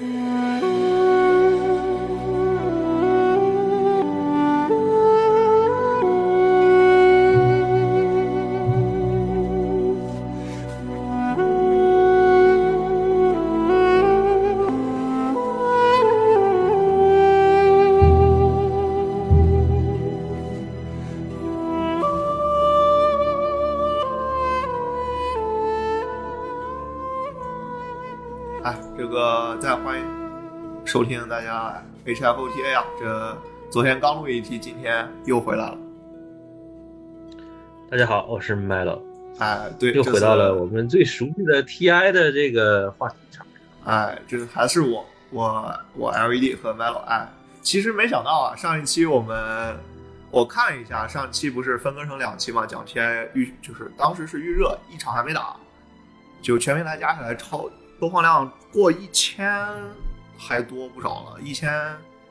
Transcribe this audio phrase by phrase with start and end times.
[0.00, 0.37] 哎，
[30.98, 33.38] 收听大家 HFOTA 呀，这
[33.70, 35.78] 昨天刚录一期，今天又回来了。
[37.88, 39.00] 大家好，我是 Melo，
[39.38, 43.46] 哎，对，又回到了我们最熟悉的 TI 的这个话题上。
[43.84, 46.98] 哎，这还是我，我我 LED 和 Melo。
[47.04, 47.28] 哎，
[47.62, 49.76] 其实没想到啊，上一期我们
[50.32, 55.54] 我看了一下，上期不是分割成两期嘛，讲 TI 预就是当时是预热，一场还没打，
[56.42, 59.64] 就全平台加起来超播放量过一千
[60.38, 61.70] 还多不少了，一千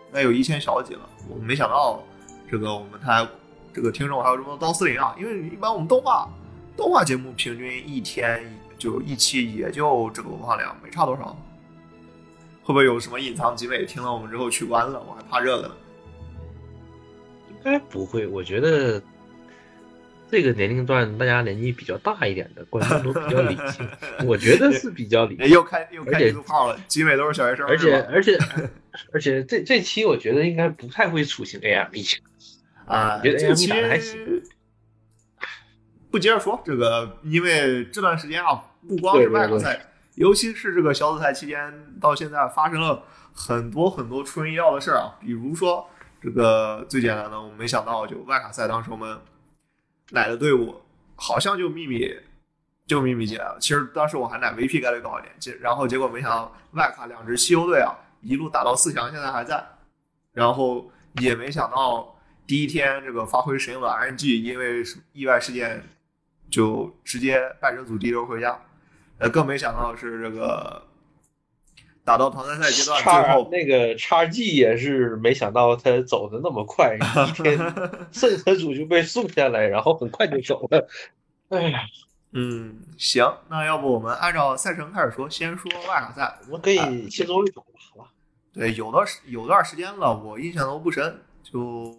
[0.07, 1.01] 应该有一千小几了。
[1.29, 2.01] 我没想到
[2.49, 3.27] 这个我们台
[3.73, 6.27] 这个听众还有这么多刀司令啊，因为一般我们动画
[6.75, 11.37] 动画节目平均一天就一期也就这个播放量，没差多少。
[12.63, 13.85] 会不会有什么隐藏集美？
[13.85, 15.73] 听了我们之后取关了，我还怕这个呢。
[17.49, 19.01] 应该不会，我觉得
[20.29, 23.87] 这个年龄段大家年纪比较大一点的观众都比较理性，
[24.27, 25.47] 我觉得是比较理性。
[25.47, 28.37] 又开又开而且地图炮了，集美都是小学生，而且而且
[29.13, 32.19] 而且这这期我觉得应该不太会出现 AME，
[32.85, 34.43] 啊，我觉得这 AME 期打的还行。
[36.09, 45.15] 不接着说这个，因为这段时间啊，不光是对对对外卡赛，尤其是这个小组赛期间，到现在发生了很多很多出人意料的事儿啊。
[45.19, 45.87] 比如说
[46.21, 49.17] 这个最简单的，我没想到，就外卡赛当时我们
[50.11, 50.81] 奶的队伍
[51.15, 52.15] 好像就秘密
[52.85, 53.57] 就秘密进来了。
[53.59, 59.63] 其实当时我还奶 VP 概率高一点，结然后结果没想到外卡两支西欧队啊，一路打到四强，现在还在。
[60.31, 60.89] 然后
[61.19, 62.15] 也没想到
[62.45, 65.83] 第一天这个发挥神勇的 RNG 因为意外事件
[66.49, 68.57] 就直接败者组第一轮回家，
[69.17, 70.86] 呃，更没想到是这个
[72.07, 77.57] 打到淘汰赛阶段最叉后那个叉 G 也是没想到他走的那么快， 一天
[78.13, 80.87] 圣车组就被送下来，然后很快就走了。
[81.49, 81.81] 哎呀，
[82.31, 86.39] 嗯，行，那要不我们按照赛程开始说，先说外卡赛。
[86.45, 88.09] 我们可以先说一种吧，好吧？
[88.53, 91.19] 对，有段时有段时间了，我印象都不深。
[91.43, 91.93] 就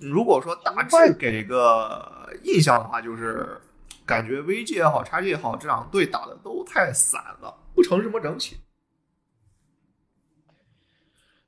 [0.00, 3.58] 如果说大致给个印象的话，就是
[4.04, 8.58] 感觉 VG 也好，XG 也好，这两队打的都太散了，不成什么整体。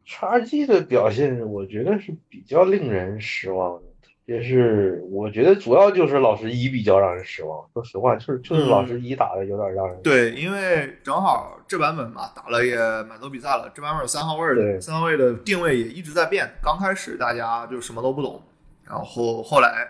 [0.06, 7.68] 叉 G 的表现，我觉得是比较令人失望的，特别是我觉得主要就是老十一比较让人失望。
[7.74, 16.50] 说实话，就是就是老十一打的有点让人对，因为正好这版本嘛，打了也蛮多比赛了，这版本三号位的对三号位的定位也一直在变。
[16.62, 18.42] 刚开始大家就什么都不懂，
[18.84, 19.86] 然后后来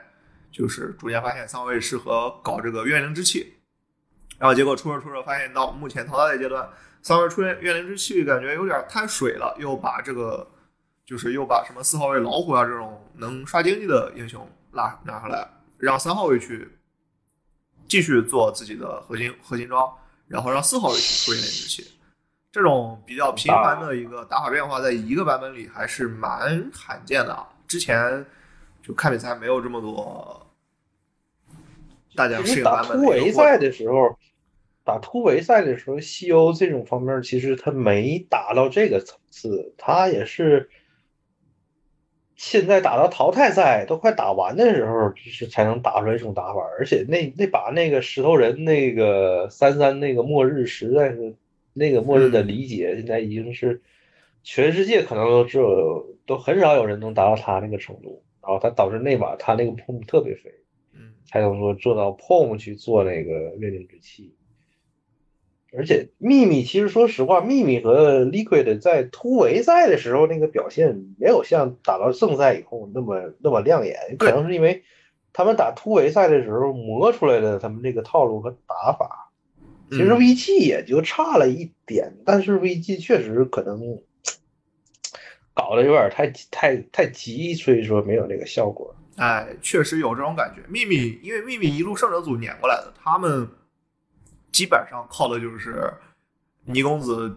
[0.50, 3.54] 就是逐渐发现三号位适合搞这个怨灵之气，
[4.42, 6.68] 然后结果出着出着发现到目前淘汰的阶段，
[7.00, 10.44] 三号位出现怨灵之气感觉有点太水了，又把这个
[11.06, 15.46] 就是又把什么四号位老虎啊这种能刷经济的英雄拉拿上来，
[15.78, 16.68] 让三号位去
[17.86, 19.88] 继续做自己的核心核心装，
[20.26, 21.92] 然后让四号位去出现之气。
[22.50, 27.48] 这种比较频繁的一个打法变化，在一个版本里还是蛮罕见的啊。
[27.68, 28.26] 之前
[28.82, 30.44] 就看比赛没有这么多
[32.16, 34.18] 大家适应版本的一个过程围赛的时候，
[34.84, 40.68] 打突围赛的时候，西欧这种方面其实他没打到这个层次，他也是
[42.36, 51.34] 现在打到淘汰赛都快打完的时候，就是才能打出来这种打法，而且那那把那个石头人那个三三那个末日实在是
[51.72, 53.80] 那个末日的理解，现在已经是
[54.42, 60.50] 全世界可能都只有都很少有人能达到他那个程度，然后他导致那把他那个 POM 特别肥。
[60.94, 64.34] 嗯才能说做到 POM 去做那个月灵之气。
[65.76, 74.82] 而且秘密其实说实话，秘密和 Liquid 在突围赛的时候那个表现没有像打到正赛以后那么那么亮眼，可能是因为
[75.32, 79.30] 他们打突围赛的时候磨出来的他们这个套路和打法。
[79.90, 83.98] 其实嗯 VG 也就差了一点，但是 VG 确实可能
[85.52, 88.94] 搞得有点太太太急，所以说没有那个效果。
[89.16, 90.62] 哎，确实有这种感觉。
[90.68, 93.46] 秘密，因为秘密一路胜者组撵过来的，他们
[94.52, 95.92] 基本上靠的就是
[96.64, 97.34] 倪公子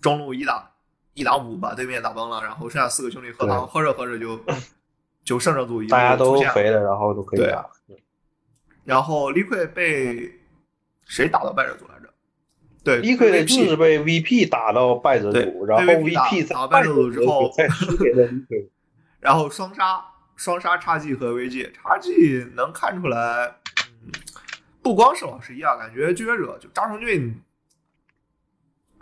[0.00, 0.70] 中路一打
[1.14, 4.38] 一打五把对面打崩了，然后剩下四个兄弟喝汤，喝着喝着就
[5.24, 7.66] 就胜者组大家都肥了，然后都可以对打。
[8.84, 10.30] 然后 Liquid 被
[11.04, 12.12] 谁打到败者组来着？
[12.84, 18.68] 对，Liquid 就是被 VP 打到败者组，然后 VP 在败者组之后再输给了 Liquid，
[19.18, 20.04] 然后双杀
[20.36, 23.18] 双杀叉 G 和 VG，叉 G 能看出来，
[23.48, 23.65] 嗯，
[24.86, 27.42] 不光是老十一啊，感觉拒绝者就张成俊，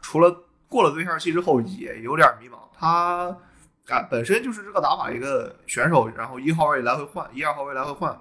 [0.01, 0.35] 除了
[0.67, 3.37] 过了对象期之后也有点迷茫，他
[3.89, 8.19] 啊本身就是这个打法一个选手，然后一号位来回换，一二号位来回换，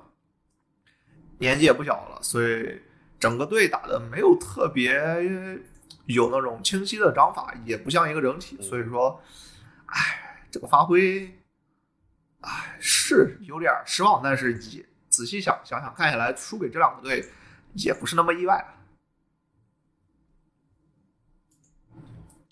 [1.37, 2.81] 年纪也不小了，所以。
[3.17, 4.93] 整个队打的没有特别
[6.07, 9.17] 有那种清晰的章法，也不像一个整体，所以说，
[9.85, 11.33] 哎，这个发挥，
[12.41, 14.19] 哎，是有点失望。
[14.21, 17.25] 但是也仔细想想想，看下来输给这两个队
[17.75, 18.65] 也不是那么意外。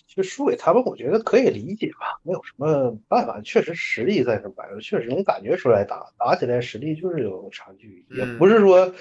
[0.08, 3.40] 其实输给他们，我觉得可以理解吧，没有什么办法。
[3.42, 8.94] 确实实力在这摆着，确实能感觉出来，打打起来实力就是有差距，也不是说。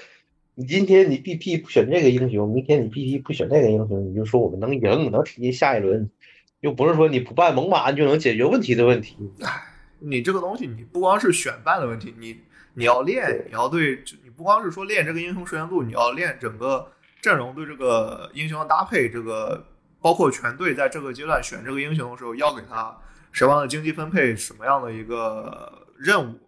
[0.53, 6.11] 你今天你 BP 不选这个英雄，明天你 BP 不选那个英雄，你就说我们能赢，能挺进下一轮，
[6.59, 9.15] 又不是说你不办猛犸就能解决问题的问题。
[9.39, 9.63] 唉，
[9.99, 12.41] 你这个东西，你不光是选办的问题，你
[12.73, 16.91] 你要练，你要对，你不光是说练这个英雄熟练度，你要练整个
[17.21, 19.63] 阵容对这个英雄的搭配，这个
[20.01, 22.97] 包括全队在这个阶段选这个英雄的时候，要给他
[23.31, 26.39] 什么样的经济分配，什么样的一个任务，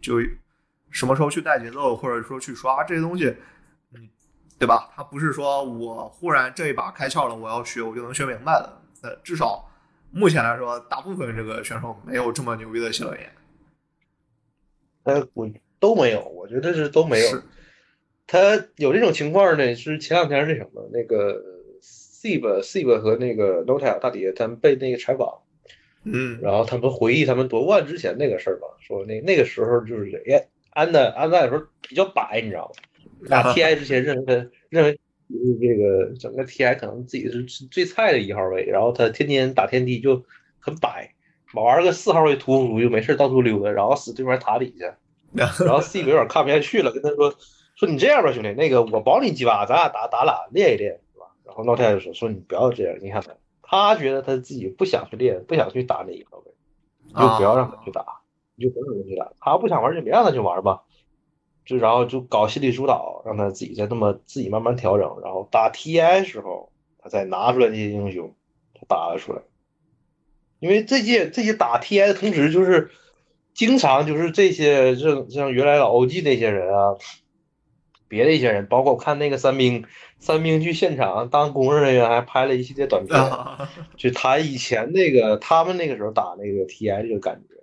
[0.00, 0.20] 就。
[0.92, 3.26] 什么时候去带节奏，或者说去刷这些东西，
[3.94, 4.08] 嗯，
[4.58, 4.90] 对吧？
[4.96, 8.82] 他不是说我忽然这一把开窍了，我要学我就能学明白的。
[9.02, 9.68] 呃，至少
[10.10, 13.32] 目前来说，大部分这个选手没有这么牛逼的新轮眼。
[15.04, 15.48] 呃，我
[15.80, 17.42] 都没有，我觉得是都没有。
[18.26, 21.42] 他有这种情况呢，是前两天那什么，那个
[21.82, 25.40] Sib Sib 和那个 Nota 大底他们被那个采访，
[26.04, 30.46] 嗯，然后他们回忆他们夺冠之前那个事儿吧，说那那个时候就是哎。
[30.72, 33.28] 安的安在的时候比较摆，你知道吗？
[33.28, 34.96] 打 TI 之前认为他认为
[35.60, 40.24] 这个整个 TI 可能自己是最菜的一号位，然后他天天打天梯就
[40.60, 41.12] 很摆，
[41.54, 44.96] 玩个四号位屠夫就没事到处溜达，然后死对面塔底下，
[45.64, 47.34] 然后 C 有点看不下去了，跟他说
[47.76, 51.26] 说你这样吧，兄弟，那个我保你几把，咱俩打打俩练一练，是吧？
[51.44, 56.44] 然后老太太说说你不要这样，你看他，他觉得他自己不想去练，不想去打那一个位，
[57.06, 58.04] 你就不要让他去打。
[58.56, 60.82] 你就不用去打，他不想玩就别让他去玩吧，
[61.64, 68.34] 就然后就搞心理疏导，让他自己再那么自己慢慢调整，然后打 TI 时候他再拿出来这些英雄，
[68.74, 69.40] 他打了出来。
[70.58, 72.90] 因为这些这些打 TI 的同时，就是
[73.54, 76.96] 经常就是这些像像原来老 OG 那些人啊，
[78.08, 79.84] 别的一些人，包括我看那个三兵
[80.18, 83.18] 三兵去现场当工作人员，还拍了一系列短片，
[83.96, 87.54] 就谈以前那个他们那个时候打那个 TI 这个感觉。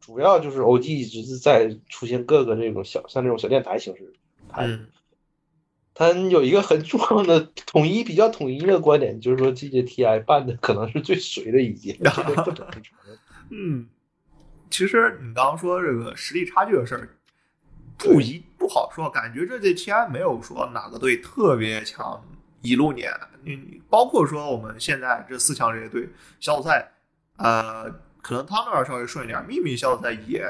[0.00, 4.12] 主要就是 OG 一直是在出现各个这种小像这种小电台形式，
[4.48, 4.66] 它
[5.94, 11.96] 它有一个很重要的统一比较统一的观点，就是说这届 TI 办的可能是最水的一届，
[13.50, 13.88] 嗯，
[14.70, 17.08] 其实你刚刚说这个实力差距的事儿，
[17.98, 22.24] 不一不好说，感觉这届 TI 没有说哪个队特别强，
[22.62, 23.12] 一路年，
[23.42, 26.08] 你包括说我们现在这四强这些队
[26.38, 26.90] 小组赛，
[27.36, 27.92] 呃。
[28.22, 30.46] 可能他那边稍微顺一点，秘密小组赛也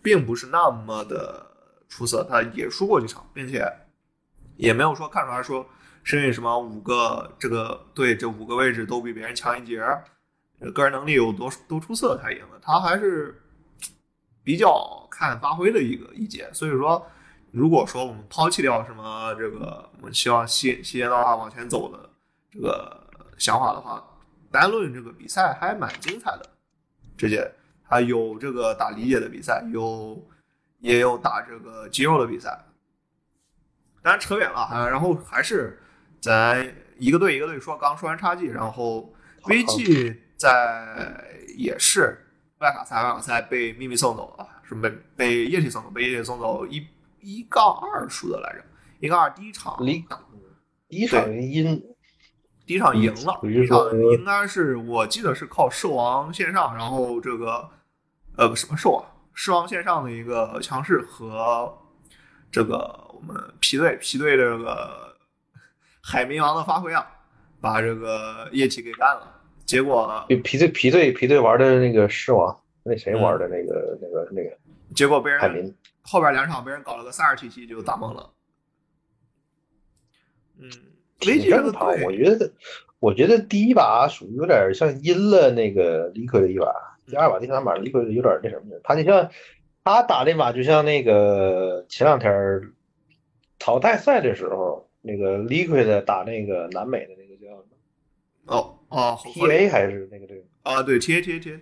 [0.00, 1.46] 并不是那么的
[1.86, 3.70] 出色，他也输过几场，并且
[4.56, 5.68] 也没有说看出来说
[6.02, 9.82] 是因为什么五个这个队这五个位置都比别人强一截，
[10.72, 13.39] 个人能力有多多出色才赢的，他还是
[14.42, 16.48] 比较看发挥的一个一节。
[16.52, 17.06] 所以说，
[17.50, 22.10] 如果说我们抛弃掉什么这个我们希望西西安的话往前走的
[22.50, 23.06] 这个
[23.38, 24.04] 想法的话，
[24.50, 26.48] 单论这个比赛还蛮精彩的。
[27.16, 27.50] 直接，
[27.82, 30.26] 还有这个打理解的比赛，有
[30.78, 32.58] 也有打这个肌肉的比赛。
[34.02, 35.78] 当然扯远了啊，然后还是
[36.22, 36.66] 咱
[36.98, 37.76] 一个队一个队说。
[37.76, 41.22] 刚说完差距然后 VG 在
[41.58, 42.26] 也是
[42.60, 46.86] 外卡赛，外卡赛被秘密送走了，是被被液体送走，被液体送走一
[47.20, 48.64] 一杠二输的来着，
[49.00, 49.76] 一杠二第一场，
[50.88, 51.82] 第一场因。
[52.66, 53.76] 第一场赢了，第一场
[54.12, 57.68] 应该是我记得是靠兽王线上，然后这个
[58.36, 59.02] 呃什么兽啊，
[59.34, 61.76] 狮王线上的一个强势和
[62.48, 62.76] 这个
[63.12, 65.16] 我们皮队皮队的这个
[66.00, 67.04] 海绵王的发挥啊，
[67.60, 69.39] 把这个液体给干了。
[69.70, 74.50] 结果皮队皮队皮队玩的那个狮王，那谁玩的那个那个那个，
[74.96, 75.72] 结果被人
[76.02, 78.30] 后边两场被人搞了个三二 T T 就打懵了。
[80.58, 80.68] 嗯。
[81.20, 82.50] 挺正常，我觉得，
[82.98, 86.74] 我觉得第一把属于有点像阴了那个李逵的一把，
[87.06, 88.80] 第二把、第三把李逵有点那什么。
[88.82, 89.30] 他就像
[89.84, 92.72] 他打那把，就像那个前两天
[93.60, 97.64] 淘汰赛的时候，那个 Liquid 打那个南美的那个叫
[98.46, 100.82] 哦哦，T A 还是那个队啊？
[100.82, 101.60] 对，T A T A T A，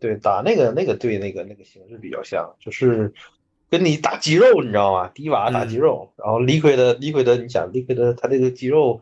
[0.00, 3.12] 对，打那个那个队那个那个形式比较像，就是
[3.70, 5.08] 跟你打肌肉，你知道吗？
[5.14, 9.00] 迪瓦打肌肉，然后 Liquid 的 Liquid 的，你想 Liquid 的他这个肌肉，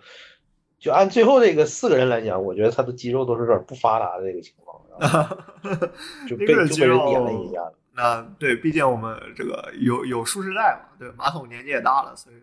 [0.79, 4.83] 就按最后这个四个人来讲，我觉得他的肌肉都是有点不发达的这个情况，
[6.29, 7.71] 就被就被人碾了一下。
[7.97, 12.37] 那对，毕竟我们这个有有舒适带嘛，对，马桶年纪也大了，所以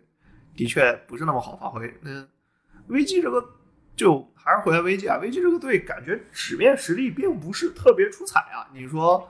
[0.56, 1.94] 的确不是那么好发挥。
[2.02, 2.26] 那
[2.88, 3.44] VG 这个
[3.96, 8.68] 就还是回来 VG 啊，VG 这个队感觉纸面实力并不是特别出彩啊。
[8.74, 9.30] 你说，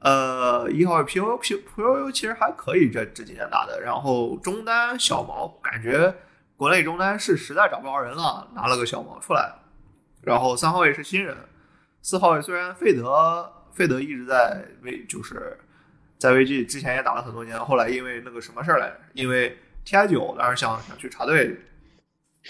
[0.00, 3.80] 呃，一号位 POU P POU 其实还可以，这这几年打的。
[3.80, 6.14] 然后中单小毛，感觉
[6.56, 9.54] 国内中单是实在找不着人了，拿了个小毛出来。
[10.22, 11.36] 然后三号位是新人，
[12.00, 13.52] 四号位虽然费德。
[13.72, 15.58] 费德一直在为就是
[16.18, 19.00] 在 VG 之前也打了很多年，后来因为那个什么事儿来着？
[19.14, 21.58] 因为 TI 九当时想想去插队，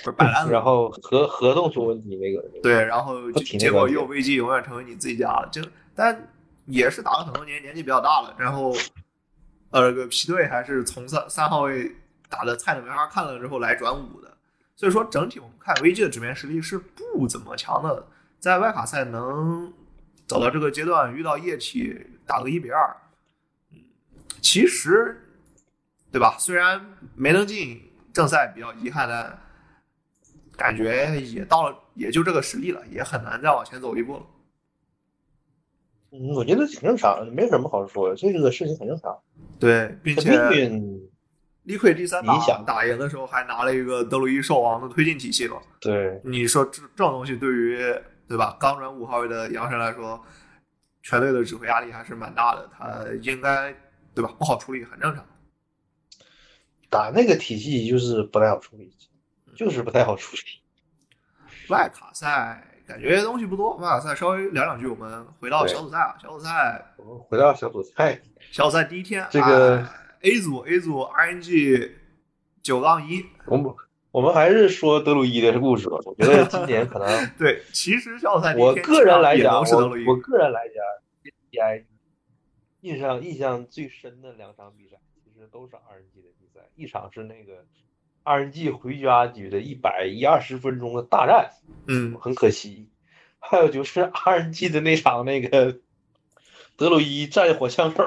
[0.04, 2.42] 不是摆烂 了，然后合合同出问题那个。
[2.62, 5.48] 对，然后结果又危机永远成为你自己家了。
[5.52, 5.62] 就
[5.94, 6.28] 但
[6.66, 8.34] 也是打了很多年，年纪比较大了。
[8.38, 8.72] 然后
[9.70, 11.94] 呃，这个皮队还是从三三号位
[12.28, 14.36] 打的菜的没法看了之后来转五的。
[14.76, 18.06] 所以说整体我们看 VG 的纸面实力是不怎么强的，
[18.38, 19.72] 在外卡赛能。
[20.24, 22.96] 走到这个阶段，遇到液体打个一比二，
[23.70, 23.78] 嗯，
[24.40, 25.28] 其实，
[26.10, 26.36] 对吧？
[26.38, 26.80] 虽然
[27.14, 29.38] 没能进正赛比较遗憾，但
[30.56, 34.22] 感觉也到了，也就这个实力了，也很难再往前走一步了。
[36.12, 39.18] 嗯，我觉得挺正常，没什么好说的，这个事情很正常。
[39.58, 40.70] 对，并且
[41.64, 45.56] 李奎第三场打赢的时候还拿了一个德鲁伊兽王的推进体系嘛。
[45.80, 47.94] 对，你说这这种东西对于。
[48.28, 48.56] 对吧？
[48.58, 50.18] 刚转五号位的杨神来说，
[51.02, 52.66] 全队的指挥压力还是蛮大的。
[52.72, 53.74] 他应该
[54.14, 54.34] 对吧？
[54.38, 55.22] 不好处理，很正常。
[56.88, 58.90] 打那个体系就是不太好处理，
[59.56, 60.42] 就是不太好处理。
[61.68, 64.86] 外卡赛感觉东西不多，外卡赛稍微聊两句。
[64.86, 68.20] 我们回到小组赛啊，小组赛，我们回到小组赛。
[68.50, 69.86] 小组赛第一天，这个
[70.22, 71.92] A 组 A 组 RNG
[72.62, 73.24] 九杠一。
[73.46, 73.72] 我们
[74.10, 75.96] 我们还是说德鲁伊的故事吧。
[76.04, 77.06] 我觉得今年可能
[77.38, 80.84] 对，其实小组赛我个人来讲，我我个人来讲
[81.50, 81.84] ，TI
[82.80, 86.60] 印象印象最深的两场比赛，其实都是 RNG 的比赛。
[86.74, 87.64] 一场是那个
[88.24, 91.50] RNG 回家局的一百一二十分钟的大战，
[91.86, 92.88] 嗯，很可惜。
[93.38, 95.78] 还有就是 RNG 的那场那个
[96.76, 98.04] 德鲁伊战火枪手。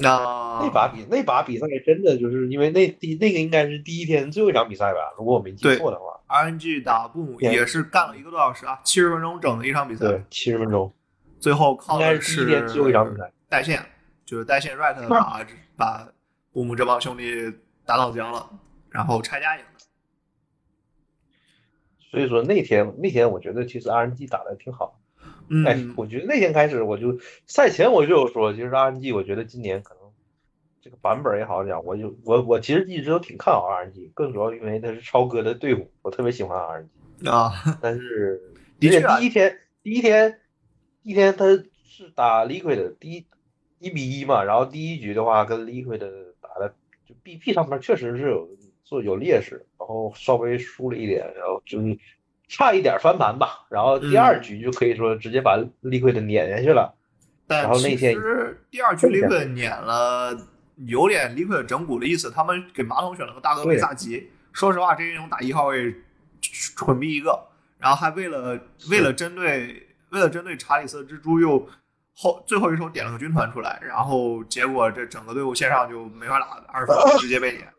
[0.00, 6.04] 那那把比那把比赛真的就是因为那第那个应该是第一天最后一场比赛吧，如果我没记错的话。
[6.28, 10.06] RNG 打布姆也是干了一个多小时啊，七十分钟整的一场比赛。
[10.06, 10.92] 对，七十分钟，
[11.40, 13.82] 最后靠的是第一天最后一场比赛带线，
[14.26, 15.44] 就是带线 right 打
[15.74, 16.06] 把
[16.52, 17.50] 布姆这帮兄弟
[17.88, 18.50] 打倒僵了，
[18.90, 19.80] 然后拆家赢的。
[22.10, 25.00] 所以说那天那天我觉得其实 RNG 打的挺好。
[25.64, 30.02] 哎，我觉得那天开始我就赛前我就有说，其实 RNG 我觉得今年可能
[30.82, 37.50] 这个版本也好讲，我就我我其实一直都挺看好 RNG，更主要因为他是超哥的队伍，我特别喜欢 RNG 啊。
[37.80, 40.40] 但是的确第一天第一天
[41.02, 41.46] 第一天他
[41.84, 43.26] 是打 Liquid 的第一
[43.78, 46.27] 一比一嘛，然后第一局的话跟 Liquid 的就
[47.28, 48.48] BP 上面确实是有
[48.84, 51.78] 做有劣势，然后稍微输了一点，然后就。
[52.50, 56.94] 差一点翻盘吧，然后第二局就可以说直接把利奎的撵下去了。
[57.46, 60.34] 但其实第二局利奎撵了，
[60.86, 62.30] 有点利奎整蛊的意思。
[62.30, 65.94] 他们给马桶选了个大哥贝萨吉，说实话，这英雄打一号位
[66.74, 67.38] 蠢逼一个。
[67.76, 68.58] 然后还为了
[68.90, 71.68] 为了针对为了针对查理斯蜘蛛，又
[72.18, 77.72] 后最后一手点了个军团出来，然后结果这整个队伍线上就没法打，二分 直接被点，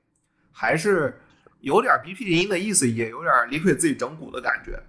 [0.52, 1.22] 还是。
[1.62, 4.82] 有点 BP 音的意思，也有点李逵自己整蛊的感觉。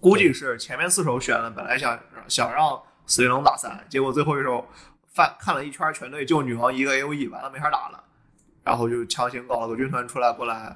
[0.00, 4.66] 估计是前面四手选了，本来想想让死灵龙打三，结果最后一手
[5.12, 8.02] 翻看了一圈全队就女王一个 AOE，完了没法打了，
[8.64, 10.74] 然后就强行搞了个军团出来过来，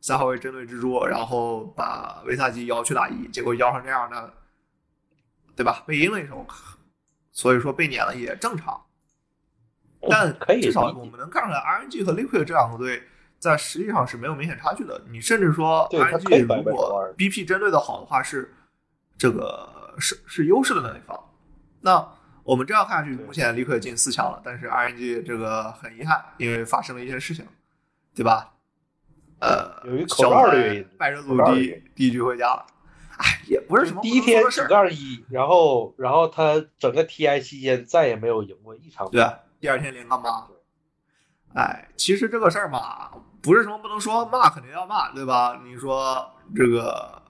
[0.00, 4.32] 三号位针对蜘蛛，然后把维萨基摇去打一，结果摇成这样的，
[5.56, 5.82] 对吧？
[5.88, 6.46] 被阴了一手，
[7.36, 8.80] 所以说被撵了也正常。
[10.08, 13.02] 但至少我们能看出来，RNG 和 Liquid 这两个队。
[13.38, 14.98] 在实力上是没有明显差距的。
[15.10, 18.54] 你甚至说，RNG 如果 BP 针对的好的话，是
[19.18, 21.22] 这个是是优势的那一方。
[21.82, 22.08] 那
[22.42, 24.40] 我们这样看下去，目前 Liquid 进四强了。
[24.42, 27.46] 但是 RNG 这个很遗憾，因为发生了一些事情，
[28.14, 28.54] 对吧？
[29.40, 32.64] 呃，由于口罩的原因，败者组第第一局回家了。
[33.18, 39.10] 哎，也不是什么第一天九杠一，然后然后他整个 TI 期间再也没有赢过一场。
[39.10, 39.24] 对，
[39.60, 40.46] 第二天零杠八。
[41.54, 45.58] 哎，其实这个事儿嘛，不是什么不能说，骂肯定要骂，对吧？
[45.64, 47.22] 你说这个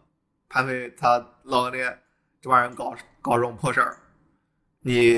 [0.49, 1.99] 潘飞他老干爹
[2.41, 3.97] 这帮人搞搞这种破事儿，
[4.81, 5.13] 你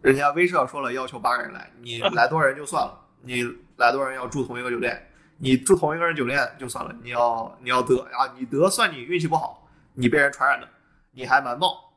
[0.00, 3.44] 人家威社说了要求八个人来，你来多少人就算了，你
[3.76, 5.11] 来多少人要住同一个酒店，
[5.42, 10.68] 你住同一个人酒店就算了，你要你要得啊，你得算你运气不好，你被人传染的，
[11.10, 11.92] 你还瞒报，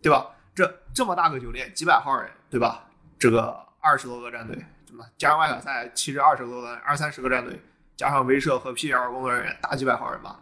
[0.00, 0.30] 对吧？
[0.54, 2.84] 这这么大个酒店，几百号人，对吧？
[3.18, 7.60] 这个二十多个战队，怎么加上外卡赛，其实二十多个、二三十个战队，
[7.96, 10.38] 加上威慑和 PL 工作人员，大几百号人吧。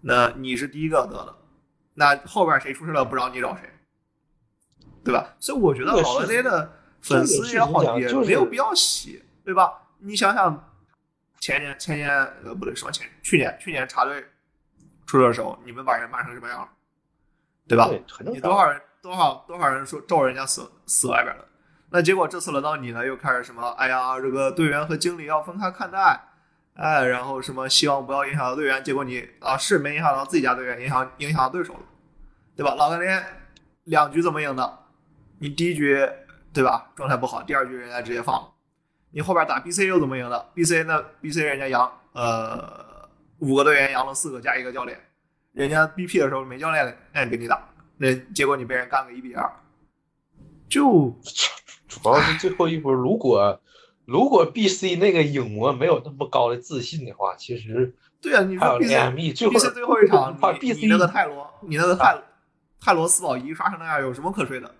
[0.00, 1.36] 那你是第一个得的，
[1.94, 3.72] 那后边谁出事了不找你找谁，
[5.04, 5.36] 对吧？
[5.38, 9.88] 所以我觉得这个老干是爹的粉丝也好，也没有必要洗，对吧？
[9.98, 10.72] 你想想，
[11.40, 12.10] 前年前年
[12.44, 14.24] 呃不对，什么前去年去年查队
[15.06, 16.68] 出事的时候，你们把人骂成什么样了，
[17.66, 17.88] 对吧？
[18.30, 21.44] 你多少人多少多少人说咒人家死死外边了，
[21.90, 23.68] 那结果这次轮到你了，又开始什么？
[23.78, 26.20] 哎呀，这个队员和经理要分开看待，
[26.74, 31.80] 哎，然后什么希望不要影响到队员，结果你啊是没影响到自己家队员，影响影响到对手了，
[32.56, 32.74] 对吧？
[32.74, 33.24] 老干爹
[33.84, 34.78] 两局怎么赢的？
[35.38, 36.06] 你第一局
[36.52, 38.52] 对吧状态不好，第二局人家直接放了，
[39.10, 44.98] 你后边打 BC 又怎么赢的？BC 那 BC 人家杨呃五个队员阳了四个加一个教练，
[45.52, 49.50] 人家 BP 的时候没教练哎给你打，那结果你被人干个一比二，
[50.68, 51.14] 就
[51.88, 53.60] 主要是最后一波，如果
[54.04, 62.20] 如果 BC 那个影魔没有那么高的自信的话，其实对啊，你说 BC 最后 BC 最后一场 把你你 BC 那个泰罗，你那个泰
[62.80, 64.74] 泰罗四保一刷成那样，有什么可吹的？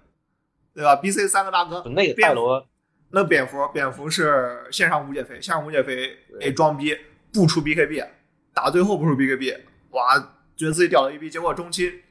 [0.74, 2.67] 对吧？BC 三个大哥，那个泰罗
[3.10, 6.96] 那蝙蝠蝙蝠是线上无解飞，线上无解飞哎装逼
[7.32, 8.06] 不出 BKB，
[8.52, 9.58] 打最后不出 BKB，
[9.90, 10.18] 哇，
[10.56, 12.02] 觉得自己屌了一逼，结果中期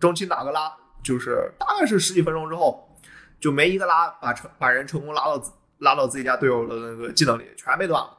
[0.00, 2.98] 中期哪个拉，就是大概是十几分钟之后，
[3.40, 8.18] 就没一个拉把成把人成功拉到自拉到自己家队友的那个技能里，全被断了。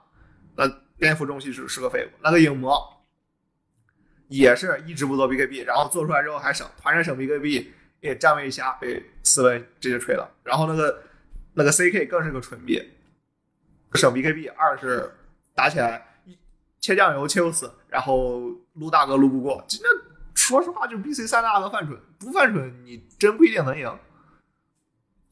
[0.56, 2.78] 那蝙蝠中期是是个废物，那个影魔
[4.30, 7.68] 也是一直不做 BKB，然后做出来之后还省团战省 BKB，
[8.00, 11.04] 也站位一下被斯文直接吹了，然后那个
[11.54, 12.82] 那个 CK 更是个蠢逼，
[13.94, 15.14] 省 BKB，二是
[15.54, 16.38] 打起来一
[16.80, 18.42] 切酱油切不死，然后
[18.74, 19.90] 撸大哥撸不过，今天
[20.34, 24.00] 说实话就 BC 三大哥犯蠢，不犯蠢你真不一定能赢。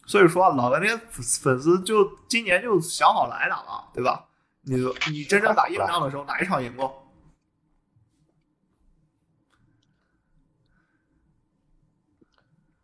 [0.06, 4.26] 所以说啊，老干爹粉粉丝就今年就想好来打了，对吧？
[4.64, 4.76] 你
[5.10, 7.01] 你真正打硬仗的时候，哪一场赢过？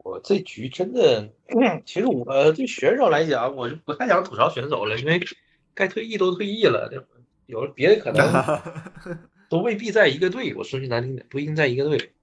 [0.08, 1.30] 我这局真的，
[1.86, 5.20] 其实我对选手来讲，我就不太想吐槽选手了，因为
[5.74, 6.89] 该退役都退役了，
[7.46, 8.60] 有了别的可能
[9.50, 10.54] 都未必在一个队。
[10.56, 12.13] 我说句难听点，不一定在一个队。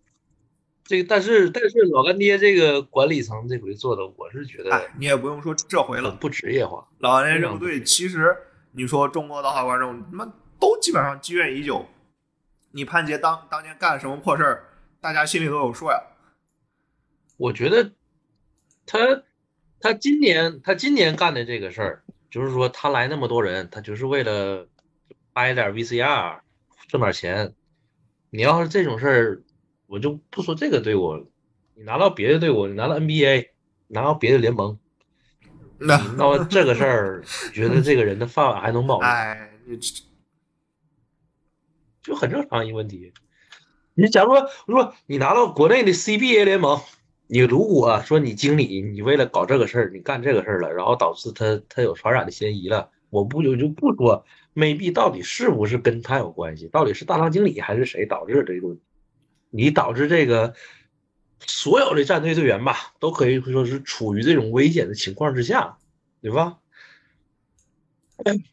[0.85, 6.89] 这个，但是但是老干爹这个管理层这回做的，我是觉得哎，你也不用说这回了，不职业化。
[6.99, 8.35] 老干爹这个队其实
[8.73, 11.85] 你说中国的好观众，他妈都基本上积怨已久。
[12.73, 14.65] 你潘杰当当年干什么破事儿，
[15.01, 16.01] 大家心里都有数呀。
[17.37, 17.93] 我觉得
[18.87, 19.23] 他
[19.81, 24.69] 他今年他今年干的这个事儿，就是说他来那么多人，他就是为了
[25.33, 26.41] 拍点 VCR
[26.89, 27.55] 挣点钱。
[28.31, 29.43] 你要是这种事儿，
[29.87, 31.31] 我就不说这个队伍，
[31.75, 33.51] 你拿到别的队伍，你拿到 NBA，
[33.87, 34.79] 拿到别的联盟，
[35.79, 39.05] 那那这个事儿，觉得这个人的饭碗还能保住？
[39.07, 39.51] 哎，
[42.03, 43.13] 就很正常一个问题。
[43.95, 46.81] 你假如说，如果你拿到国内的 CBA 联盟，
[47.27, 58.77] 你如果说你经理你为了搞这个事儿，你干这个事儿了，然后导致他他有传染的嫌疑了，我不我就不说 maybe 到底是不是跟他有关系，到底是大堂经理还是谁导致这个？
[59.51, 60.55] 你导致这个
[61.47, 65.79] 所有的战队队员吧，都可以说是处于这种危险的情况之下，
[66.21, 66.59] 对吧？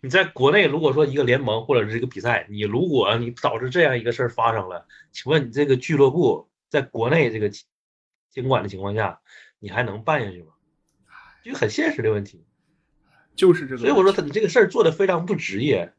[0.01, 7.51] 你在国内，如果说一个联盟或者是一个比赛，你如果你导致这样一个事儿发生了，请问你这个俱乐部在国内这个
[8.31, 9.19] 监管的情况下，
[9.59, 10.53] 你还能办下去吗？
[11.43, 12.43] 这个很现实的问题。
[13.35, 13.81] 就是这个。
[13.81, 15.93] 所以我说他你这个事儿做的非常不职业。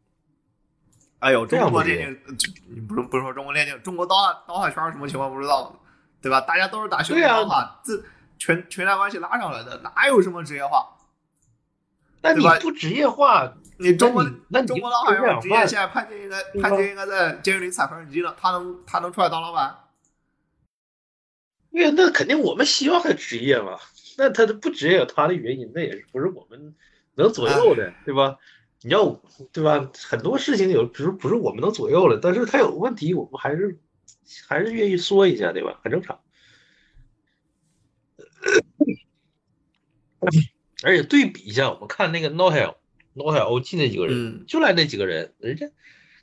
[1.20, 5.80] 哎呦，这中国电竞，你不是不是说中国电竞，中国刀塔刀塔圈什么情况不知道，
[6.20, 6.40] 对吧？
[6.40, 8.02] 大家都是打兄弟刀塔，这
[8.38, 10.96] 全全家关系拉上来的，哪有什么职业化？
[12.22, 19.76] 那你不职业化，你中国那你中国刀塔就这样要职业，现在潘杰应该潘杰应该在监狱里踩缝纫机呢，他能他能出来当老板？
[21.72, 23.78] 因为那肯定我们希望他职业嘛。
[24.18, 26.74] 那他的不职业有他的原因，那也是不是我们
[27.14, 28.36] 能左右的，对吧？
[28.82, 29.20] 你要
[29.52, 29.90] 对吧？
[29.94, 33.78] 很多事情有不是不是我们能左右的，但是他有问题，我们还是
[34.46, 35.80] 还是愿意说一下，对吧？
[35.82, 36.20] 很正常。
[40.84, 42.74] 而且对比一下，我们看那个 No Hell
[43.14, 45.70] 诺泰 OG 那几个人，嗯就来那几个人，人家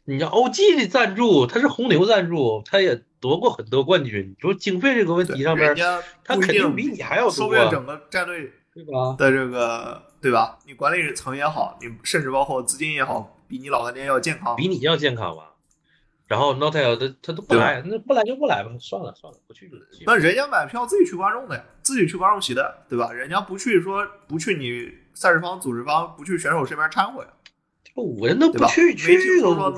[0.03, 4.27] 你像 OG 的赞助，他是红牛赞助，他也夺过很多冠军。
[4.29, 5.75] 你说经费这个问题上面
[6.23, 9.15] 他肯定比你还要说多啊，不定整个战队对吧？
[9.17, 10.57] 的这个对吧？
[10.65, 14.55] 你管理层也好，你甚至包括资金也好，比你老干爹要健康。
[14.55, 15.45] 比你要健康吧。
[16.27, 20.03] 然后 Notel 他他都不来，那不来就不来吧，算了算了，不去就行。
[20.05, 23.11] 那人家买票自己去观众的呀，自己去观众席的，对吧？
[23.11, 27.29] 人家不去说不去你赛事方、组织方，不去选手身边掺和呀，
[27.83, 28.51] 这五个人都？
[28.51, 29.71] 不去，没去听说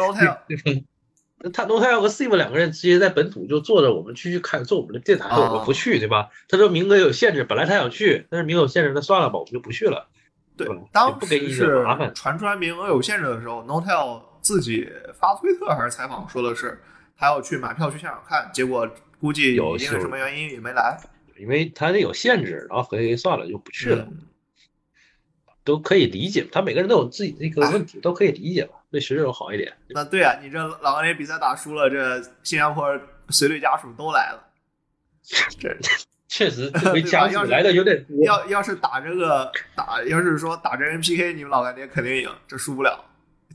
[1.43, 6.29] 那他 Notel 和 Sim 两个人直接在本土就坐着，我们去去看做我们的电台，啊我们不去，对吧？
[6.47, 10.07] 他说名额有限制，本来他想去，但是名额有限制，那算了吧，我们就不去了。
[10.55, 14.87] 对对，当不给你时是麻烦传出来名额有限制的时候，Notel 自己
[15.19, 16.79] 发推特还是采访说的是
[17.17, 18.87] 他要去买票去现场看，结果
[19.19, 20.99] 估计有因为什么原因也没来。
[21.37, 24.27] 因为他这有限制，然后合计算了就不去了，嗯
[25.63, 26.45] 都可以理解。
[26.51, 29.71] 他每个人都有自己的一个问题，都可以理解吧，对选手好一点。
[29.89, 32.85] 那对啊，你这老干爹比赛打输了，这新加坡
[33.29, 34.47] 随队家属都来了。
[35.59, 35.75] 这
[36.27, 38.25] 确实， 这回家属来的有点多。
[38.25, 43.03] 要要是打这个打，要是说打这人 PK，你们老干爹肯定赢，这输不了，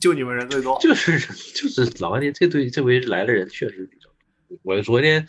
[0.01, 0.79] 就你们人最多。
[0.81, 1.19] 就是
[1.55, 4.09] 就是老干爹这队这回来的人确实比较
[4.49, 5.27] 多，我昨天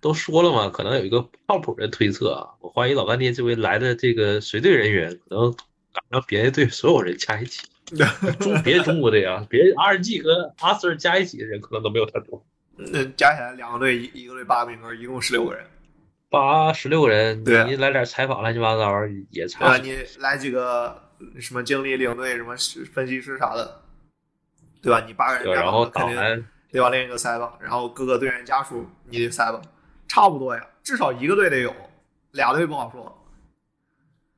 [0.00, 5.52] 都说了嘛，可能有一个靠谱的推测啊，我怀疑老干爹这回来的这个随队人员可能
[5.92, 7.66] 赶上别的队所有人加一起，
[8.40, 12.44] 中别中国队啊，别 RG 和阿 Sir 加一起的人可能都没有他多，
[12.76, 15.64] 那加起来两个队，一一个队八个名额，一共十六个人，
[16.28, 19.76] 八十六个人，对啊你来点采访乱七八糟也对吧？
[19.76, 22.56] 差，你来几个什么经理、领队、什么
[22.92, 23.82] 分析师啥的，
[24.82, 25.04] 对吧？
[25.06, 29.62] 你八个人然后肯定导完得往另一个塞吧，然后各个队员家属你得塞吧，
[30.08, 31.72] 差不多呀，至少一个队得有，
[32.32, 33.12] 俩队不好说。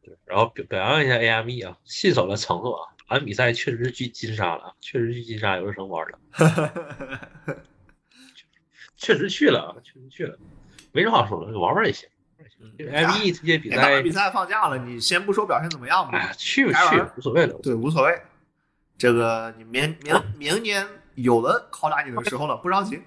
[0.03, 6.19] 对然后表表扬一下 AME 啊，信守了承诺啊，打完比赛确实是去金沙了，确实去金沙游乐城玩了。
[8.97, 10.39] 确实去了，啊，确实去了，
[10.93, 12.07] 没什么好说的，玩玩也行。
[12.77, 16.79] 就是 M E 这些比赛比，赛放假了，你先不说表现怎么样吧，哎，去不去
[17.17, 17.55] 无所谓了。
[17.63, 18.21] 对，无所谓。
[18.99, 23.01] 这个你明明明年有了拷打你的时候了，不着急。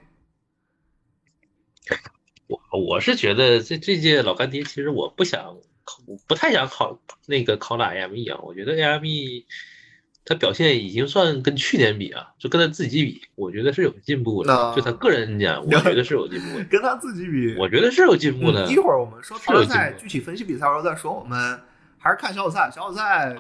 [2.47, 5.57] 我我是觉得这这届老干爹，其实我不想，
[6.05, 8.39] 我不太想考那个拷打 M E 啊。
[8.41, 9.45] 我觉得 M E
[10.23, 14.53] 他表现已经算跟去年比啊，就跟他自己比，我觉得是有进步的。
[14.53, 16.63] 那就他个人讲，我觉得是有进步的。
[16.69, 18.69] 跟他自己比，我觉得是有进步的嗯。
[18.69, 21.59] 一会儿我们说淘汰赛具体分析比赛的时候再说，我们
[21.97, 22.69] 还是看小组赛。
[22.71, 23.35] 小组赛，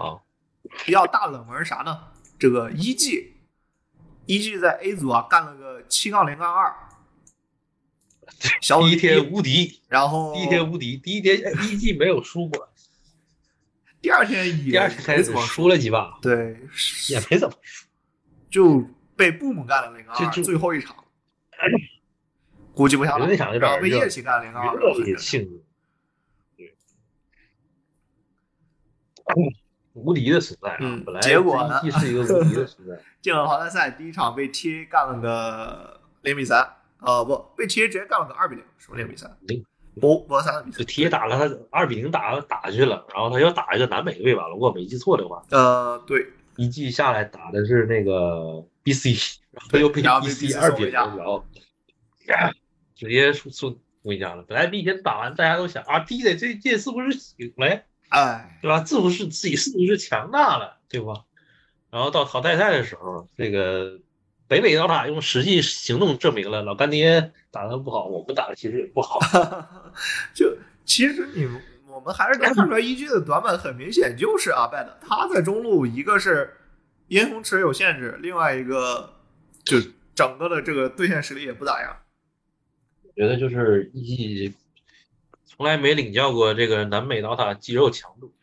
[0.85, 1.97] 比较大冷门是啥呢？
[2.39, 3.33] 这个一季，
[4.25, 6.73] 一季在 A 组啊干了个七杠零杠二，
[8.59, 11.39] 小组第一天无敌，然后第一天无敌，第一天
[11.69, 12.67] 一季没有输过，
[14.01, 16.59] 第二天也第二天开始没怎么输了几把，对，
[17.09, 17.87] 也没怎么输。
[18.49, 18.83] 就
[19.15, 20.95] 被布姆干了零杠二，最后一场，
[22.73, 25.63] 估计不想打，我觉得那场有点热然后被叶奇干了零杠二，热烈庆祝，
[26.57, 26.75] 对，
[29.93, 30.77] 无敌的存在啊！
[30.79, 36.67] 嗯本来结果呢是一个无敌的存在， 进了淘汰赛，第一场被 TA 干了个零比三，
[36.99, 39.37] 呃不，被 TA 直接干了个二比零，什么零比三？
[39.41, 39.63] 零
[39.99, 40.83] 博博萨的比赛就。
[40.85, 46.25] 铁打了他二比零打打去了，然后他又打一个南美队吧，如果没记错的话，呃，对，
[46.55, 51.43] 一季下来打的是那个 BC，然后又被 BC 二比零，然后
[52.95, 54.43] 直接输输回家了。
[54.43, 57.81] 本来那天打完，大家都想啊，，D 的这届是不是醒了呀？
[58.09, 58.83] 哎，对吧？
[58.85, 61.25] 是不是自己是不是强大了，对吧？
[61.89, 63.99] 然后到淘汰赛的时候，这个
[64.51, 69.17] 北美刀塔用实际行动证明了老干爹打的不好，我们打的其实也不好。
[70.33, 71.47] 就其实你
[71.87, 76.53] 我们还是能看出来一季的短板很明显，就是阿拜的他在中路一个是
[77.07, 79.13] 烟红池有限制，另外一个
[79.63, 79.77] 就
[80.13, 81.95] 整个的这个对线实力也不咋样。
[83.03, 84.53] 我觉得就是一季
[85.45, 88.33] 从来没领教过这个南美刀塔肌肉强度，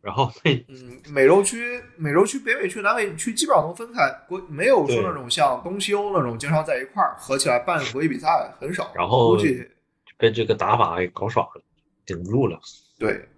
[0.00, 8.92] 然后被嗯，美洲区、美洲区、北美区、南美区基本上能分开，国没有说那种像东西欧那种经常在一块儿合起来办国际比赛，很少。
[8.94, 9.68] 然后估计
[10.16, 11.62] 被这个打法给搞耍了，
[12.06, 12.58] 顶不住了。
[12.98, 13.28] 对。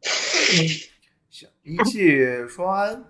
[1.30, 3.04] 行，一气说完，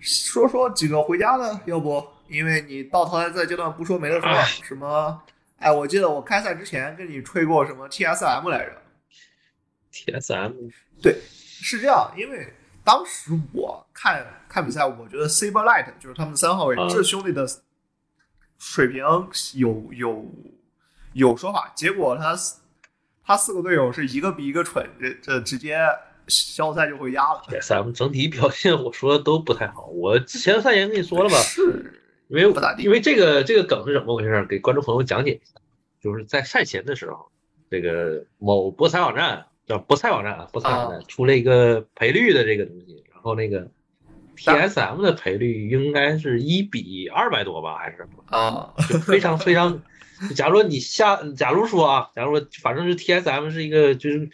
[0.00, 2.04] 说说几个回家的，要不？
[2.28, 5.22] 因为你到淘汰赛阶段不说没得说，哎什么？
[5.58, 8.82] 哎，我记得我开赛之前跟你吹过什么 TSM 来着？
[9.94, 12.52] TSM 对，是这样，因为
[12.82, 17.46] 当时我看看比赛，我觉得 Saber Light 就是他们三号位、啊这兄弟的
[18.58, 18.98] 水平
[19.54, 20.26] 有有
[21.12, 22.36] 有说法，结果他
[23.24, 25.78] 他四个队友是一个比一个蠢，这这直接
[26.26, 27.42] 小组赛就回家了。
[27.48, 29.86] TSM 整体表现，我说的都不太好。
[29.86, 34.44] 我之前赛前跟你说了吧，是因为不咋地因为这个这个梗是怎么回事？
[34.46, 35.60] 给观众朋友讲解一下，
[36.00, 37.30] 就是在赛前的时候，
[37.70, 43.70] 这个某博彩网站叫博彩网站啊，博彩网站出了一个赔率的这个东西，然后那个
[44.36, 48.24] TSM 的赔率应该是一比二百多吧，还是什么？
[48.26, 49.82] 啊，就非常非常。
[50.36, 54.30] 假如说你下，假如说啊，假如说反正是 TSM 是一个就是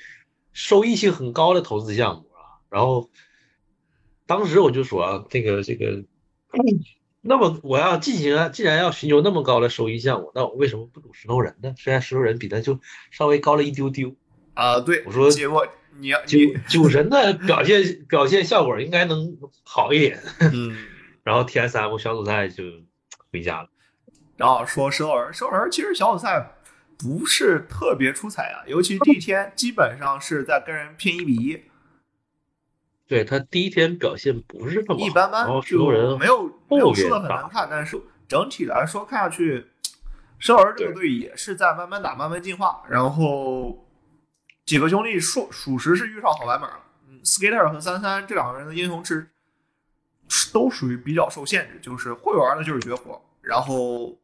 [0.52, 3.10] 收益性很高的投资项目啊，然后
[4.26, 6.04] 当时我就说啊，这个这个，
[7.22, 11.74] 那么我要进行啊，既然要寻求那么高的收益项目，那我为什么不赌石头人呢？
[11.78, 12.78] 虽然石头人比他就
[13.10, 14.14] 稍微高了一丢丢，
[14.60, 15.66] 啊，对，我说结果
[15.98, 20.76] 你要酒你酒神的表现表现效果应该能好一点，嗯，
[21.24, 22.62] 然后 TSM 小组赛就
[23.32, 23.68] 回家了。
[24.36, 26.58] 然后说石头人，石头人其实小组赛
[26.98, 31.62] 不是特别出彩啊，尤其第一天基本上是在跟人拼一比一，
[33.06, 39.68] 对他第一天表现不是那么好，一般般然后，石就头人没有没有输的很难看，但是整体来说看下去，
[40.38, 43.86] 石头人这个队也是在慢慢打、慢慢进化，然后
[44.70, 46.78] 几个兄弟属属实是遇上好版本了。
[47.08, 49.28] 嗯，Skater 和三三这两个人的英雄是
[50.52, 54.16] 都属于比较受限制，就是会玩的就是绝活，然后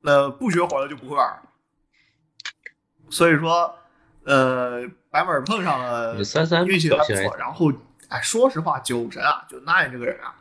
[0.00, 1.42] 那不绝活的就不会玩。
[3.10, 3.78] 所以说，
[4.24, 7.36] 呃，版本碰上了三三运气还不错。
[7.36, 7.70] 然后，
[8.08, 10.34] 哎，说实话，酒神啊，就 Nine 这个人啊，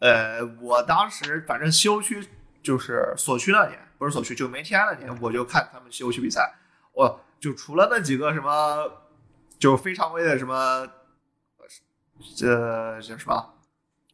[0.00, 2.28] 呃，我当时反正西欧区
[2.62, 6.52] 就是所区那年，不是所区，就没天那年，我就看他们西欧区比赛，
[6.92, 8.88] 我就除了那几个什么，
[9.58, 10.86] 就非常规的什么，
[12.36, 13.54] 这叫什么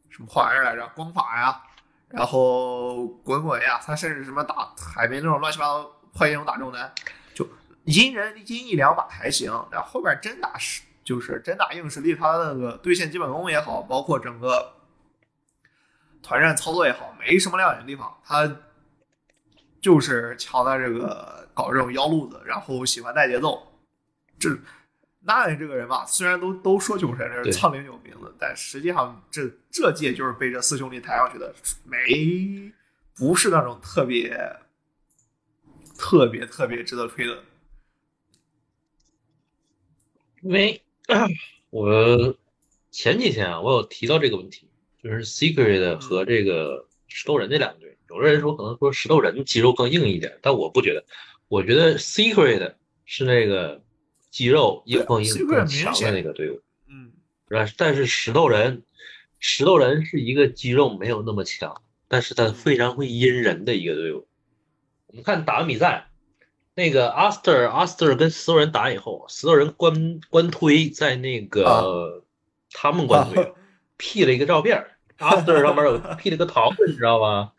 [0.09, 1.61] 什么玩意儿来着，光法呀，
[2.07, 6.91] 然后滚滚呀，他甚至什么打海绵那种乱七八糟破英雄打中单，
[7.35, 7.47] 就
[7.83, 14.73] 阴人阴一两把还行，然后后边真打实就是真打硬实力，他那个对线基本功也好，包括整个
[16.23, 18.51] 团战操作也好，没什么亮眼的地方，他
[19.79, 23.61] 就是强在这个搞这种腰路子，然后喜欢带节奏。
[24.39, 24.57] 这
[25.19, 32.71] 那这个人吧，虽然都都说酒神是对苍岭有名的，但实际上这这届就是被这四兄弟抬上去的，没
[33.13, 34.55] 不是那种特别
[35.97, 37.43] 特别特别值得吹的。
[40.41, 40.81] 因为
[41.71, 42.37] 我
[42.89, 44.69] 前几天啊，我有提到这个问题，
[45.03, 51.03] 就是 Secret 和这个石头人这两队，有的人说可能说石头人肌肉更硬一点，但我不觉得，
[51.49, 53.81] 我觉得 Secret 是那个
[54.29, 57.11] 肌肉硬碰硬更强的那个队伍，嗯，
[57.67, 57.73] 是？
[57.75, 58.83] 但是石头人，
[59.39, 64.27] 石头人是一个肌肉没有那么强，但是他非常会阴人的一个队伍。
[65.07, 66.09] 我们看打完比赛，
[66.75, 71.83] 那个 Aster Aster 跟石头人打以后，石头人官官推在那个、啊
[72.71, 73.51] 他们官推
[73.97, 74.85] P 了一个照片，
[75.17, 77.51] Aster 上面有 P 了个桃子，你知道吗？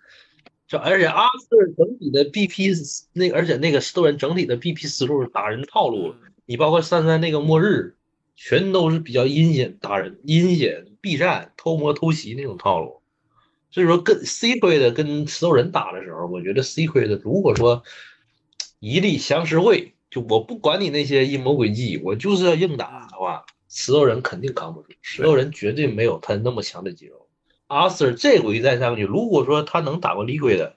[0.70, 6.14] 就而且 Aster 整体的 BP 那，而且那个石头人整体的 BP 思路打人套路，
[6.46, 7.96] 你包括三三那个末日，
[8.36, 13.02] 全都是比较阴险打人、阴险避战、偷摸偷袭那种套路。
[13.72, 17.82] 所以说，跟 Secret 的跟石头人打的时候，我觉得 Secret 的如果说
[18.78, 27.19] 一力降十会，就我不管你那些阴谋诡计，我就是要硬打的话，石头人肯定扛不住，石头人绝对没有他那么强的肌肉。
[27.70, 30.74] 阿 Sir 这回再上去，如果说他能打过 Liquid 的，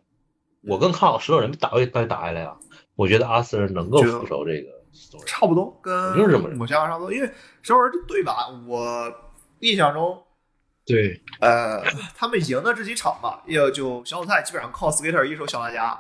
[0.62, 2.56] 我更看好石头人打会打打下来啊。
[2.96, 5.26] 我觉得阿 Sir 能够就副手这个石头人。
[5.26, 7.12] 差不多，跟就是这么我想法差不多。
[7.12, 7.28] 因为
[7.64, 9.12] 首尔这队吧，我
[9.62, 10.22] 印象中，
[10.86, 11.84] 对，呃，
[12.16, 16.00] 他们赢的这几场吧，也就小组赛基本上靠 Skater 一手小当家，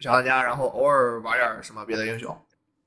[0.00, 2.36] 小当家，然后偶尔玩点什么别的英雄，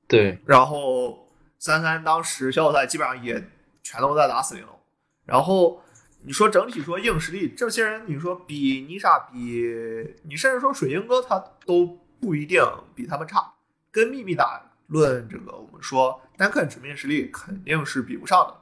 [0.06, 1.26] 对，然后
[1.58, 3.42] 三三当时小组赛基本上也
[3.82, 4.78] 全都在打死玲珑，
[5.24, 5.80] 然后
[6.26, 12.62] 你说整体说硬实力，这些人你说比妮莎比你甚至说水晶哥他都不一定
[12.94, 13.52] 比他们差，
[13.92, 18.56] 跟秘密打论这个我们说单看纸面实力肯定是比不上的，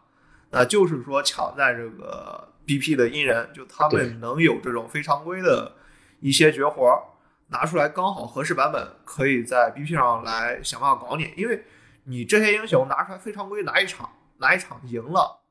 [0.51, 5.77] 那就是说抢在这个 BP 的阴人，就他们能有这种非常规的
[6.19, 7.01] 一些绝活儿
[7.49, 11.65] 拿出来，刚好合适版本，可以在 BP 上来想办法搞你，因为
[12.05, 15.42] 你这些英雄拿出来非常规，拿一场拿一场赢了，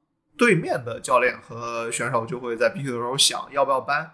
[0.41, 4.11] 对面的教练和选手就会在 BP 的时候想要不要搬。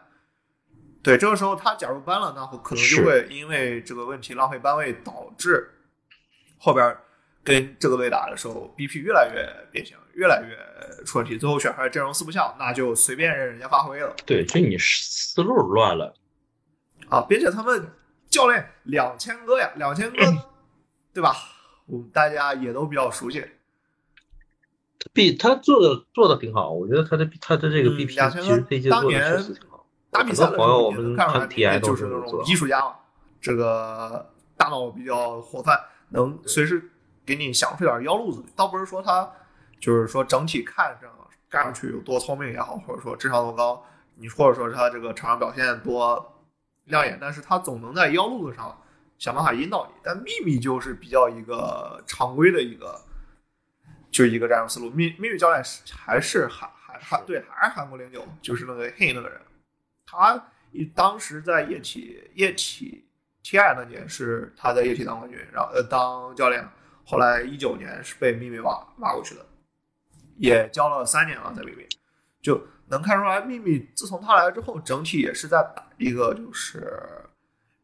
[1.02, 5.72] 对，这个时候他假如搬了，那可能就会因为这个问题浪费班位，导致
[6.58, 6.98] 后边
[7.46, 16.14] 跟这个队打的时候，BP 越来越变形，越来越出问题，最后选出来阵容四不像，那就随便任人家发挥了对，就你思路乱了。
[17.08, 17.22] 啊！
[17.22, 17.90] 并且他们
[18.30, 20.18] 教练两千哥呀，两千哥，
[21.14, 21.34] 对吧？
[21.86, 23.46] 我们大家也都比较熟悉。
[25.18, 29.84] B 他做的做的挺好，我觉得他的他的这个嗯 BP 两千其实这一届做的当年确实挺好。
[30.12, 32.96] 打比赛的朋友候我们看 TI 都就是那种艺术家嘛，
[33.42, 35.76] 这个大脑比较活泛，
[36.10, 36.92] 能随时
[37.26, 38.44] 给你想出点幺路子。
[38.56, 39.28] 倒不是说他
[39.80, 41.10] 就是说整体看上
[41.50, 43.84] 看上去有多聪明也好，或者说智商多高，
[44.16, 46.36] 你或者说他这个场上表现多
[46.86, 48.78] 亮眼，但是他总能在腰路子上
[49.18, 49.94] 想办法引导你。
[50.04, 53.00] 但秘密就是比较一个常规的一个，
[54.12, 54.90] 就一个战术思路。
[54.92, 59.42] 命命运教练是还是韩韩韩对还是韩国零九，就是那个 He 那个人，
[60.06, 63.08] 他一当时在液体液体
[63.44, 66.68] TI 那年是他在液体当冠军，然后呃当教练，
[67.06, 69.46] 后来一九年是被秘密挖挖过去的，
[70.38, 71.88] 也教了三年了在秘密，
[72.42, 77.02] 就能看出来秘密自从他来了之后，整体也是在打一个就是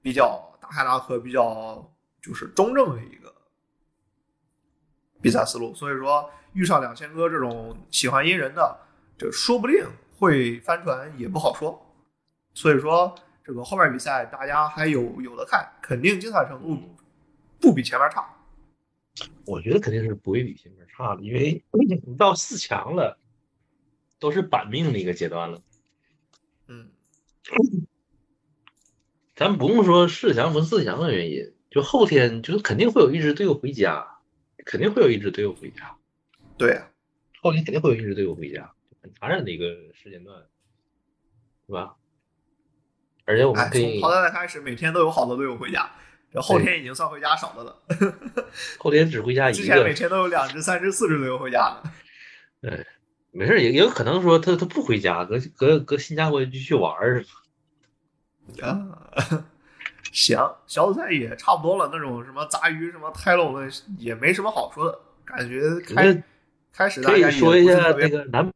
[0.02, 1.90] 比较大开大合、比较
[2.22, 3.33] 就是中正的一个
[5.24, 8.78] 比赛思路，所以说遇上两千哥这种喜欢阴人的，
[9.18, 9.84] 这说不定
[10.18, 11.82] 会翻船，也不好说。
[12.54, 16.78] 所以说，这个后面比赛大家还有有的看，肯定精彩程度
[17.60, 18.30] 不比前面差。
[19.46, 21.64] 我觉得肯定是不会比前面差的，因为
[22.06, 23.18] 你到四强了，
[24.20, 25.62] 都是板命的一个阶段了。
[26.68, 26.92] 嗯，
[29.36, 34.13] 咱不用说四强不四强的原因，就后天就是肯定会有一支队伍回家，
[34.66, 35.96] 肯定会有一支队友回家，
[36.58, 36.82] 对，
[37.42, 40.38] 后天肯定会有一支队友回家，很残忍的一个时间段，
[41.68, 41.96] 是吧？
[43.26, 45.90] 而且我们哎，可以从淘汰赛开始，每天都有好多队伍回家，
[46.32, 47.82] 这后天已经算回家少的了。
[48.80, 51.92] 后天只回家一之前每，天都有两支、三支、四支队友回家呢。
[53.32, 57.26] 没事也也有可能说他他不回家，搁搁搁新加坡继续玩儿，
[58.62, 59.48] 啊，
[60.14, 66.24] 行，小组赛也差不多了，那种什么杂鱼、什么泰隆的也没什么好说的，感觉开
[66.72, 68.52] 开始大可以家也说一下不是特别那个南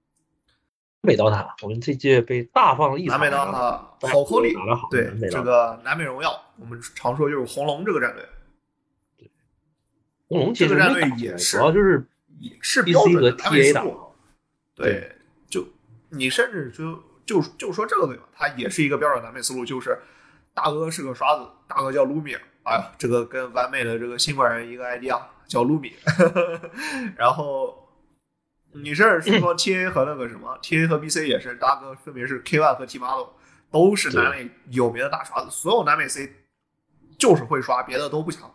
[1.02, 8.24] 北刀塔，我们这届被大放异彩南美了，刀塔好口里打得好，对这个南美荣耀，我们常说就是红龙这个战队
[10.28, 12.06] 红龙其实这个战队也是主要就是
[12.40, 13.84] 也是标准的和 TA 打。
[14.76, 15.12] 对，
[15.50, 15.68] 就
[16.10, 19.98] 你甚至就就就说这个队吧，它也是一个标准南美思路，就是
[20.58, 25.94] 大哥是个刷子，大哥叫卢米，哎呀，这个跟完美的这个新冠人一个 ID 啊，叫卢米。
[27.16, 27.88] 然后
[28.74, 33.32] 你这是说 TA 和那个什么 TA 和 BC 也是，大哥分别是 K One 和 T 八六，
[33.70, 36.34] 都是南美有名的大刷子，所有南美 C
[37.20, 38.52] 就是会刷，别的都不强。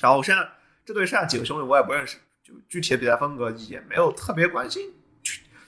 [0.00, 0.48] 然后现在
[0.86, 4.90] 这对剩下几个兄弟我也不认识，就具体的比赛风格也没有特别关心，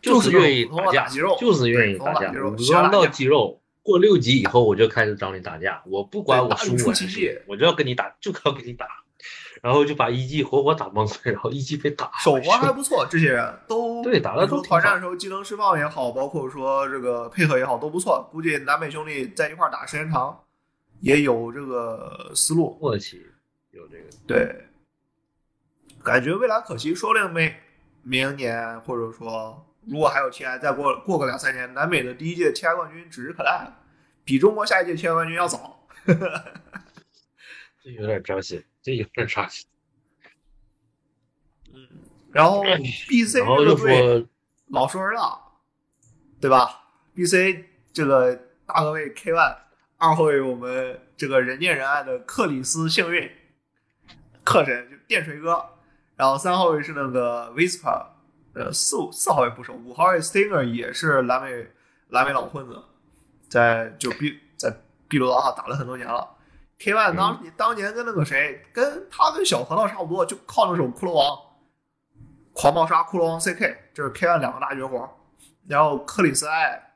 [0.01, 8.87] 就是愿意打肌肉，就是愿意打肌肉，武装到肌肉，过六级以后我就开始找你打架，我不管我输我还是奇迹我就要跟你打，就要跟你打，
[9.63, 18.29] 然后就把一技活活打懵了，然后一技被打， 手活还不错，这些人都对打得你说都挺团战的时候技能释放也好，包括说这个配合也好都不错。
[18.33, 20.39] 估计南北兄弟在一块儿打时间长，
[21.01, 22.77] 也有这个思路。
[22.81, 23.25] 默契
[23.71, 24.05] 有这个。
[24.27, 24.67] 对，
[26.03, 27.55] 感觉未来可期，说不定没
[28.03, 33.73] 明年或者说如果还有 TI，再过过个两三年，南美的第一届 TI 冠军指日可待，
[34.25, 35.87] 比中国下一届 TI 冠军要早。
[37.83, 39.67] 这有点扎心，这有点扎心。
[41.73, 41.87] 嗯，
[42.33, 42.65] 然后
[43.09, 44.29] BC 然后就这个队说
[44.69, 45.41] 老熟人了，
[46.41, 48.35] 对吧？BC 这个
[48.67, 49.57] 大后卫 K One，
[49.99, 53.31] 二后卫我们这个人见人爱的克里斯幸运，
[54.43, 55.65] 克神就电锤哥，
[56.17, 58.07] 然后三号位是那个 Whisper，
[58.57, 61.67] 呃，四五四号位不熟，五号位 Stinger 也是蓝美
[62.09, 62.83] 蓝美老混子，
[63.51, 64.75] 在就 B 在
[65.09, 66.27] B 鲁的话打了很多年了。
[66.79, 71.39] K One 当、当年跟那个谁，跟他跟小核桃差不多，就靠那首骷髅王，
[72.55, 75.07] 狂暴杀骷髅王 CK，这是 K One 两个大绝活。
[75.69, 76.95] 然后克里斯爱，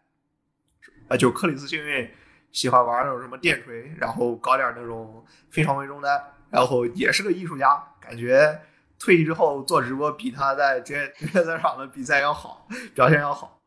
[1.09, 2.11] 啊，就克里斯幸运
[2.53, 8.59] 喜欢玩那种什么电锤，然后搞点那种非常规中单，然后也是个艺术家，感觉
[9.01, 13.61] 退役之后做直播比他在职业职业赛场的比赛要好，表现要好。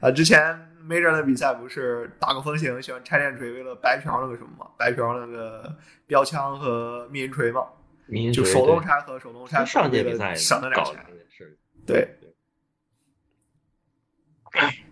[0.00, 0.42] 啊，之前
[0.84, 5.72] Major 的比赛不是打个风行，喜欢拆电锤，为了白嫖那个什么嘛，白嫖那个
[6.08, 7.60] 标枪和密银锤嘛，
[8.08, 11.06] 就民族手动拆和手动拆，上届比赛省了点钱搞的。
[11.06, 11.54] 这个事儿。
[11.86, 12.08] 对，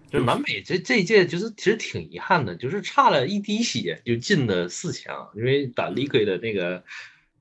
[0.08, 6.84] 就是南美这这一届就是其实挺遗憾的，就是差了一滴血就进了四强，因为打 Liquid 的那个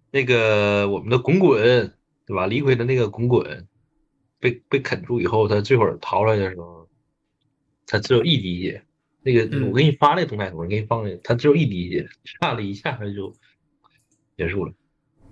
[0.10, 1.94] 那个我们的滚滚
[2.30, 3.68] 对吧？Liquid 的那个滚滚
[4.40, 6.88] 被被啃住以后，他这会儿逃出来的时候，
[7.88, 8.84] 他只有一滴血。
[9.24, 12.08] 那个嗯我给你发那个动态图，你给你放那个，他只有一滴血，
[12.40, 13.34] 差了一下他就
[14.38, 14.72] 结束了。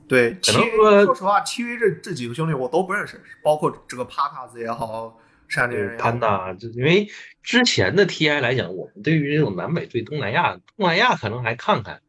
[0.08, 7.08] 对可能说说实话，T V 这这几个兄弟我都不认识，包括这个帕卡斯也好，山地人也好潘达，就因为
[7.44, 12.02] 之前的 TI 来讲，我们对于这种南北对、东南亚，东南亚可能还看看，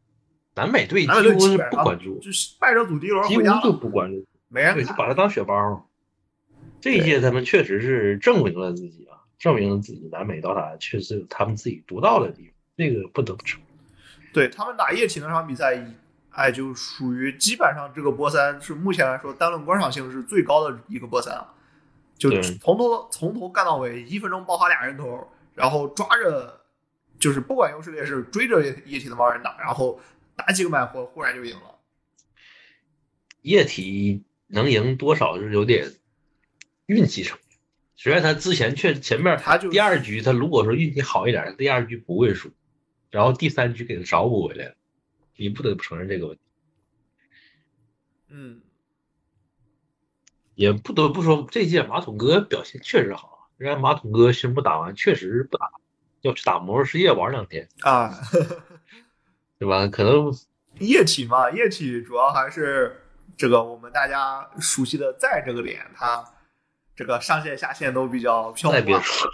[0.55, 4.93] 南北对几乎是不关注，就是败者组第一轮几乎就不关注，没人就。
[4.93, 5.89] 把他当血包。
[6.81, 13.69] 这一届他们确实是证明了自己啊，证明了自己南美刀塔确实有他们自己独到的地方，这个不得不承认。
[14.31, 15.83] 对他们打液体那场比赛，
[16.29, 21.53] 哎，就属于基本上这个波三是目前来说单论观赏性是最高的一个波三啊，
[22.17, 26.61] 就对从头从头干到尾，一分钟爆发俩人头，然后抓着
[27.19, 29.99] 就是不管优势劣势追着液体的帮人打，然后
[30.35, 31.75] 打几个满活忽然就赢了。
[33.41, 35.93] 液体能赢多少是有点
[36.85, 37.45] 运气成分。
[37.95, 42.51] 虽然他之前确前面他就第二局他如果说运气好一点，第二局不会输，
[43.11, 44.75] 然后第三局给他找补回来了，
[45.35, 46.41] 你不得不承认这个问题，
[48.29, 48.61] 嗯，
[50.55, 53.49] 也不得不说这届马桶哥表现确实好。
[53.57, 55.69] 虽然马桶哥宣布打完确实不打，
[56.21, 58.17] 要去打魔兽世界玩两天，啊，
[59.59, 59.87] 对吧？
[59.87, 60.33] 可能
[60.79, 62.95] 液体嘛，液体主要还是
[63.37, 66.23] 这个我们大家熟悉的在这个点，它
[66.95, 68.71] 这个上线下线都比较飘。
[68.71, 69.31] 再别说，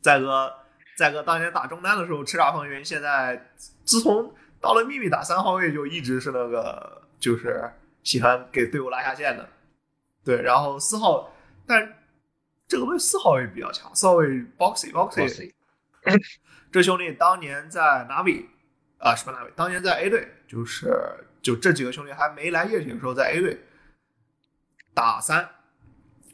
[0.00, 0.54] 再哥，
[0.96, 3.50] 再哥当年打中单的时候叱咤风云，现在
[3.84, 9.48] 自从到了秘密打三号位，就一直是那个就是喜欢给队伍拉下线的。
[10.24, 11.32] 对，然后四号，
[11.66, 11.96] 但
[12.66, 14.26] 这个位四号位比较强，四号位
[14.58, 15.52] Boxy Boxy，
[16.72, 18.46] 这兄弟当年在 Navi
[18.98, 19.50] 啊，什么 Navi？
[19.54, 23.60] 当年在 A 队，就是就这几个兄弟还没来液体的时候，在 A 队
[24.92, 25.48] 打三，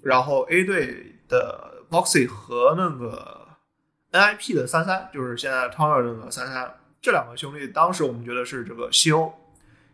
[0.00, 3.48] 然后 A 队的 Boxy 和那个
[4.12, 9.34] NIP 的三三，就是现在汤尔那个三三，这两个兄弟当时我们觉得是这个西欧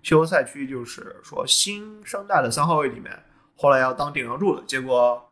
[0.03, 3.25] 西欧赛区，就是说新生代的三号位里面，
[3.57, 5.23] 后来要当顶梁柱的，结果。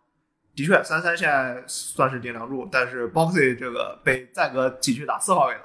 [0.57, 5.63] 的确，三三现在算是顶梁柱，但是 Boxy 这个被再哥挤去打四号位了。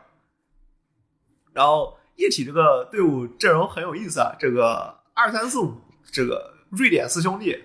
[1.54, 5.74] 然后液体这个队伍阵容很有意思啊，这个二三四五
[6.12, 7.58] 这个瑞典四兄弟，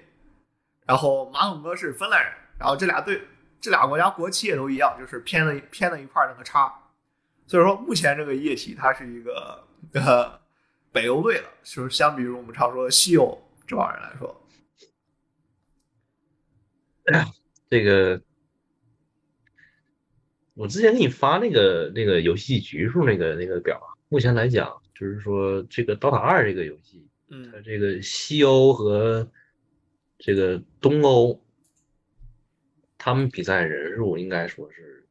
[0.86, 3.20] 然后马桶哥是芬兰人，然后这俩队
[3.61, 6.72] 这俩国家国旗也都一样，就是偏了偏了一块那个叉。
[7.46, 10.40] 所以说目前这个液体它是一个呃
[10.92, 13.36] 北欧队了，就是相比于我们常说的西欧
[13.66, 14.40] 这帮人来说，
[17.68, 18.22] 这个，
[20.55, 29.29] 我之前给你发那个那个游戏局数那个那个表，目前来讲，就是说这个《DOTA 二》这个游戏，嗯它这个西欧和
[30.21, 31.43] 这个东欧，
[32.97, 35.05] 他们比赛人数应该说是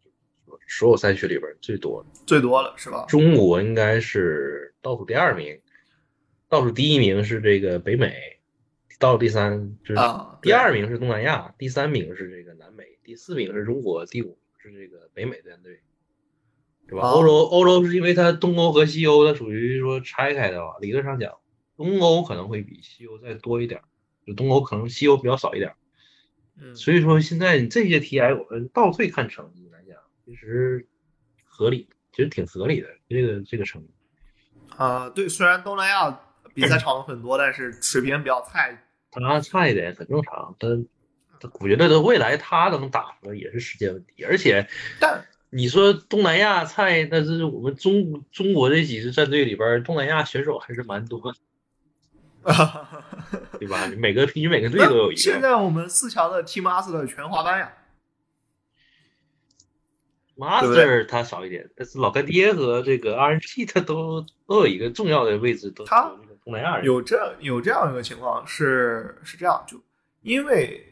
[0.70, 2.10] 所有赛区里边最多的。
[2.26, 3.06] 最多了是吧？
[3.10, 5.60] 中国应该是倒数第二名，
[6.48, 8.40] 倒数第一名是这个北美，
[9.00, 10.02] 倒数第三就是
[10.42, 15.82] 第二名是东南亚，第三名是这个南美，第四名是中国，第五名是这个北美战队，
[16.88, 17.08] 对吧？
[17.08, 21.34] 哦欧洲欧洲是因为它东欧和西欧它属于说拆开的吧，理论上讲，
[21.76, 23.84] 东欧可能会比西欧再多一点儿，
[24.26, 25.76] 就东欧可能西欧比较少一点儿。
[26.62, 30.88] 嗯，所以说现在这些 TI 我们倒退看成绩来讲，其实
[31.46, 33.90] 合理，其实挺合理的这个这个成绩。
[34.78, 36.20] 啊、对，虽然东南亚
[36.54, 38.78] 比赛场很多，但是水平比较菜。
[39.12, 40.86] 他差一点很正常，但
[41.40, 44.24] 他我觉得他未来他能打出来也是时间问题。
[44.24, 44.68] 而且
[45.00, 45.24] 但
[45.56, 51.34] 你说东南亚菜，但是我们中中国这几支战队里边，东南亚选手还是蛮多的，
[53.60, 53.86] 对吧？
[53.88, 55.22] 你每个平均每个 队都有一个。
[55.22, 57.72] 现在我们四强的 Team Master 全华班呀
[60.36, 66.86] ，Master 他少一点，但是老干爹和这个 RNG 他都都有一个重要的位置，都是他有东南亚人。
[66.86, 69.80] 有这有这样一个情况是是这样，就
[70.24, 70.84] 因为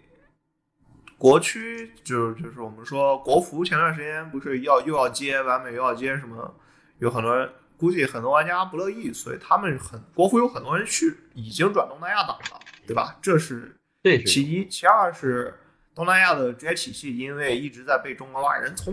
[1.21, 6.51] 国区就是就是我们说国服前段时间不是要又要接完美又要接什么，
[6.97, 7.47] 有很多人
[7.77, 13.19] 估计很多玩家不乐意，所以他们很国服有很多人去已经转东南亚打了，对吧？
[13.21, 13.77] 这是
[14.25, 15.59] 其一，其二是
[15.93, 18.91] 东南亚的职业体系，因为一直在被中国骂人，从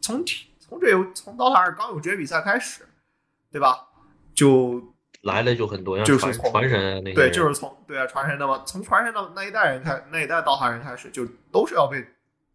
[0.00, 2.84] 从体从这从 DOTA 二刚有职业比赛开始，
[3.52, 3.86] 对吧？
[4.34, 4.92] 就
[5.22, 12.04] 来了就很多，就是从传神啊那些对，就是从对啊传神的嘛，从传神的那一代人开那一代刀塔人开始，就都是要被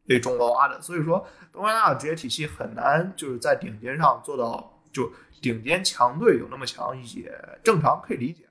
[0.08, 0.82] 被中国挖的。
[0.82, 5.12] 所以说，东南亚的职业体系很难就是在顶尖上做到，就
[5.42, 7.32] 顶尖强队有那么强，也
[7.64, 8.44] 正常可以理解。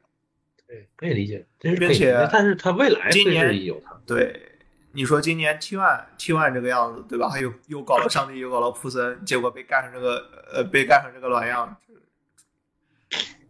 [0.66, 3.94] 对，可以理解，这是并且但是他未来今年有他。
[4.06, 4.52] 对，
[4.92, 7.28] 你说今年 T one T one 这个样子，对吧？
[7.28, 11.76] 还有又搞了上帝，又搞了普森，结果被干成这个呃被干成这个卵样，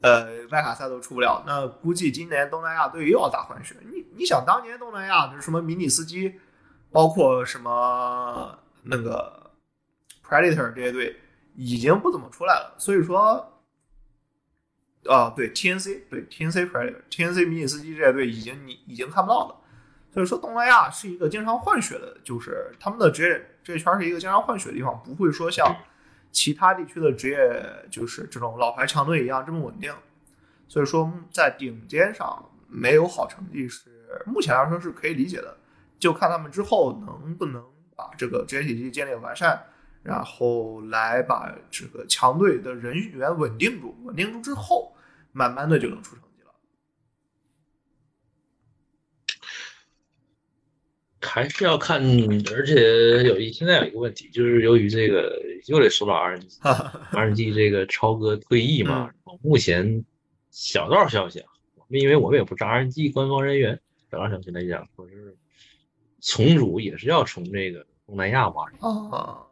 [0.04, 3.74] 呃外卡赛都出不了，那估计今年东南亚队又要打换血。
[3.90, 6.38] 你你想当年东南亚就是什么迷你司机，
[6.92, 9.50] 包括什么那个
[10.22, 11.16] Predator 这些队
[11.56, 13.50] 已经不怎么出来了，所以说。
[15.06, 19.56] 啊，对 TNC，对 TNC Predator，TNC 迷你司机这些队已经你已经看不到了，
[20.10, 25.76] 所以说东南亚是一个经常换血的，就是他们的职业这圈是一个经常换血的地方，不会说像
[26.34, 29.90] 其他地区的职业就是这种老牌强队一样这么稳定，
[30.68, 33.88] 所以说在顶尖上没有好成绩是
[34.26, 35.56] 目前来说是可以理解的，
[35.98, 37.64] 就看他们之后能不能
[37.96, 39.64] 把这个职业体系建立完善。
[40.02, 44.94] 然后来把这个强队的人员稳定住，稳定住之后，
[45.32, 46.52] 慢慢的就能出成绩了。
[51.24, 52.00] 还是要看，
[52.54, 59.10] 而且有一现在有一个问题，就是由于这个又得说到 RNG，RNG 这个超哥退役嘛，
[59.42, 60.04] 目前
[60.50, 61.48] 小道消息啊，
[61.88, 65.36] 因为我们也不是 RNG 官方人员，小道消息来讲，说是
[66.20, 69.42] 重组也是要从这个东南亚挖人啊。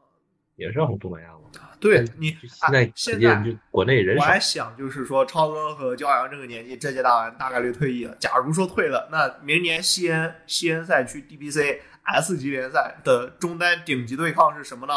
[0.57, 1.39] 也是要从东南亚吗？
[1.81, 8.15] 对你现在现在就国内人我还想就是说，超哥和焦阳这个年纪，这届大完大概率退役了。
[8.21, 14.95] 假如说退了，那明年西安西安赛区 DBC S 级联赛的中单顶级对抗是什么呢？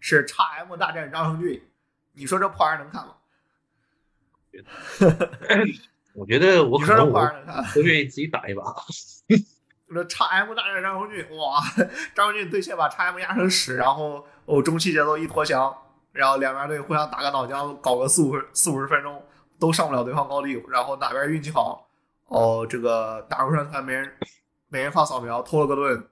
[0.00, 1.62] 是 x M 大战张成俊。
[2.12, 3.14] 你说这破玩意 能看吗？
[6.14, 7.22] 我觉得我可能我
[7.82, 8.62] 意自己打一把。
[9.88, 11.60] 那 x M 大战张成俊，哇，
[12.14, 14.26] 张成俊对线把 x M 压成屎，然后。
[14.50, 15.76] 哦，中期节奏一脱翔，
[16.10, 19.22] 然后两边队互相打个脑浆，搞个四五四五十分钟
[19.58, 21.86] 都上不了对方高地，然后哪边运气好，
[22.28, 24.10] 哦，这个打入山团没人
[24.70, 26.02] 没人放扫描，偷了个盾，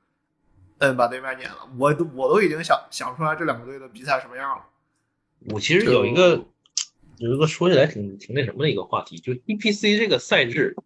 [0.81, 1.57] 嗯，把对面撵了。
[1.79, 4.63] 我都我都已经想想出来这两个队的比赛什么样了。
[5.49, 6.45] 我其实有一个
[7.17, 10.77] 有一个说起来挺挺那什么的一个话题，就 DPC 这个赛制，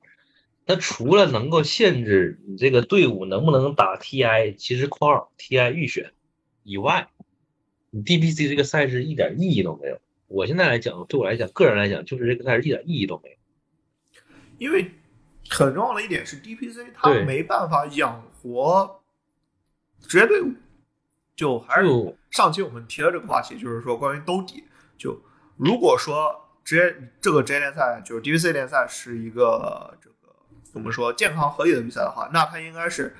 [0.70, 6.12] 它除了能够限制你这个队伍能不能打 TI，其实括号 TI 预选
[6.62, 7.08] 以外。
[7.92, 10.00] 你 DPC 这个赛事一点意义都没有。
[10.28, 13.36] 我现在来讲，对我来讲，个人来讲，就是这个赛事一点意义都没有。
[14.58, 14.92] 因为
[15.48, 19.02] 很重要的一点是，DPC 它没办法养活
[20.06, 20.52] 职业队伍。
[21.34, 21.88] 就还是
[22.30, 24.62] 上期我们提的这个话题，就是说关于兜底。
[24.96, 25.20] 就
[25.56, 29.98] 如果说职业这个职业联赛，就是 DPC 联赛是一个
[30.72, 33.16] 我们说健康合理的比赛的话，那它应该是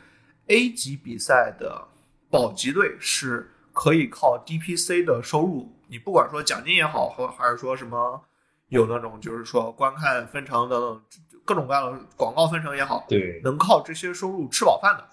[0.46, 1.88] A 级比赛的
[2.30, 3.50] 保级队是。
[3.72, 8.20] 可以靠 DPC 的收入，你不管说奖金也好，或还是说什么
[8.66, 11.02] 有那种就是说观看分成等等
[11.44, 15.08] 各种各样的广告分成也好，对，能靠这些收入吃饱饭的，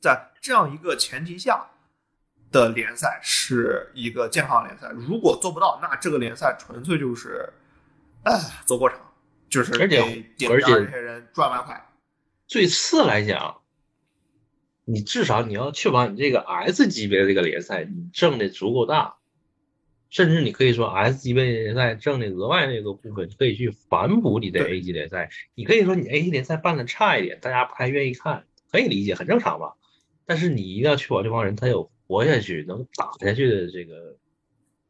[0.00, 1.66] 在这样一个前提下
[2.52, 4.88] 的联赛是一个健康联赛。
[4.94, 7.52] 如果做不到，那这个联赛纯粹就是
[8.22, 8.32] 哎
[8.64, 8.98] 走过场，
[9.50, 10.00] 就是而且
[10.48, 11.84] 而且这些人赚外快。
[12.46, 13.56] 最次来讲。
[14.86, 19.18] 你至少你要确保你这个 S 级别的这个联赛，你挣的足够大，
[20.08, 25.30] 甚至你可以说 S 级别联赛挣的额外那个部分可以去反哺你的 A 级联赛。
[25.54, 29.76] 你可以说你 A 级联赛办的差一点，大家不太愿意看，可以理解，很正常吧。
[30.26, 34.16] 但是你一定要确保这帮人他有活下去、能打下去的这个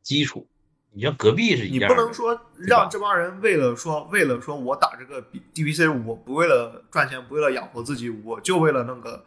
[0.02, 0.48] 基础。
[0.92, 5.22] 你像隔壁是一样，你不能说让这帮人为了说为了说我打这个
[5.54, 9.26] DPC，我不为了赚钱，不为了养活自己，我就为了那个。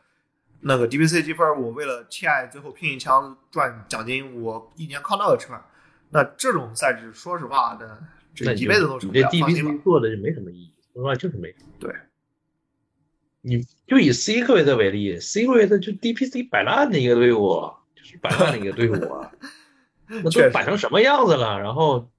[0.66, 5.62] 那个 DPC 积分，我为了 TI 最后拼一枪赚奖金，我一年靠那个吃饭。
[6.10, 8.02] 那这种赛制，说实话的，
[8.34, 9.28] 这一辈子都成不了。
[9.30, 11.54] 这 DPC 做的就没什么意义，说实话就是没。
[11.82, 11.94] 对，
[13.42, 19.30] 你就以 Secret 为例，Secret 就 DPC 摆烂的一个队伍，就是摆烂的一个队伍啊，
[20.08, 21.60] 那都摆成什么样子了？
[21.60, 22.10] 然后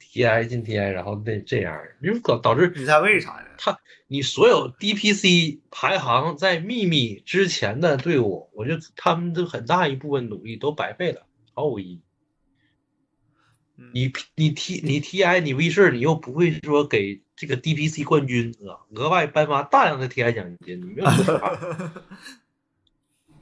[0.00, 3.48] TI 进 TI，然后那这样，就导导致比赛为啥呀？
[3.58, 3.78] 他。
[4.10, 12.00] 你所有 DPC 排行在秘密之前的队伍，我觉得他们的很大一部分努力都白费了，毫无意义。
[13.92, 21.58] 你你 T 你 TI 你 V 四你又不会说给这个 DPC 冠军额额外颁发大量的 TI 奖金，你没有说法。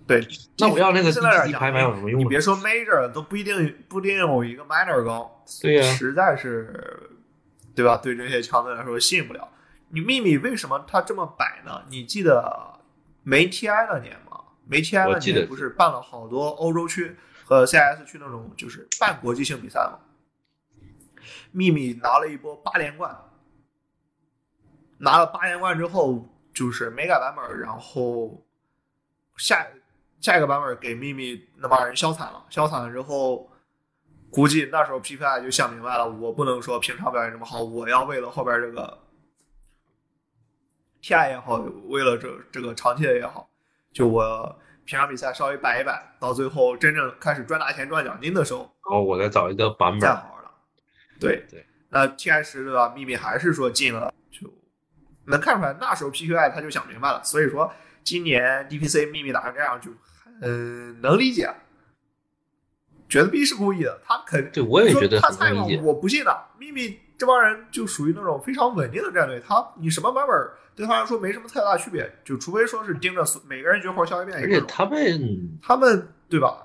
[0.07, 0.27] 对，
[0.59, 2.21] 那我要那个 DPC 排名有什么用？
[2.21, 5.45] 你别说 Major 都不一定不一定有一个 Minor 高。
[5.61, 7.11] 对呀，实在是，
[7.75, 7.97] 对吧？
[7.97, 9.49] 对这些强队来说吸引不了。
[9.89, 11.83] 你秘密为什么他这么摆呢？
[11.89, 12.81] 你记得
[13.23, 14.41] 没 TI 那年吗？
[14.65, 19.99] 没 TI 那年不是办了好多欧洲区和 CS 区那种就是半国际性比赛吗？
[21.51, 23.17] 秘密拿了一波八连冠，
[24.99, 28.47] 拿了八连冠之后就是没改版本，然后
[29.37, 29.67] 下
[30.21, 33.51] 下一个版本给秘密那帮人消惨了，消惨了之后
[34.31, 38.99] 估计那时候 PPI 就想明白了，我不能说平常表现这么好，我要为了后边这个
[41.03, 41.57] TI 也好，
[41.89, 43.49] 为了这这个长期的也好，
[43.93, 50.51] 就我平常比赛稍微摆一摆，到最后真正开始赚大钱赚奖金的时候，然后我再找一个版本，再好好了。
[51.21, 52.89] 对对，那 TI 十对吧？
[52.89, 54.53] 秘密还是说进了，就
[55.27, 57.73] 能看出来那时候 PPI 他就想明白了，所以说
[58.07, 59.91] 今年 DPC 秘密打成这样就，
[60.41, 61.53] 嗯、能理解。
[63.09, 66.47] 觉得 B 是故意的，他肯对我也觉得他菜嘛很理解，我不信的。
[66.57, 70.37] 秘密这帮人就属于那种非常稳定的战队，他你什么版本
[70.77, 76.63] 对他来说没什么太大区别，就除非说是盯着每个人绝活消一遍，而且他们他们对吧？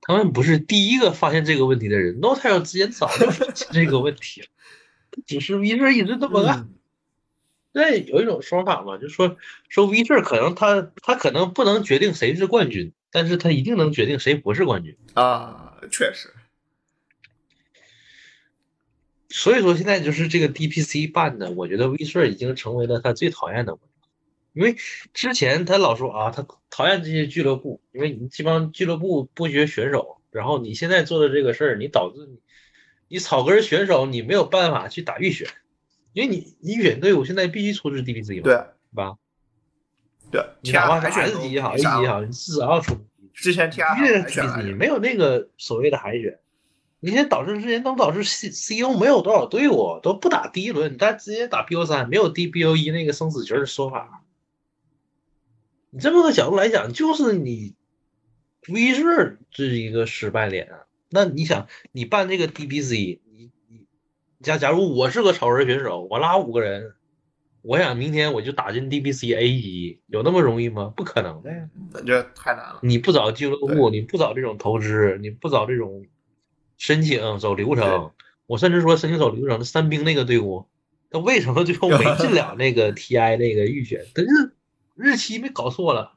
[0.00, 4.46] 他们不是第一个发现这个问题的人，Notile 之前早就发现这个问题了，
[5.26, 6.58] 只是 V 社一直这么干。
[6.60, 6.74] 嗯
[7.74, 9.36] 对，有一种说法嘛，就说
[9.68, 14.96] 说 V 社可能他他可能不能决定谁是冠军，但是他一定能决定谁不是冠军。
[15.14, 16.32] 啊，确实，
[19.28, 23.76] 所以说现在就是这个 DPC 办的，我觉得 V 社已经成为了他最讨厌的
[24.52, 24.76] 因为
[25.12, 32.38] 之前他老说啊，他讨厌这些俱乐部，因为你这帮俱乐部不缺选手，然后你现在做的这个事儿，你导致你
[33.08, 35.48] 你草根选手你没有办法去打预选，
[36.14, 38.54] 因为你你预选队伍现在必须出至 DPC 嘛，对
[38.94, 39.18] 吧？
[40.30, 42.96] 对你哪怕是，TI 海 S 级也好，A 级也好，你至少要出。
[43.34, 46.38] 之前须得海选来 DPC，没有那个所谓的海选。
[47.00, 54.24] 你现在导致之前都导致 C CEO 没有多少队伍，都不打第一轮，但直接打 BO 三，没有 DBO 一那个生死局的说法。
[55.90, 57.74] 你这么个角度来讲，就是你
[58.68, 60.86] V 社这是一个失败点啊。
[61.10, 63.23] 那你想，你办这个 DPC，你你
[64.44, 66.92] 假假如我是个超人选手，我拉五个人，
[67.62, 70.92] 我想明天我就打进 DBC A 级，有那么容易吗？
[70.94, 71.70] 不可能的呀。
[71.92, 72.78] 那这太难了。
[72.82, 76.04] 你不找俱乐部，你不找这种投资，你不找这种
[76.76, 78.12] 申请走流程，
[78.46, 80.66] 我甚至说申请走流程的三兵那个队伍，
[81.10, 84.04] 他为什么最后没进了那个 TI 那个预选？
[84.14, 84.52] 他日
[84.94, 86.12] 日期没搞错了，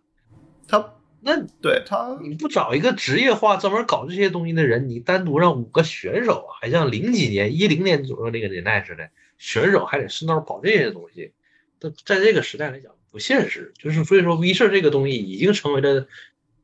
[0.68, 0.96] 他
[1.28, 11.34] 那对他你不找一个职业化专门搞这些东西的人，你单独让五个选手，还像零几年、一零年左右那个年代似的，选手还得顺道跑这些东西，
[11.82, 13.74] 在在这个时代来讲不现实。
[13.78, 16.08] 就是所以说，V 社这个东西已经成为了，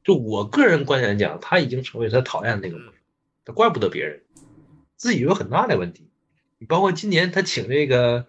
[0.02, 3.00] 就我个人观点来讲，他已经成为他讨厌的那个东西，
[3.44, 4.22] 他怪不得别人，
[4.96, 6.08] 自己有很大的问题。
[6.58, 8.28] 你包括今年他请这个，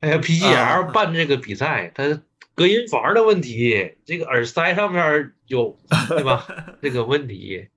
[0.00, 2.20] 哎呀啊 PGL 办这个比赛，他
[2.54, 5.78] 隔音房的问题，这个耳塞上面有
[6.08, 6.46] 对吧？
[6.80, 7.68] 这个问题，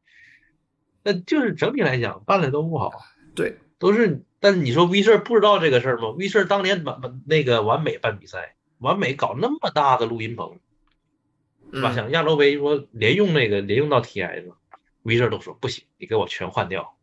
[1.03, 2.91] 那就是整体来讲办的都不好，
[3.35, 4.23] 对都是。
[4.39, 10.59] 但是你说 V 社不知道这个事儿吗？V 社当年完完那个完美办比赛，完美搞那么大的录音棚，
[11.71, 11.91] 是吧？
[11.91, 14.55] 嗯像亚洲杯说连用那个连用到 TI 嘛
[15.03, 16.97] ，V 社都说不行，你给我全换掉。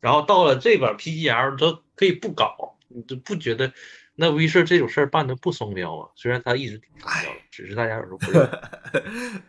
[0.00, 3.70] 然后到了这边 PGL 都可以不搞，你就不觉得
[4.14, 6.08] 那 V 社这种事儿办的不松标啊？
[6.16, 8.50] 虽然他一直挺双标的，只是大家有时候不认。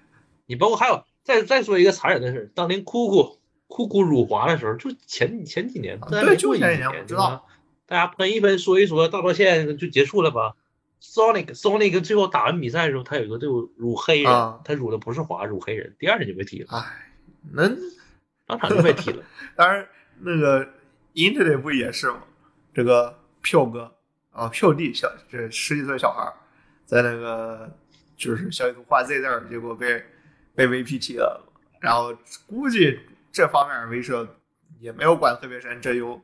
[0.52, 7.44] 你包括还有再再说一个残忍的事儿，当年酷酷酷酷辱华的时候，就前前几年，对就一年，前几年我知道对吧，
[7.86, 10.58] 大家喷一喷说一说，道道歉就结束了吧。
[11.02, 17.14] Sonic Sonic 最后打完比赛的时候，他有一个队伍辱黑人，啊他辱的不是华，辱黑人，第二天就被踢了，哎，
[17.54, 17.78] 能
[18.46, 19.24] 当场就被踢了。
[19.56, 19.88] 当然
[20.20, 20.68] 那个
[21.14, 22.24] Internet 不也是吗？
[22.74, 23.96] 这个票哥
[24.32, 26.32] 啊，票弟小这十几岁小孩
[26.86, 27.74] 在那个
[28.18, 30.04] 就是小地图画 Z 字儿，结果被
[30.56, 31.42] 被 VP 踢了，
[31.80, 32.14] 然后
[32.48, 33.00] 估计
[33.32, 34.28] 这方面威慑
[34.80, 36.22] 也没有管特别深，这又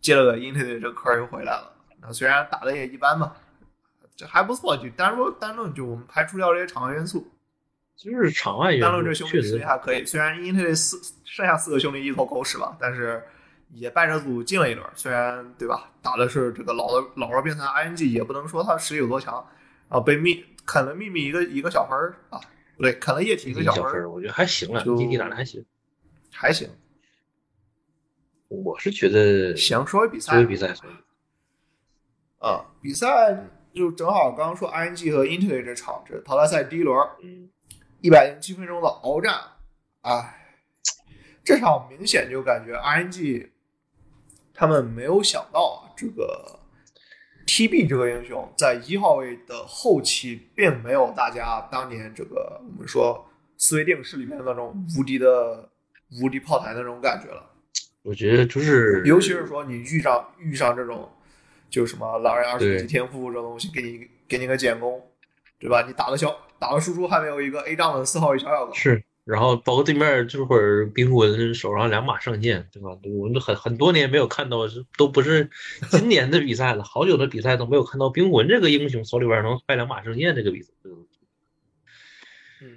[0.00, 1.72] 接了个 Internet 这坑儿又回来了。
[2.02, 3.36] 那虽然打的也一般吧，
[4.16, 7.30] 这还不错，就单说单论就我们排除掉这些场外元素，
[7.96, 10.04] 就是场外元单论这兄弟实力还可以。
[10.04, 13.22] 虽然 Internet 四剩下四个兄弟一头狗屎吧，但是
[13.70, 14.86] 也败者组进了一轮。
[14.94, 19.46] 虽然对吧，打的是这个老的老弱病残 ING，也不能说他实力有多强
[19.88, 22.40] 啊，被秘啃了秘密一个一个小分儿啊，
[22.80, 25.62] 不对，啃了液体一个小分儿，小分儿，我觉得还行了，就弟弟打的还行。
[26.32, 26.66] 还行。
[28.48, 30.74] 我是觉得行，说回比赛，作为比赛，
[32.38, 37.50] 啊，比赛就正好刚刚说 ING 和 Internet 这场，这淘汰赛第一轮，嗯，
[38.00, 39.38] 一百零七分钟的鏖战，
[40.00, 40.56] 哎，
[41.44, 43.50] 这场明显就感觉 ING
[44.54, 46.59] 他们没有想到啊，这个
[47.50, 53.28] TB 这个英雄在一号位的后期，并没有大家当年这个我们说
[53.58, 55.68] 思维定式里面的那种无敌的
[56.22, 57.44] 无敌炮台的那种感觉了。
[58.02, 61.10] 我觉得就是，尤其是说你遇上遇上这种，
[61.68, 65.04] 就什么狼人二十对级天赋这种东西，给你给你个减攻，
[65.58, 65.84] 对吧？
[65.84, 72.90] 你打个小打个输出还没有一个 A 仗的四号位小小狗，是，然后包括对面这会儿冰魂手上两把圣剑，对吧？
[73.04, 75.48] 我们都很很多年没有看到，是都不是
[75.90, 80.72] 今年的比赛了，好久的比赛都没有看到冰魂这个英雄手里边能带两把圣剑这个比赛，
[82.62, 82.76] 嗯，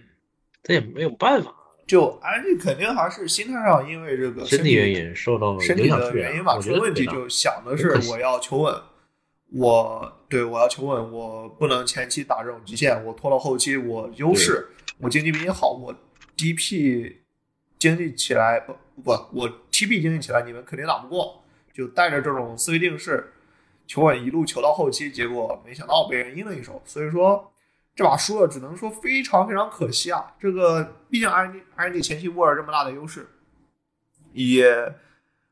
[0.62, 1.54] 这也没有办法，
[1.88, 8.76] 就 RNG 肯定还是心态上，因为这个身体原因受到身体的原因吧，我出了问题就想的是我要求稳，
[9.54, 14.68] 我对我要求稳，我不能前期打这种极限，我拖到后期我优势，
[15.00, 15.94] 我经济比你好，我
[16.38, 17.16] DP
[17.78, 23.34] 经济起来不不，我 TP 经济起来，你们肯定打不过，就带着这种思维定式
[23.88, 27.50] 求稳，一路求到后期，结果没想到被人阴了一手，所以说。
[27.96, 30.34] 这把输了，只能说非常非常可惜啊！
[30.40, 33.28] 这个毕竟 RNG RNG 前期握着这么大的优势，
[34.32, 34.96] 也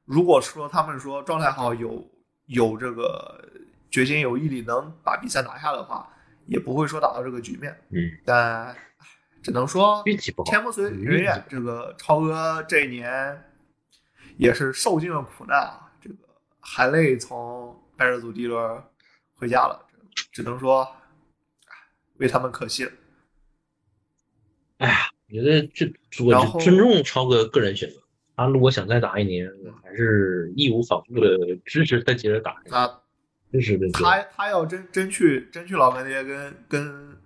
[0.06, 2.04] 如果说他们说状态好，有
[2.48, 3.48] 有这个
[3.92, 6.12] 决心、有毅力，能把比赛拿下的话，
[6.48, 7.80] 也不会说打到这个局面。
[7.92, 8.76] 嗯，但唉
[9.42, 10.50] 只能说运气不好。
[10.50, 13.44] 天不随人愿，这个超哥这一年
[14.38, 15.92] 也是受尽了苦难啊！
[16.00, 16.16] 这个
[16.60, 18.84] 含泪从拜热组第一轮
[19.36, 19.88] 回家了，
[20.32, 20.88] 只能说
[22.18, 22.92] 为他们可惜了。
[24.78, 25.92] 哎呀，我觉得这
[26.24, 27.96] 我尊重超哥个人选择。
[28.36, 32.88] 他如果想再打一年，我还是义无反顾的 支持他接着打，他
[33.52, 33.88] 支持的。
[33.92, 37.18] 他他要真真去真去老干爹跟跟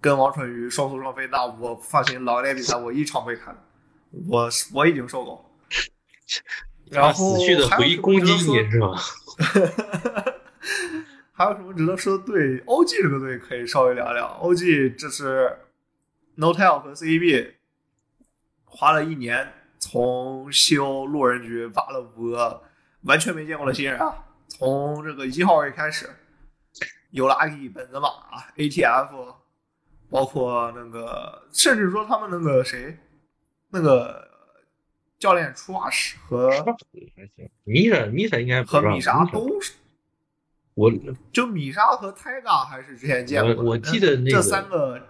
[0.00, 3.56] 跟王蠢鱼双宿双飞，那我放心，老年比赛我一场没看，
[4.28, 5.44] 我我已经受够了。
[6.90, 8.94] 然后死去的还有什么回忆攻击值得说你是吧？
[11.32, 14.26] 还有什么值得说的队？OG 这个队可以稍微聊聊。
[14.42, 15.56] OG 这是
[16.36, 17.54] NoTel 和 CEB
[18.64, 22.62] 花了一年从西欧路人局挖了五个
[23.02, 26.10] 完全没见过的新人啊，从这个一号位开始，
[27.10, 28.08] 有拉伊、本泽马、
[28.56, 29.34] ATF，
[30.10, 32.96] 包括那个，甚至说他们那个谁，
[33.70, 34.28] 那个
[35.18, 36.64] 教练出瓦什和还
[37.36, 39.74] 行，米莎米莎应该和米莎都是。
[40.74, 40.90] 我
[41.32, 43.62] 就米莎和泰 ga 还是之前见过的。
[43.62, 45.00] 我我记得那个这三个，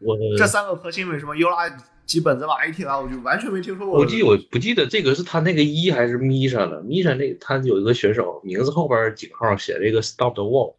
[0.00, 1.68] 我这三个核心为什么尤拉
[2.04, 3.98] 基本泽马 AT 啊，我就完全没听说过。
[3.98, 6.82] 我记我不记得这个是他那个一还是米莎了。
[6.82, 10.74] 米莎那他有一个选手名字后边几个号写了一个 Stop the Wall，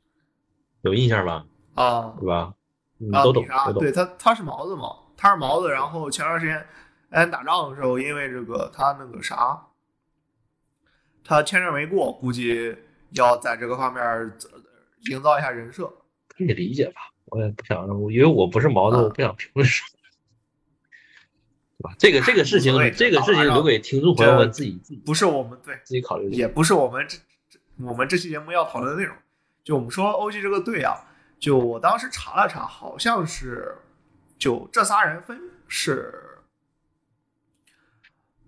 [0.81, 1.45] 有印象吧？
[1.75, 2.53] 啊对吧？
[3.09, 3.91] 你啊，都懂米莎，都懂对。
[3.91, 5.69] 他他是毛子嘛，他是毛子。
[5.71, 6.65] 然后前段时间
[7.09, 9.61] 哎打仗的时候，因为这个他那个啥，
[11.23, 12.75] 他签证没过，估计
[13.11, 14.31] 要在这个方面呃
[15.11, 15.91] 营造一下人设。
[16.29, 17.01] 可以理解吧？
[17.25, 19.99] 我也不想，因为我不是毛子，啊我不想评论什么，
[21.77, 21.95] 对吧？
[21.97, 26.29] 这个这个事情这个事情留给听众朋友们自己自己不是我们对，自己考虑。
[26.31, 27.17] 也不是我们这
[27.49, 29.15] 这我们这期节目要讨论的内容。
[29.63, 30.93] 就我们说 OG 这个队啊，
[31.43, 33.75] 就我当时查了查，好像是
[34.39, 35.37] 就这仨人分
[35.67, 36.39] 是，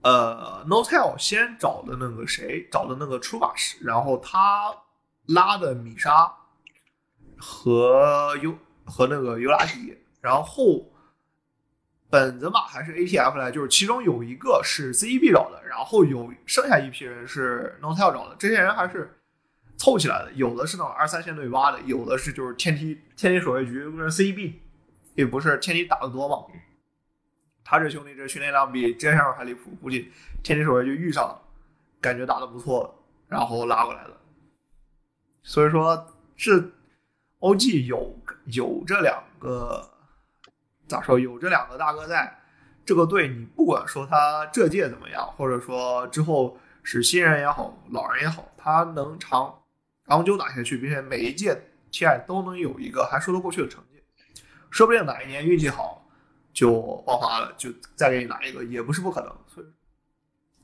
[0.01, 4.73] 呃，Notel 先找的那个谁，找的那个出法师，然后他
[5.25, 6.33] 拉的米莎
[7.37, 10.89] 和尤和那个尤拉迪，然后
[12.09, 19.19] 本泽马还是 ATF 来，就是其中有一个是 CEB 找的，然后有剩下一批人是 Notel 找的，这些人还是
[19.77, 24.53] 凑起来的，有的是那种二三线队挖的，有的是就是天梯天梯守卫局跟 CEB
[25.15, 26.45] 也不是天梯打的多嘛。
[27.63, 30.11] 他这兄弟这训练量比这样还离谱，估计
[30.43, 31.41] 天梯守卫就遇上了，
[31.99, 34.15] 感觉打的不错，然后拉过来的。
[35.41, 36.51] 所以说这
[37.39, 38.15] OG 有
[38.45, 39.89] 有这两个
[40.87, 41.19] 咋说？
[41.19, 42.39] 有这两个大哥在，
[42.85, 49.63] 这个队你不管说他这届怎么样，或者说之后是新人也好，老人也好，他能长
[50.07, 51.59] 长久打下去，并且每一届
[51.91, 54.03] TI 都能有一个还说得过去的成绩，
[54.69, 56.07] 说不定哪一年运气好
[56.53, 59.35] 就爆发了，就再给你拿一个，也不是不可能。
[59.47, 59.67] 所以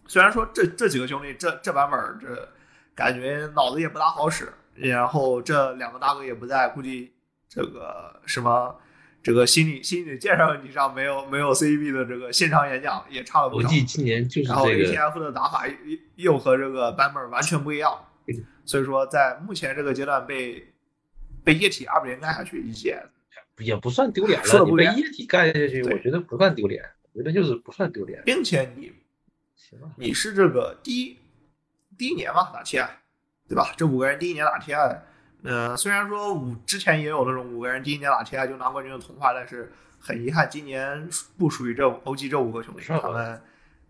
[0.07, 2.49] 虽然说这这几个兄弟这这版本这
[2.93, 7.13] 感觉脑子也不大好使，然后这两个大哥也不在，估计
[7.49, 8.75] 这个什么
[9.23, 13.67] 这个心理心理建设问题上没有没有 CEB 的这个现场演讲也差了不少。
[13.67, 15.75] 国际今年就是然后这个 ATF 的打法又
[16.15, 17.97] 又和这个版本完全不一样，
[18.65, 20.73] 所以说在目前这个阶段被
[21.43, 23.03] 被液体二比零干下去，也
[23.57, 28.21] 也不算丢脸了，说不远你被液体干下去，我觉得不算丢脸，我觉得就是不算丢脸。
[28.25, 28.91] 并且你
[29.55, 31.17] 行吧，你是这个第一
[31.97, 32.87] 第一年嘛打 TI，
[33.47, 33.73] 对吧？
[33.77, 34.99] 这五个人第一年打 TI，
[35.43, 43.41] 呃，虽然说五之前也有那种五个人第一年打 TI 就拿冠军的童话，但是很遗憾，今年不属于这 OG 这五个兄弟，他们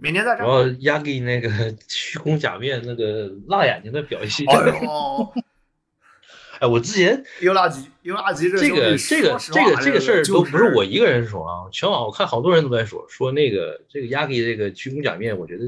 [0.01, 0.39] 明天再战。
[0.39, 1.49] 然后压给那个
[1.87, 5.33] 虚空假面那个辣眼睛的表现，哎呦，
[6.59, 15.65] 哎，我之前尤拉吉，尤拉吉这这个这个这个这个事儿都不是我一个人说啊，全网我看好多人都在说说那个这个亚基这个虚空假面，我觉得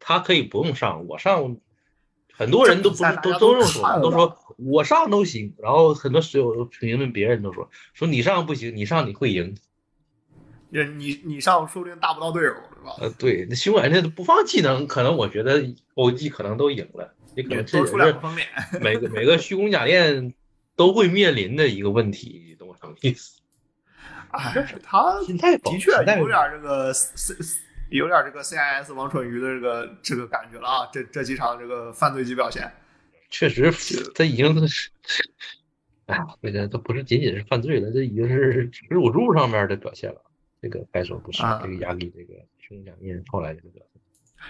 [0.00, 1.56] 他可以不用上，我上，
[2.32, 9.56] 很多人都不是都都这么说，都说我上都行，然后很多室友评论别人都说说你上不行，你上你会赢，
[10.70, 12.96] 你你你上说不定打不到队友，对吧？
[13.00, 15.62] 呃，对，那凶软件的不放技能，可能我觉得
[15.94, 17.14] OG 可能都赢了。
[17.36, 17.92] 也可能这也是
[18.80, 20.34] 每个每个虚空假链
[20.74, 23.40] 都会面临的一个问题，你懂我什么意思？
[24.30, 27.34] 哎，他的确有点这个 C，
[27.90, 30.88] 有点这个 CIS 王蠢鱼的这个这个感觉了啊！
[30.92, 32.70] 这这几场这个犯罪级表现，
[33.30, 33.72] 确实
[34.14, 34.90] 他已经是，
[36.06, 40.20] 哎呀，这个都不是仅仅是犯罪了，这已经是耻辱柱上面的表现了。
[40.60, 42.34] 这个该说不是这个压力，这个
[42.68, 44.02] 虚空假面后来这个表现，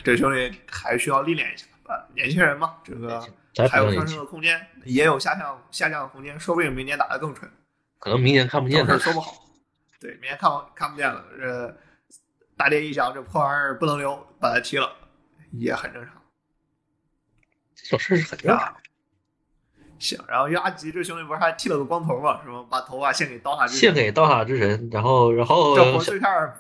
[0.03, 1.67] 这兄弟还需要历练一下。
[2.15, 3.21] 年轻人嘛，这个
[3.71, 7.51] 还有上升的空间，也有下降下降的空间，说不定明年打得更纯。
[7.99, 9.33] 可能明年看不见，说不好。
[10.01, 11.25] 对，明年看看不见了。
[11.39, 11.79] 这
[12.57, 14.93] 大跌一响，这破玩意儿不能留，把他踢了，
[15.53, 16.13] 也很正常。
[17.75, 18.77] 这种事是很正常。
[19.99, 22.41] 行，然后阿吉这兄弟不是还剃了个光头嘛？
[22.45, 22.65] 是吗？
[22.71, 25.77] 把头发献给刀塔之献给刀塔之神，然后然后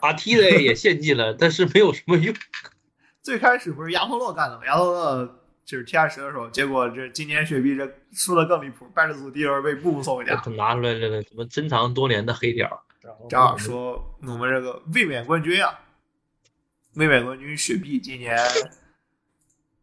[0.00, 2.34] 把踢的也献祭了，但是没有什么用。
[3.22, 4.66] 最开始不是亚托洛干的吗？
[4.66, 10.32] 亚托洛就是 T 二十的时候，结果这今年雪碧这输的更离谱，败者组第一轮被布布送回家。
[10.56, 12.78] 拿出来这个什么珍藏多年的黑点儿，
[13.28, 15.78] 正好说我们这个卫冕冠军啊，
[16.94, 18.34] 卫冕冠军雪碧今年，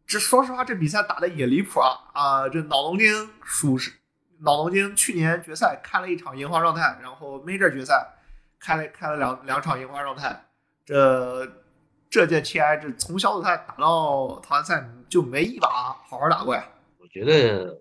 [0.06, 2.48] 这说实话这比赛打的也离谱啊啊！
[2.48, 3.92] 这脑龙筋属实，
[4.38, 8.14] 脑龙筋去年决赛开了一场银花状态，然后 Major 决赛
[8.60, 10.44] 开了开了两两场银花状态，
[10.84, 11.64] 这。
[12.08, 16.66] 这届 TI 这从小组赛打到淘汰赛就没一把好好打过呀。
[16.98, 17.80] 我觉得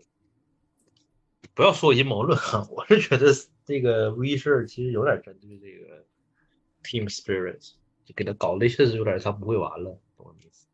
[1.54, 3.28] 不要说阴谋论啊， 我是觉得
[3.64, 6.04] 这个 V 事其实有点针对这个
[6.84, 7.74] Team Spirit，
[8.04, 10.65] 就给他搞的确实有点像不会玩了，懂我意思？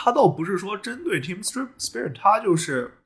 [0.00, 2.98] 他倒不是说针对 Team Spirit，他就是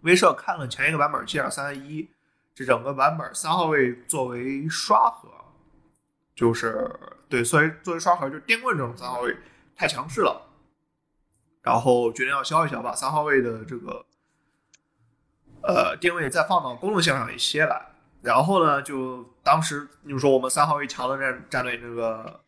[0.00, 2.08] V 社看了前一个版本七点三一，
[2.54, 5.28] 这整个版本三号位作为刷核。
[6.34, 6.90] 就是
[7.28, 9.36] 对，所以作为刷盒，就是电棍这种三号位
[9.76, 10.50] 太强势了，
[11.60, 14.06] 然后决定要消一消，把三号位的这个
[15.62, 17.90] 呃定位再放到公路线上一些来。
[18.22, 22.40] 然后呢，就当时你说我们三号位强的战战队，那个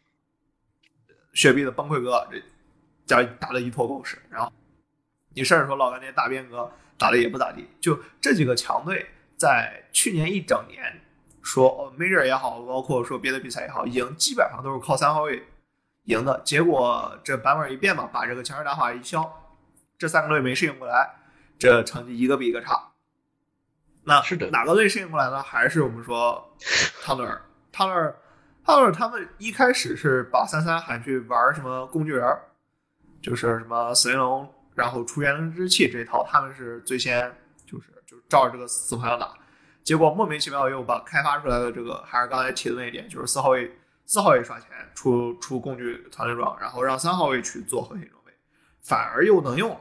[1.34, 2.42] 雪碧的崩溃哥这
[3.06, 4.18] 家打了一坨狗屎。
[4.28, 4.52] 然后
[5.34, 7.66] 你甚至说老干爹大变革打的也不咋地。
[7.80, 11.00] 就这几个强队在去年一整年。
[11.48, 15.46] 说 Major 也好，包括说别的比赛也好，赢基本上都是靠三号位
[16.06, 16.42] 赢的。
[16.44, 19.54] 结果这版本一变嘛，把这个强势打法一消，
[19.96, 21.08] 这三个队没适应过来，
[21.56, 22.90] 这成绩一个比一个差。
[24.02, 25.40] 那是的，哪个队适应过来呢？
[25.40, 26.52] 还是我们说
[27.04, 27.40] 汤德尔，
[27.70, 28.16] 汤德尔，
[28.64, 32.26] 汤德尔他们一开始是把三三喊去玩什么工具人，
[33.20, 37.32] 就是什么死灵龙，然后出元灵之气这一套，他们是最先
[37.66, 39.32] 就是就照着这个死方向打。
[39.82, 43.70] 结果莫名其妙又把开发出来的这个，还是刚才提的那一点，就是四号位
[44.04, 48.32] 四号位刷钱出出工具团队装，然后让三号位去做核心装备，
[48.82, 49.80] 反而又能用了。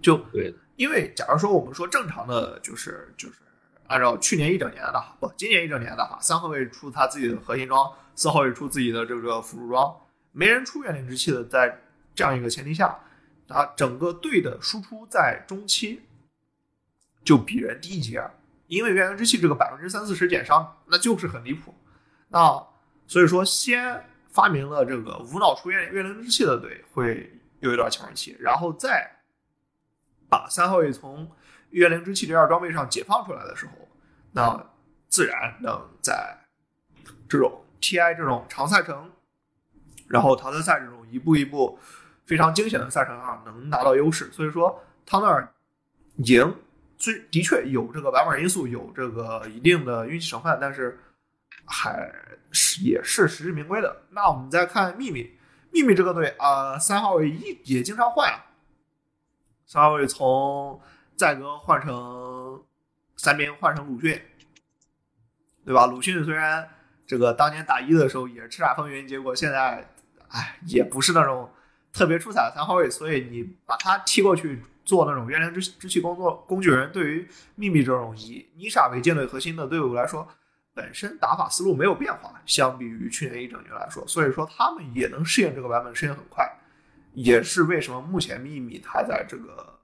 [0.00, 3.34] 就对，因为假如说我们说正常的，就是就是
[3.86, 9.96] 按照去年一整年的打不，今年一整年的话，三号位出他自己的核心装，四号位出自己的这个辅助装，
[10.32, 11.81] 没人出元灵之气的，在
[12.14, 12.98] 这样一个前提下，
[13.48, 16.02] 啊整个队的输出在中期
[17.24, 18.22] 就比人低一截。
[18.68, 21.74] 因为元灵之气这个百分之三四十减伤，那就是很离谱。
[22.28, 22.66] 那
[23.06, 29.18] 所以说，先发明了这个无脑出元元灵之气的队会有一段强势期，然后再
[30.30, 31.30] 把三号位从
[31.68, 33.72] 元灵之气这件装备上解放出来的时候，
[34.30, 34.70] 那
[35.10, 36.38] 自然能在
[37.28, 39.12] 这种 TI 这种长赛程，
[40.08, 41.78] 然后淘汰赛这种一步一步
[42.24, 44.30] 非常惊险的赛程啊能拿到优势。
[44.32, 45.52] 所以说，他那儿
[46.16, 46.54] 赢。
[46.98, 50.96] 虽的确有这个版本因素，有这个一定的运气成分，但是
[51.64, 52.08] 还
[52.52, 54.02] 是也是实至名归的。
[54.10, 55.36] 那我们再看秘密，
[55.72, 58.46] 秘密这个队啊，三号位一也经常换啊，
[59.66, 60.80] 三号位从
[61.16, 62.62] 赛格换成
[63.16, 64.22] 三兵，换成鲁迅，
[65.64, 65.86] 对吧？
[65.86, 66.68] 鲁迅虽然
[67.04, 69.90] 这个当年打一的时候也叱咤风云，结果现在
[70.28, 71.50] 哎也不是那种
[71.92, 74.62] 特别出彩的三号位，所以你把他踢过去。
[74.84, 80.26] 做那种元灵之之气工作工具人，对于秘密这种以妮莎为舰队核心的队伍来说，
[80.74, 86.44] 本身打法思路没有变化，相比于去年一整年来说，所以说他们也能适应这个版本，适应很快，
[87.14, 89.78] 也是为什么目前秘密他在这个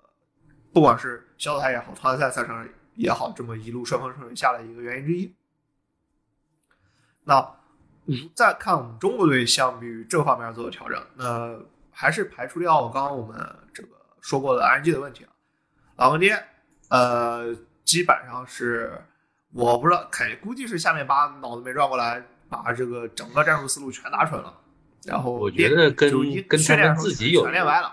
[0.72, 5.32] 不管是小组赛也好，淘汰赛赛程也好，这么一路顺风顺水下来一个原因之一。
[7.22, 7.54] 那
[8.34, 11.56] 再看我们中国队相比于这方面做的调整，那
[12.00, 13.36] 还是排除掉刚刚我们
[13.74, 13.88] 这个
[14.20, 15.30] 说过的 RNG 的问题啊。
[15.96, 16.40] 老干爹，
[16.90, 19.02] 呃，基本上是
[19.52, 24.54] 我不知道，肯估计是下面把脑子没转过来，把这个整个战术思路全打蠢了。
[25.06, 26.08] 然后我觉得跟
[26.46, 27.92] 跟训练自己有全练歪了，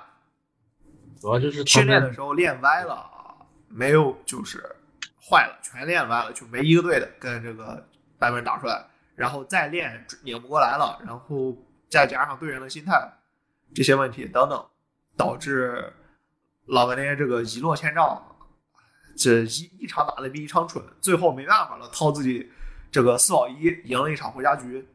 [1.20, 3.10] 主要就是训练的时候练歪了，
[3.70, 4.64] 没有就是
[5.20, 7.84] 坏了，全练歪了，就没一个队的跟这个
[8.20, 8.86] 版本打出来。
[9.16, 11.58] 然后再练拧不过来了，然后
[11.90, 13.12] 再加上队员的心态
[13.76, 14.66] 这些问题等等，
[15.18, 15.94] 导致
[16.66, 18.38] 老干爹这个一落千丈，
[19.18, 22.50] 这一一场打的比一场蠢，最后没办法了，掏自己
[22.90, 24.88] 这个四保一赢了一场回家局，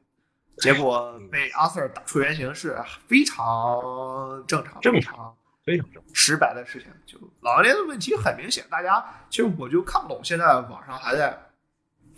[0.57, 2.77] 结果被阿 Sir 打出原形是
[3.07, 6.91] 非常正常，正常非常正常失败的事情。
[7.05, 11.51] 就老干爹的问题很明显，大家其实我就看不懂，现在网上还在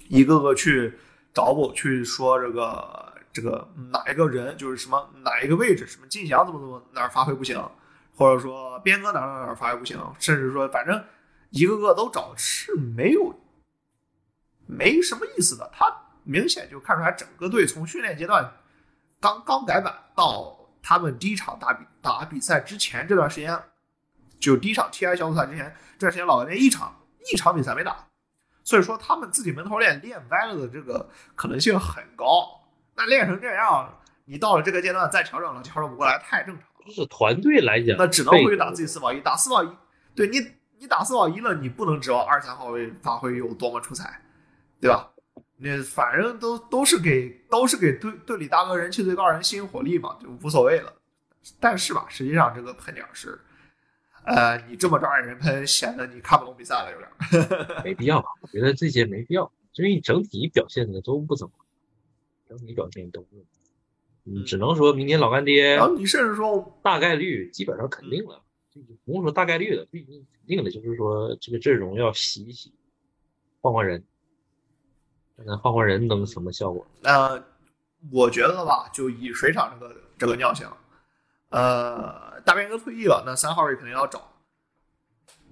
[0.08, 0.98] 一个个去。
[1.34, 3.01] 找我去说这个
[3.32, 7.58] 这个哪一个人就是什么哪一个位置什么进祥怎么怎么哪儿发挥不行，
[8.14, 11.02] 或者说边哥哪哪哪发挥不行，甚至说反正
[11.50, 13.34] 一个个都找是没有
[14.66, 15.70] 没什么意思的。
[15.72, 15.86] 他
[16.24, 18.52] 明显就看出来整个队从训练阶段
[19.18, 23.58] 刚刚改版到他们第一场打比打比赛之前这段时间，
[24.38, 27.00] 就第一场 TI 小组赛之前这段时间，老干爹一场
[27.32, 28.08] 一场比赛没打。
[28.64, 32.61] 所以说，他们自己门头练练歪了的这个可能性很高。
[32.96, 36.86] 那练成这样，你到了这个阶段再调整了，调整不过来，太正常了。
[36.86, 39.68] 就是团队来讲，那只能回去打自己四保一，打四保一。
[40.14, 40.38] 对你，
[40.78, 44.20] 你打四保一了，你不能指望二三号位发挥有多么出彩，
[44.80, 45.10] 对吧？
[45.58, 50.92] 那反正都都是给都是给队队里大哥人气最高人吸引火力嘛，就无所谓了。
[51.60, 53.40] 但是吧，实际上这个喷点是。
[54.24, 58.28] 呃，你这么招人喷，显得你看不懂比赛了，有点 没必要吧？
[58.40, 61.52] 我觉得这些没必要，因为整体表现的都不怎么，
[62.58, 63.44] 整体表现都不，
[64.24, 72.72] 嗯，只能说明年老干爹，然后你甚至说大概率基本上肯定了，就不用说大概率的，毕竟肯定的就是说这个阵容要洗一洗，
[73.60, 74.04] 换换人，
[75.36, 76.86] 看看换换人能什么效果？
[77.02, 77.42] 呃，
[78.10, 80.68] 我觉得吧，就以水厂这个这个尿性，
[81.48, 82.30] 呃。
[82.44, 84.32] 大边哥退役了，那三号位肯定要找。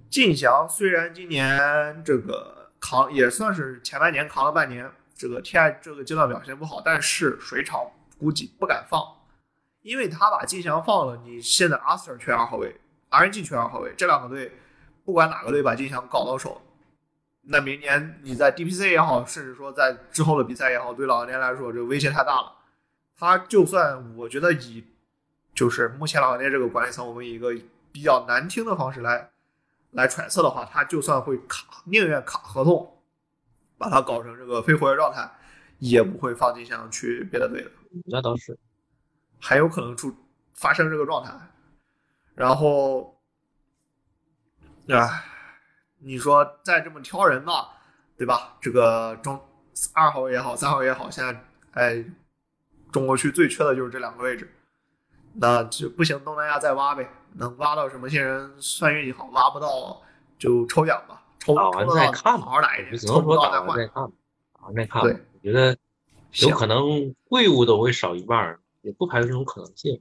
[0.09, 4.91] 晋翔虽然今年这个扛也算是前半年扛了半年，
[5.21, 7.79] 这个 TI 这个阶段表现不好，但是水厂
[8.19, 9.05] 估计不敢放，
[9.83, 12.75] 因为他把金翔放了，你现在 Aster 缺二号位
[13.11, 14.51] ，RNG 缺二号位，这两个队
[15.05, 16.63] 不管哪个队把金翔搞到手，
[17.43, 22.55] 那明年你在 DPC 也好，甚至说在之后的比赛也好，对老年来说这个威胁太大了。
[23.19, 24.83] 他就算我觉得以
[25.55, 27.55] 就是目前老干爹这个管理层，我们以一个
[27.93, 29.29] 比较难听的方式来
[29.91, 33.00] 来揣测的话，他就算会卡，宁愿卡合同，
[33.81, 35.27] 把他搞成这个非活跃状态，
[35.79, 37.71] 也不会放金像去别的队的。
[38.05, 38.59] 那倒是，
[39.41, 40.15] 还有可能出
[40.53, 41.33] 发生这个状态。
[42.35, 43.19] 然后，
[44.89, 45.25] 唉，
[45.99, 47.71] 你说再这么挑人吧，
[48.19, 48.59] 对吧？
[48.61, 49.41] 这个中
[49.95, 52.05] 二号也好，三号也好，现在哎，
[52.93, 54.55] 中国区最缺的就是这两个位置。
[55.33, 60.03] 那就不行，东南亚再挖呗，能挖到什么新人算运气好，挖不到
[60.39, 63.95] 就抽奖吧，抽打完再看，好好打一年，只能说打完再看，
[64.53, 65.03] 打完再看。
[65.03, 65.77] 对，我觉得
[66.43, 70.01] 有可能队伍都会少一半，也不排除这种可能性。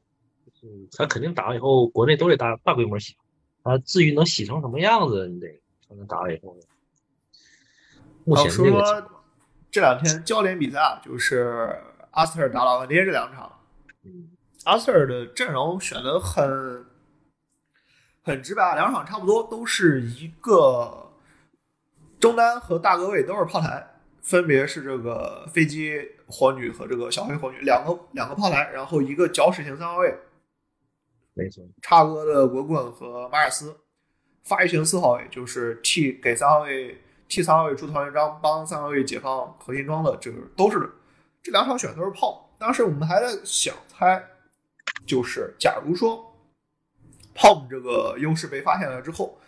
[0.61, 3.15] 嗯，他肯定打完以后，国内都得大大规模洗，
[3.63, 5.47] 啊，至于能洗成什么样子，你得
[5.87, 6.55] 才能打了以后。
[8.25, 9.09] 目前这个
[9.71, 11.81] 这两天焦点比赛就是
[12.11, 13.51] 阿斯特打老干爹这两场。
[14.03, 14.29] 嗯。
[14.65, 16.85] 阿 Sir 的阵容选的很
[18.21, 21.08] 很直白，两场差不多都是一个
[22.19, 23.87] 中单和大哥位都是炮台，
[24.21, 30.13] 分别是这个飞机火女和这个小黑火女两个两个炮台，然后一个搅屎型三号位，
[31.33, 33.75] 没错，叉哥的滚滚和马尔斯，
[34.43, 40.91] 发育型四号位就是替给三号位替三号位出团员章，帮三号位解放核心装的，这个都是
[41.41, 44.23] 这两场选都是炮，当时我们还在想猜。
[45.05, 46.35] 就是，假如说
[47.33, 49.39] ，POM 这个优势被发现了之后，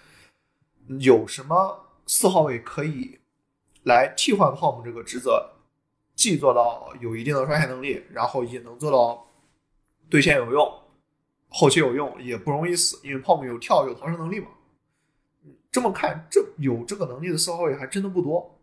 [0.99, 3.17] 有什么四号位可以
[3.83, 5.49] 来替换 POM 这个职责，
[6.13, 9.25] 既做到有一定的刷线能力，然后也能做到
[10.09, 10.69] 对线有用，
[11.47, 14.49] 后期有用，也不容易死，因为 POM 有跳有逃生能力嘛。
[15.71, 18.59] 这么看，这有这个能力的四号位还真的不多。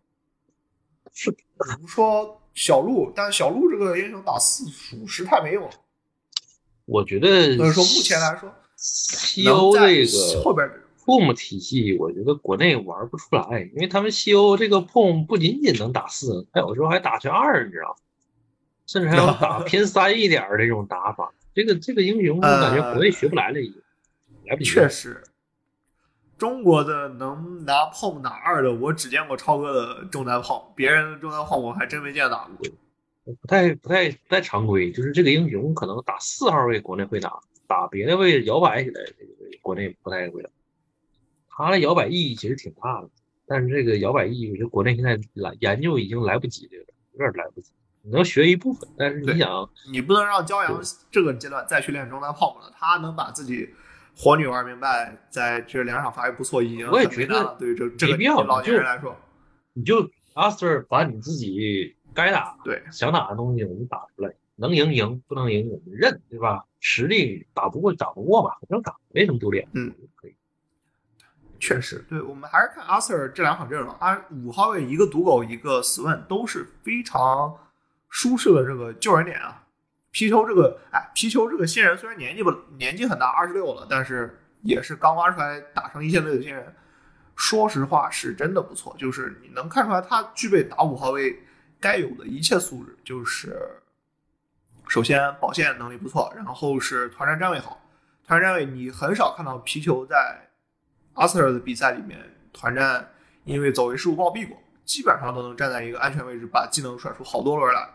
[1.15, 1.39] 是，比
[1.81, 5.71] 如说小鹿，但小鹿这个英雄打四属实太没用了。
[6.85, 8.55] 我觉得，所以说目前来说
[9.35, 10.71] 这个后边
[11.09, 17.97] POM 体系，我觉得国内玩不出来，因为他们西欧这个 POM 不仅仅能打四，他有时候还打成二，你知道？
[18.87, 21.33] 甚至还要打偏 三一点这种打法。
[21.55, 23.81] 这个这个英雄，我感觉国内学不来了，已经
[24.45, 24.69] 来不及。
[24.69, 25.23] 确实，
[26.37, 32.69] 中国的能拿 POM 打二的，我只见过超哥的中单炮，别人的中单炮我还真没见打过。
[33.41, 39.33] 不太不太不太常规，就是这个英雄可能打四号位国内会打，打别的位置摇摆起来，这个
[39.63, 40.51] 国内不太会打。
[41.59, 43.11] 他的摇摆意义其实挺大的，
[43.45, 47.73] 但是这个摇摆意义，我觉得国内现在来研究已经来不及了，有点来不及。
[48.03, 50.81] 你能学一部分，但是你想，你不能让骄阳
[51.11, 53.69] 这个阶段再去练中单炮了，他能把自己
[54.17, 59.17] 火女玩明白，在这两场发挥不错，已经我也觉得对这这个没必要老年人来说，
[59.73, 66.65] 你就阿 Sir 把你自己该打对想打的东西我们打出来，能赢赢，不能赢我们认，对吧？
[66.79, 69.69] 实力打不过打不过吧，反正打，没什么丢脸。
[69.73, 70.37] 嗯，可以。
[71.61, 77.57] 确实，对我们还是看阿 Sir 这两场阵容，啊，五号位一个毒狗，一个 Swan 都是非常
[78.09, 79.65] 舒适的这个救人点啊。
[80.11, 86.75] 皮球这个，哎，皮球这个新人虽然年纪不年纪很大，二十六了，但是也是刚挖出来打上一线队的新人。
[87.37, 91.41] 说实话，是真的不错，就是你能看出来他具备打五号位
[91.79, 93.81] 该有的一切素质，就是
[94.89, 97.81] 首先保线能力不错，然后是团战站位好。
[98.27, 100.48] 团战站位你很少看到皮球在
[101.19, 102.19] 阿 Sir 的比赛里面
[102.53, 103.11] 团战
[103.45, 107.89] 因为走位失误暴毙过，基本上都能站在一个安全位置，把技能甩出好多轮来。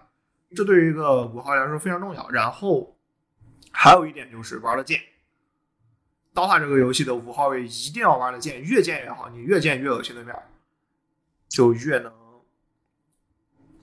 [0.56, 2.30] 这对于一个五号来说非常重要。
[2.30, 2.96] 然后
[3.72, 5.00] 还有一点就是玩的剑
[6.36, 10.36] ，DOTA 这个游戏的五号位一定要玩的剑，越剑越好，你越剑越恶心对面，
[11.48, 12.12] 就越能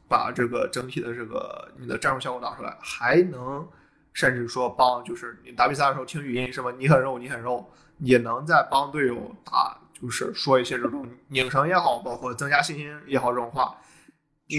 [0.06, 3.66] 把这个整体的这个你的战术效果打出来，还能
[4.12, 13.76] 甚至说帮就是你打比赛的时候听语音什么你很肉你很肉，也能在帮队友打，就是说一些这种拧绳也好，包括增加信心也好这种话。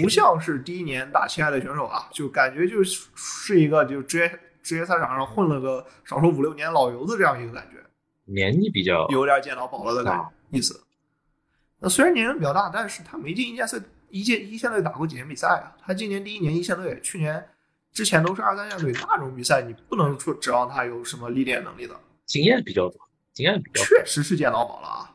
[0.02, 7.76] 不像是第一年打亲爱的选手啊，就感觉就是是一个就职业职业赛场上混了个少说五六年老油子这样一个感觉，
[8.24, 10.82] 年纪比较有点见到宝了的感觉意思。
[11.78, 13.76] 那虽然年龄比较大，但是他没进一线赛
[14.08, 15.76] 一届一线队打过几年比赛啊。
[15.84, 17.44] 他今年第一年一线队，去年
[17.92, 21.94] 之前都是二三线队，那种比赛你不能说指望他有什么历练能力的。
[22.24, 23.00] 经验比较多，
[23.32, 25.14] 经验比较确实是见老宝了啊。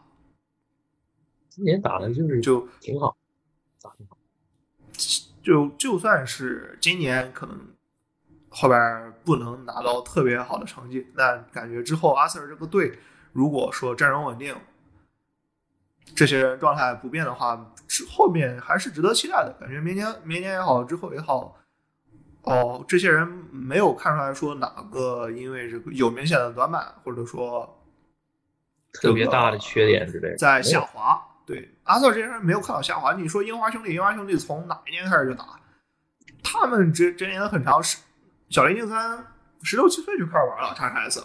[1.50, 3.16] 今年打的就是就挺好，
[3.82, 4.18] 打挺好。
[5.42, 7.58] 就就算是今年可能
[8.50, 13.00] 后边不能拿到特别好的成绩，那感觉之后阿 Sir 这个队
[13.32, 14.56] 如果说阵容稳定，
[16.16, 19.56] 这些人状态不变的话，之后面还是值得期待的。
[19.60, 21.56] 感觉明年明年也好，之后也好，
[22.42, 27.77] 哦，这些人没有看出来说哪个因为这个有明显的短板，或者说
[29.02, 31.22] 特别大的缺点之类的在下滑。
[31.46, 33.14] 对阿 Sir 这些人没有看到下滑。
[33.14, 35.46] 你说樱花兄弟，樱花兄弟从哪一年开始就打？
[36.44, 37.98] 他们这这年很长，是
[38.50, 39.26] 小林静三
[39.64, 41.24] 十六七岁就开始玩了叉 S。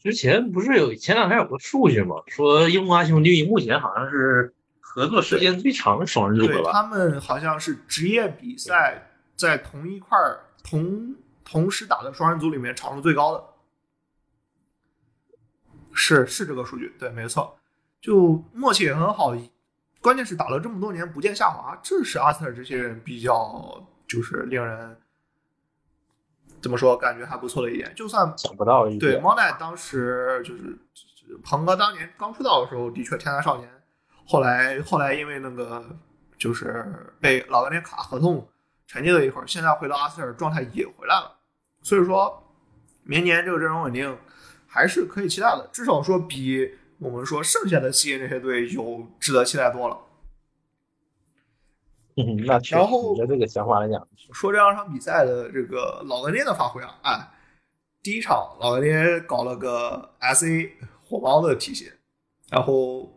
[0.00, 2.16] 之前不是有前两天有个数据吗？
[2.26, 6.72] 说樱花兄弟目前好像是合作时间最长的双人组了吧？
[6.72, 10.18] 他们好像是职业比赛在同一块
[10.64, 13.44] 同同时打的双人组里面场数最高的，
[15.98, 17.58] 是是这个数据，对，没错。
[18.00, 19.34] 就默契也很好，
[20.00, 24.96] 关键是打了这么多年不见下滑，这是阿瑟这些人比较就是令人
[26.62, 27.92] 怎么说感觉还不错的一点。
[27.96, 30.78] 就算想不到一对猫奈当时就是
[31.42, 33.68] 鹏哥当年刚出道的时候的确天才少年，
[34.24, 35.84] 后来后来因为那个
[36.38, 38.48] 就是被老干爹卡合同
[38.86, 41.36] 沉寂了一会儿，现在回到阿瑟尔状态也回来了，
[41.82, 42.40] 所以说
[43.02, 44.16] 明年这个阵容稳定
[44.68, 46.76] 还是可以期待的，至少说比。
[47.00, 49.96] 我们说剩下的西这些队有值得期待多了。
[52.16, 57.30] 嗯，那然后就这个想法来讲，说这两场比赛的这个老干爹的发挥啊，哎，
[58.02, 60.72] 第一场老干爹搞了个 SA
[61.04, 61.92] 火爆的体系，
[62.50, 63.16] 然后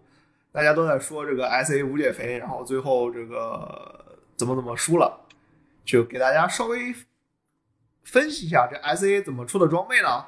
[0.51, 5.25] 大家都在说这个 SA 无解肥，然后最后这个怎么怎么输了，
[5.83, 6.93] 就给大家稍微
[8.03, 10.23] 分析一下这 SA 怎么出的装备呢？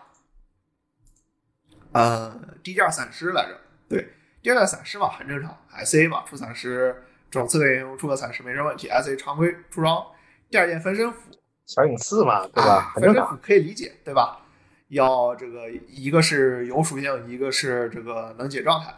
[1.94, 4.10] 呃，低价散失来着，对，
[4.42, 10.06] 低价散失嘛，很正常，S A 嘛，出散失，这种刺客英雄出个散失没什么问题，S A 常规出装，
[10.50, 11.32] 第二件分身斧，
[11.66, 12.94] 小影四嘛，对吧？
[12.96, 14.40] 分身符，可以理解，对吧？
[14.90, 18.94] 要这个一个是有属性，一个是这个能解状态，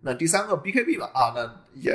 [0.00, 1.92] 那第三个 B K B 吧，啊，那也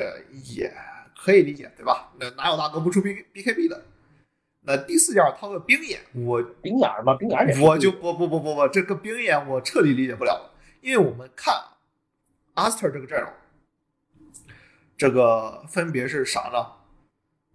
[0.55, 0.73] 也
[1.17, 2.11] 可以理解，对吧？
[2.19, 3.83] 那哪有大哥不出 B B K B 的？
[4.67, 10.51] 那第四件掏个冰眼，我冰眼嘛，冰眼我就不不不不不，这个冰眼我彻底理解不了。
[10.81, 11.55] 因为我们看
[12.55, 13.31] 阿斯特这个阵容，
[14.97, 16.67] 这个分别是啥呢？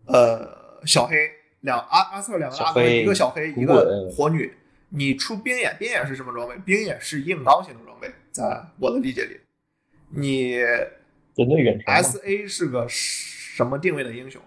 [0.06, 1.30] 呃，小黑
[1.60, 4.54] 两阿阿斯特两个大哥，小黑一个小黑，一个火女。
[4.88, 6.56] 你出冰眼，冰眼是什么装备？
[6.64, 9.38] 冰眼是硬刚型的装备，在我的理解里，
[10.08, 10.58] 你
[11.86, 14.40] S A 是个什么定位的英雄？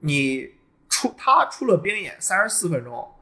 [0.00, 0.50] 你
[0.98, 3.14] 出他出了边眼三十四分钟，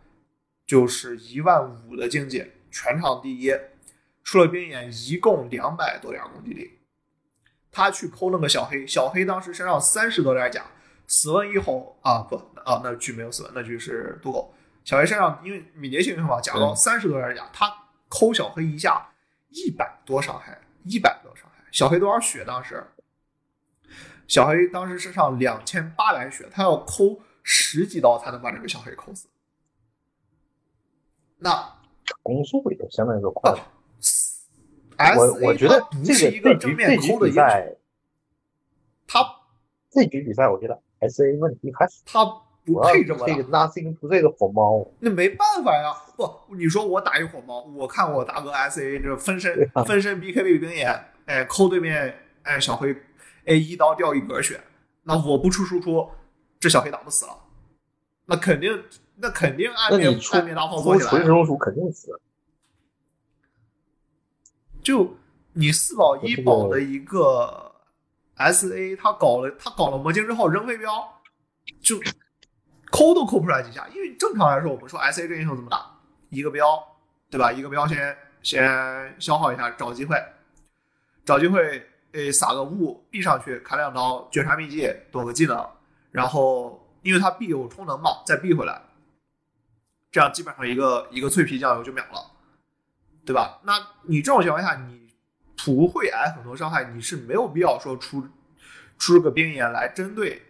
[0.66, 3.52] 就是一万五的经济，全场第一。
[4.24, 6.78] 出了边眼一共两百多点攻击力，
[7.70, 10.64] 他去抠那个小黑，小黑当时身上三十多点甲，
[11.06, 14.54] 死问一吼啊不啊那局没有死问，那局是渡狗。
[14.82, 17.70] 小黑身上因为敏捷性英雄嘛，甲高嗯三十多点甲，他
[18.08, 19.06] 抠小黑一下
[19.50, 21.62] 一百多伤害，一百多伤害。
[21.70, 22.82] 小黑多少血当时？
[24.26, 29.28] 小黑当时身上两千八百血，他要抠十几刀才能把这个小黑扣死。
[31.38, 31.72] 那
[32.24, 33.54] 攻速也相对来说快。
[34.96, 37.76] S 我我觉得这个是一个这局正面抠的英雄，比赛，
[39.06, 39.24] 他
[39.90, 42.24] 这局比赛我觉得 S A 问题还是他
[42.64, 52.96] 不配这么打这个 Nothing to 这个火猫，那没办法呀，不，你说我打一火猫，我看我大哥 S A 这分身啊分身 B K B 冰眼，哎，抠对面哎小黑，
[53.44, 54.60] 哎一刀掉一格血，
[55.02, 56.08] 那我不出输出，
[56.66, 57.38] 这小黑打不死了，
[58.24, 58.82] 那肯定
[59.14, 62.20] 那肯定那暗面暗面大炮出做起来了，纯中属肯定死。
[64.82, 65.16] 就
[65.52, 67.72] 你四保一保的一个
[68.34, 70.90] S A，他搞了他搞了魔晶之后扔飞镖，
[71.80, 72.00] 就
[72.90, 73.86] 抠都抠不出来几下。
[73.94, 75.88] 因为正常来说，我们说 S A 这英雄怎么打？
[76.30, 76.84] 一个标，
[77.30, 77.52] 对吧？
[77.52, 80.20] 一个标先先消耗一下，找机会，
[81.24, 85.64] 找机会，诶，撒个雾，避上去，砍两刀，绝杀秘技，躲个技能，
[86.16, 88.80] 然后因为他必有充能嘛，再必回来，
[90.10, 92.32] 这样基本上一个一个脆皮酱油就秒了。
[93.26, 93.60] 对吧？
[93.64, 93.72] 那
[94.04, 95.12] 你这种情况下，你
[95.64, 98.24] 不会挨很多伤害，你是没有必要说出
[98.96, 100.40] 出个冰眼来针对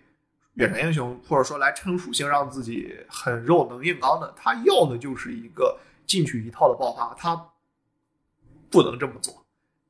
[0.57, 4.31] 远程英雄，或者说来撑属性让自己很肉能硬刚的。
[4.37, 7.51] 他要的就是一个进去一套的爆发，他
[8.71, 9.47] 不能这么做，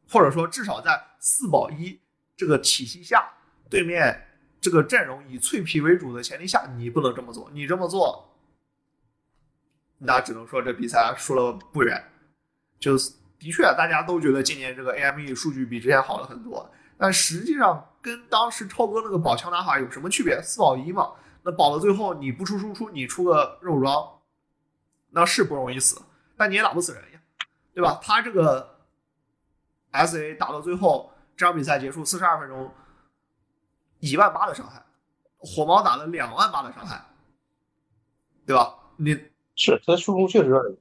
[0.09, 2.01] 或者说至少在四保一
[2.37, 3.29] 这个体系下，
[3.69, 4.29] 对面
[4.61, 7.51] 这个阵容以脆皮为主的前提下，你不能这么做。
[7.53, 8.37] 你这么做，
[9.99, 12.05] 那只能说这比赛输了不远。
[12.79, 12.97] 就
[13.39, 20.41] 的确，大家都觉得今年这个 AME 数据比之前好了很多，但实际上跟当时超哥那个保枪打法有什么区别？
[20.43, 21.13] 四保一嘛，
[21.43, 24.21] 那保到最后你不出输出，你出个肉装，
[25.11, 26.01] 那是不容易死，
[26.37, 27.21] 但你也打不死人呀，
[27.73, 28.01] 对吧？
[28.03, 28.79] 他这个
[29.93, 32.71] SA 打到最后，这场比赛结束四十二分钟，
[34.07, 34.83] 一万八的伤害，
[35.39, 37.05] 火猫打了两万八的伤害，
[38.47, 38.75] 对吧？
[38.97, 39.15] 你
[39.57, 40.79] 是，他输出确实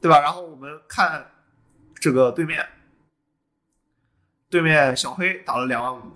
[0.00, 0.20] 对吧？
[0.20, 1.30] 然后我们看
[1.94, 2.66] 这个对面，
[4.50, 6.12] 对面小黑打了两万五，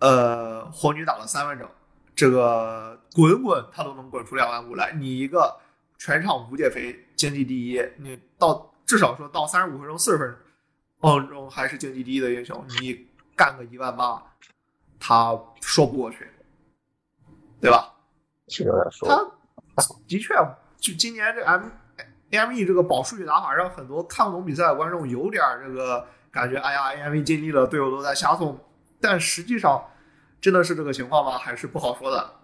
[0.00, 1.66] 呃，火女打了三万整，
[2.14, 4.92] 这个滚滚他都能滚出两万五来。
[4.92, 5.58] 你一个
[5.98, 10.36] 全场无解肥，经济第一，你到至少说到三十五分钟、四十分
[11.00, 14.22] 钟中还是经济第一的英雄，你干个一万八，
[14.98, 16.28] 他说不过去，
[17.60, 17.94] 对吧？
[18.48, 19.08] 是有点说。
[19.08, 20.34] 他的确，
[20.78, 21.68] 就今年这 M
[22.30, 28.58] AME 这个保数据打法，让很多看不懂比赛的观众有点这个感觉，哎呀，AME 尽力了，队友都在瞎送，
[29.00, 29.82] 但实际上
[30.40, 31.38] 真的是这个情况吗？
[31.38, 32.34] 还是不好说的。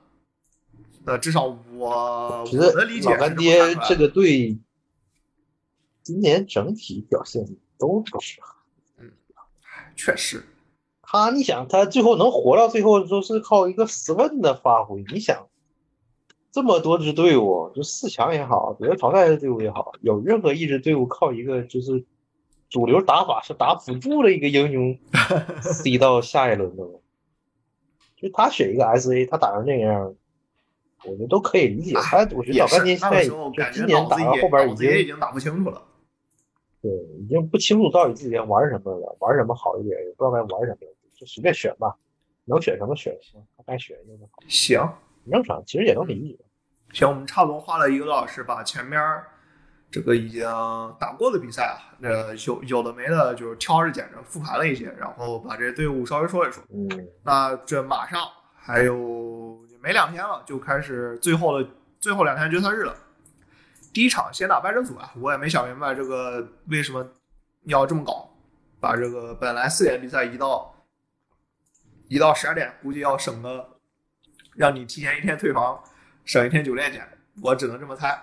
[1.06, 4.59] 那至少我觉我的理解干爹这个队
[6.02, 7.44] 今年整体表现
[7.78, 9.12] 都不是很
[9.94, 10.43] 确实，
[11.06, 15.05] 他，你想他最后能活到最后，都是靠一个斯文的发挥。
[15.12, 15.47] 你想，
[16.51, 22.05] 这么多支队伍，就四强也好，别的淘汰的队伍也好，有任何一支队伍靠一个就是
[22.68, 24.98] 主流打法是打辅助的一个英雄
[25.62, 26.90] C 到下一轮的吗？
[28.16, 30.14] 就他选一个 SA，他打成那样，
[31.05, 31.94] 我觉得都可以理解。
[31.94, 35.82] 他我觉得也是老干爹现在就今年打到后边已经也已经经打不清楚了。
[36.85, 41.97] 对，已经不清楚到底自己该玩什么了，玩什么好一点，也不知道该玩什么，就随便选吧，
[42.44, 44.78] 能选什么选什么，该选什么好，行，
[45.24, 46.39] 很正常，其实也能理解。
[46.93, 49.27] 行，我们差不多花了一个多小时，把前面儿
[49.90, 50.44] 这个已经
[51.01, 56.62] 打过的比赛啊，呃，有有的没的，就是挑着拣着复盘了一些，然后把这些队伍稍微说一说。
[56.69, 58.20] 嗯，那这马上
[58.55, 61.66] 还有没两天了，就开始最后的
[61.98, 62.94] 最后两天决赛日了。
[63.95, 67.07] 第一场先打败阵组啊，我也没想明白这个为什么
[67.66, 68.29] 要这么搞，
[68.81, 70.75] 把这个本来四点比赛移到
[72.09, 73.79] 移到十二点，估计要省个
[74.57, 75.81] 让你提前一天退房，
[76.25, 77.09] 省一天酒店钱，
[77.41, 78.21] 我只能这么猜。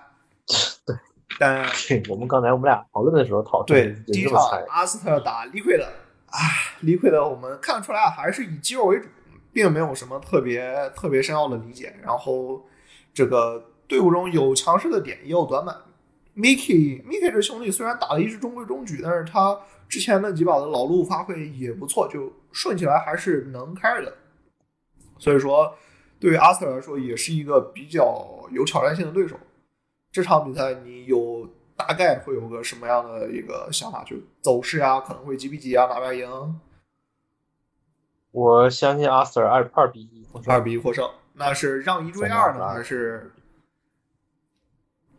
[0.84, 0.94] 对
[1.38, 1.66] 但
[2.10, 4.38] 我们刚才我们俩讨论的时候讨论对第一场
[4.68, 6.38] 阿斯特打 Liquid，啊
[6.82, 9.08] ，Liquid 我们看得出来还是以肌肉为主，
[9.54, 11.96] 并没有什么特别特别深奥的理解。
[12.02, 12.62] 然后
[13.14, 15.76] 这个队伍中有强势的点，也有短板。
[16.34, 24.14] Miki Miki 这兄弟虽然打的一直中规中矩，但是他之前那几把的老路发挥也不错，就顺起来还是能开的。
[25.18, 25.74] 所以说，
[26.18, 29.36] 对于阿斯特来说，也是一个比较有挑战性的对手。
[30.10, 31.46] 这场比赛你有
[31.76, 34.02] 大概会有个什么样的一个想法？
[34.04, 36.60] 就走势啊，可能会几比几啊，哪边赢？
[38.30, 43.30] 我相信阿 Sir 二二比一，二比一获胜，那是让一追二呢，还是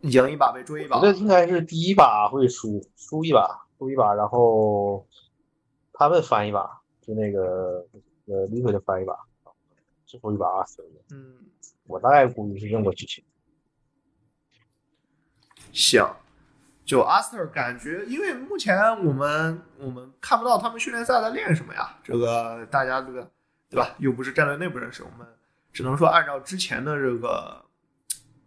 [0.08, 1.12] 赢一把被追一把我觉？
[1.12, 5.06] 得应该是第一把会输，输一把，输一把，然后
[5.92, 7.86] 他们翻一把，就那个
[8.26, 9.16] 呃李逵的翻一把，
[10.06, 10.96] 最后一把阿斯特赢。
[11.10, 11.34] 嗯，
[11.86, 13.24] 我大概估计是这么个剧情。
[15.72, 16.06] 行。
[16.84, 23.22] 就阿斯特感觉，因为目前我们我们看不到他们训练赛在练什么呀，这个大家这个
[23.70, 23.94] 对吧？
[23.96, 25.26] 又不是战队内部人士，我们
[25.72, 27.63] 只能说按照之前的这个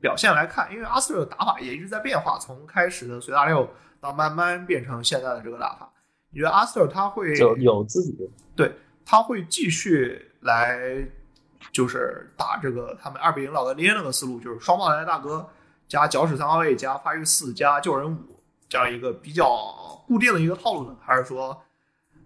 [0.08, 3.70] 表现来看，因为阿斯特的打法也一直在变化，从开始的随大溜
[4.00, 5.92] 到慢慢变成现在的这个打法。
[6.30, 8.16] 你觉得阿斯特他会就有自己
[8.56, 8.72] 的
[9.06, 11.06] 他会继续来，
[11.74, 15.46] 就是打这个他们二比零老格列那个思路，就是双爆来大哥
[15.90, 18.18] 加搅屎三号位加发育四加救人五
[18.70, 19.46] 这样一个比较
[20.08, 20.96] 固定的一个套路呢？
[21.02, 21.62] 还是说，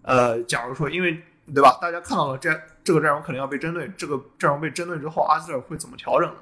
[0.02, 1.20] 呃，假如说因为
[1.52, 2.48] 对吧，大家看到了这
[2.84, 6.36] 这个阵容肯定要被针对，这个阵容被针对之后，阿斯特会怎么调整呢？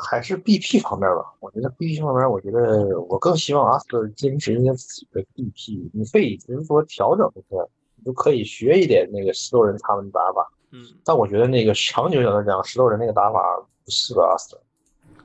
[0.00, 1.32] 还是 BP 方面吧。
[1.40, 5.90] 我觉得 BP 方面，我觉得我更希望阿斯特坚持一下自己的 BP。
[5.92, 7.56] 你可以只是说调整一下，
[7.96, 10.50] 你就可以学一点那个石头人他们的打法。
[10.72, 13.40] 嗯，但我觉得那个长久来讲，石头人那个打法
[13.84, 14.62] 不适合阿斯特，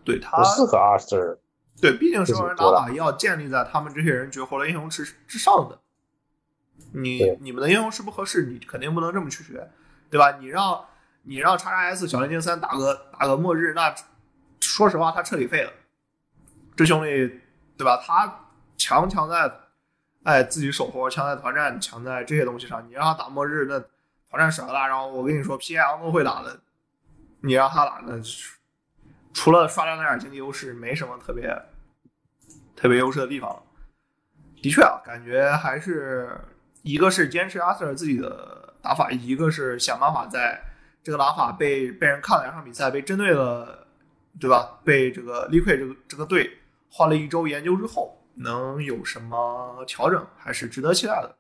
[0.03, 1.39] 对他不适合阿斯特。
[1.79, 5.79] 对，毕竟石头人打法要建立在他们这些人绝活的英雄之之上的。
[6.93, 9.69] 你你们的英雄是不合适，你肯定不能这么去学，
[10.09, 10.37] 对吧？
[10.39, 10.85] 你让
[11.23, 13.93] 你让叉叉 S 小连金三打个打个末日，那
[14.59, 15.71] 说实话他彻底废了。
[16.75, 17.41] 这兄弟，
[17.77, 17.97] 对吧？
[18.05, 18.41] 他
[18.77, 19.49] 强强在
[20.23, 22.85] 哎自己手活，强在团战，强在这些东西上。
[22.87, 23.79] 你让他打末日，那
[24.29, 26.59] 团战少了，然后我跟你说，P I 都会打的，
[27.41, 28.15] 你让他打，那
[29.33, 31.49] 除了刷量那点经济优势，没什么特别
[32.75, 33.63] 特别优势的地方。
[34.61, 36.37] 的确啊，感觉还是
[36.81, 40.61] 一个是坚持阿瑟尔自己的打法，一个是想办法在
[41.03, 43.84] 这个打法被被人看了两场比赛，被针对了，
[44.39, 44.79] 对吧？
[44.83, 46.49] 被这个 Liquid 这个这个队
[46.89, 51.35] 花了一周研究之后，能有什么调整，还是值得期待的。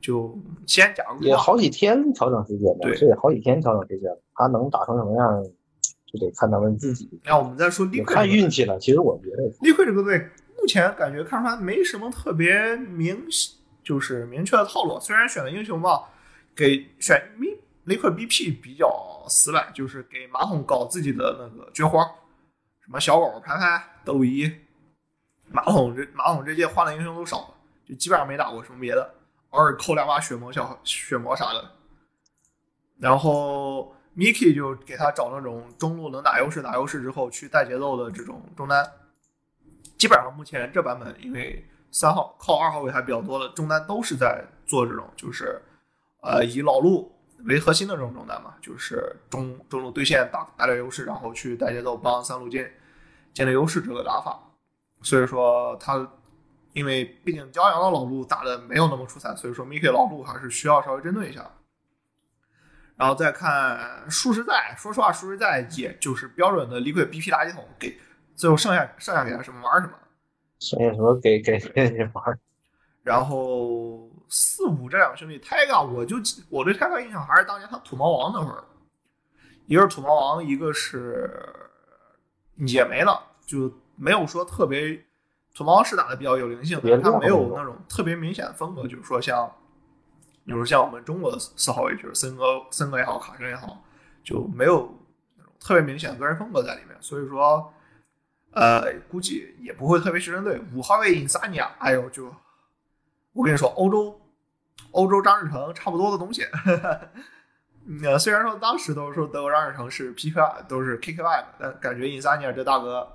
[0.00, 5.44] 就先假如也好几天调整时间吧，对这也好几天调整时间，他能打成什么样，
[6.06, 8.78] 就得看他们自己，那我们再说也 Liquid 看运气了。
[8.78, 10.26] 其实我觉得，Liquid 这个队
[10.58, 13.26] 目前感觉看出来没什么特别明，
[13.84, 14.98] 就是明确的套路。
[14.98, 16.08] 虽然选的英雄吧，
[16.56, 17.22] 给选
[17.86, 18.90] Liquid BP 比较
[19.28, 21.98] 死板，就是给马桶搞自己的那个绝活，
[22.90, 24.52] 什么小狗、拍拍、德鲁伊。
[25.46, 27.54] 马桶这马桶这届换的英雄都少了，
[27.84, 29.14] 就基本上没打过什么别的，
[29.50, 31.70] 偶尔扣两把血魔小血魔啥的。
[32.98, 38.84] 然后 Miki 就给他找那种中路能打优势、打优势之后去带节奏的这种中单。
[39.96, 45.62] 基本上目前这版本，因为三号靠二号位还比较多的中单都是在做这种，就是
[46.22, 47.12] 呃以老路
[47.44, 52.66] 为核心的这种中单嘛，就是中中路对线打打点优势，然后去带节奏帮三路进
[53.32, 54.38] 建立优势这个打法。
[55.02, 56.10] 所以说他
[56.72, 61.50] 因为毕竟骄阳的老路打的没有那么出彩，所以说 Miki 老路还是需要稍微针对一下。
[62.96, 67.98] 然后再看数十在，说实话，数十在也就是标准的 Liquid BP 垃圾桶，给
[68.36, 69.94] 最后剩下剩下给他什么玩什么。
[70.58, 72.38] 剩下什么给给给玩，
[73.02, 76.16] 然后四五这两兄弟 Tiger，我就
[76.50, 78.62] 我对 Tiger 印象还是当年他土猫王那会儿，
[79.64, 81.32] 一个是土猫王，一个是
[82.66, 85.04] 也没了，就没有说特别。
[85.54, 89.50] 土猫是打的比较有灵性，但是他没有那种特别明显的风格，就是说像，
[90.44, 93.82] 比如像我们中国的四号位，就是森哥、森哥也好，卡神也好，
[94.22, 94.92] 就没有
[95.36, 97.72] 那种特别明显的个人风格在里面，所以说。
[98.52, 102.34] 呃，估计也不会特别去针对五号位印萨尼亚，哎呦，就
[103.32, 104.20] 我跟你说，欧洲
[104.90, 106.42] 欧洲张志成差不多的东西。
[108.02, 113.10] 呃，虽然说当时都是说德国张志成是 PKY，都是 KKY，但感觉 Insania 这大哥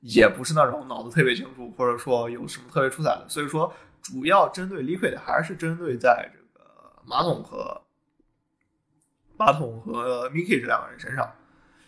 [0.00, 3.26] 也不是那种脑子特别清楚，或者说有什么特别出彩的。
[3.28, 3.72] 所以说，
[4.02, 7.82] 主要针对 Liquid 还是针对在这个马桶和
[9.36, 11.30] 马桶和 Miki 这两个人身上。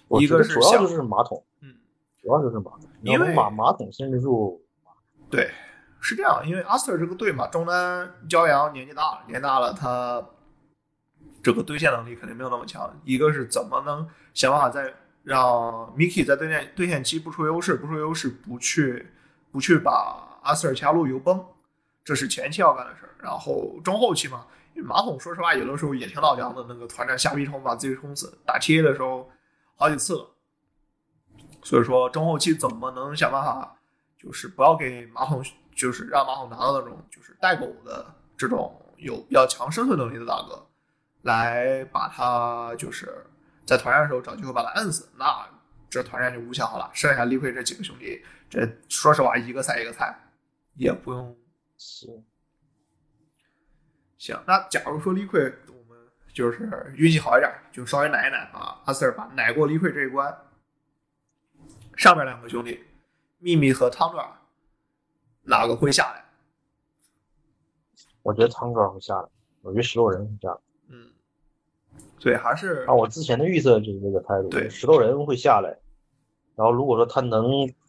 [0.09, 1.74] 我一觉得主要就是马桶，嗯，
[2.20, 4.62] 主要就是马桶，因为马马桶限制住，
[5.30, 5.51] 对，
[6.01, 10.22] 是这样，因为阿斯特这个队嘛，中单骄阳年纪大了，年大了，他
[11.43, 12.89] 这个兑现能力肯定没有那么强。
[13.05, 15.40] 一个是怎么能想办法在让
[15.97, 19.06] Miki 在兑现兑现期不出优势，不出优势，不去
[19.51, 21.44] 不去把阿斯尔加路油崩，
[22.05, 23.14] 这是前期要干的事儿。
[23.19, 24.47] 然后中后期嘛，
[24.77, 29.31] 马桶说实话有的时候也挺老娘的，那个团战瞎逼冲把自己冲死，打 TA 的时候
[29.77, 30.28] 好几次了。
[31.62, 33.77] 所以说中后期怎么能想办法，
[34.19, 35.40] 就是不要给马桶，
[35.77, 38.05] 就是让马桶拿到那种就是带狗的
[38.36, 40.66] 这种有比较强生存能力的大哥，
[41.22, 43.26] 来把他就是
[43.64, 45.48] 在团战的时候找机会把他摁死，那
[45.88, 46.90] 这团战就无效了。
[46.92, 50.16] 剩下立奎这几个兄弟，这说实话一个菜一个菜，
[50.74, 51.36] 也不用
[51.78, 52.06] 是
[54.18, 54.36] 行。
[54.46, 55.98] 那假如说立奎我们
[56.32, 60.36] 就是运气好一点，就稍微奶一奶啊，阿 Sir 把奶过立奎这一关。
[61.96, 62.82] 上面两个兄弟，
[63.38, 64.36] 秘密和汤爪，
[65.42, 66.24] 哪个会下来？
[68.22, 69.28] 我觉得汤爪会下来，
[69.60, 70.58] 我觉得石头人会下来。
[72.22, 74.48] 嗯，对，还是按我之前的预测就是这个态度。
[74.48, 75.76] 对，石头人会下来。
[76.54, 77.44] 然后如果说他能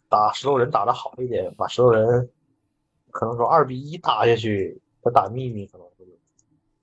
[0.08, 2.28] 打石头人打得好一点，把石头人
[3.10, 6.04] 可能说二比一打下去，他打秘密可能会，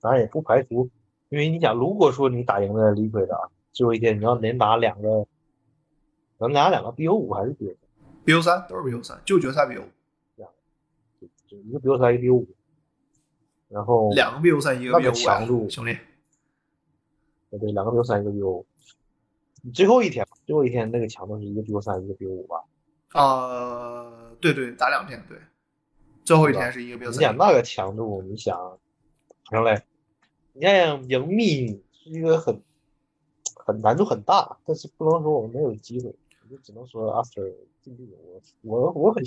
[0.00, 0.88] 当然也不排除，
[1.28, 5.26] 因为你想，如果说你打赢了李逵的，最后一天你要连打两个。
[6.38, 7.76] 能拿两个 BO 五还是 BO 三
[8.26, 10.42] ？BO 三都是 BO 三，就决赛 BO 五，
[11.20, 12.48] 就就一个 BO 三，一个 BO 五，
[13.68, 15.96] 然后两个 BO 三，一个 BO 五，强度兄弟，
[17.52, 18.66] 对对，两个 BO 三，一个 BO 五。
[19.74, 22.64] 最后一天，最后一天那个强度是一个 BO 三，一个 BO 五吧？
[23.12, 25.38] 呃，对对，打两天，对，
[26.24, 27.14] 最后一天是一个 BO 三。
[27.14, 28.78] 你想那个强度，你想，
[29.50, 29.84] 上来，
[30.54, 32.60] 你看赢密是一个很
[33.54, 36.12] 很难度很大，但是不能说我们没有机会。
[36.50, 37.50] 就只能说阿 Sir
[37.80, 39.24] 尽力，我我我很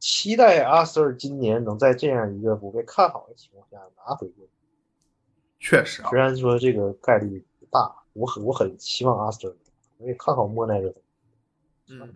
[0.00, 4.61] 期待阿 Sir 今年能在这样一个不被看好的情况下拿回冠军。
[5.62, 9.54] 确实，啊虽然说这个概率不大，我很我很希望阿 Sir，
[9.98, 10.92] 我也看好莫奈的。
[11.88, 12.12] 嗯，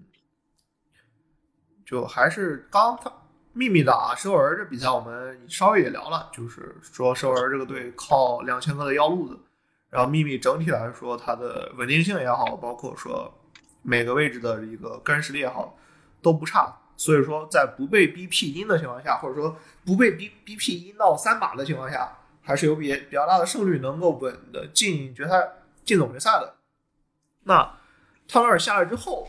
[1.85, 3.13] 就还是刚他
[3.53, 9.39] 秘密打石头人这比赛，我们稍微也聊了，就是说石头人这个队靠两千个的腰路子，
[9.89, 13.33] 然后秘密整体来说它的稳定性也好，包括说。
[13.89, 15.79] 每个位置的一个个人实力也好，
[16.21, 25.47] 都不差，所以说在不被 BP 阴的情况下，或者说不被 B BP 阴到三把的情况下，还是有比比较大的胜率能够稳的进决赛、
[25.85, 26.55] 进总决赛的。
[27.43, 27.79] 那
[28.29, 29.29] 汤尔下来之后，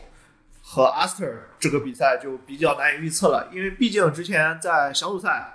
[0.62, 5.52] 和阿斯特这个比赛就比较难以预测了，因为毕竟之前在小组赛，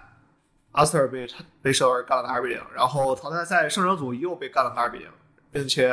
[0.73, 1.25] 阿斯特被
[1.61, 5.07] 被舍尔干了个二比零，然后淘汰赛胜者组又被干了个二比零，
[5.49, 5.89] 并且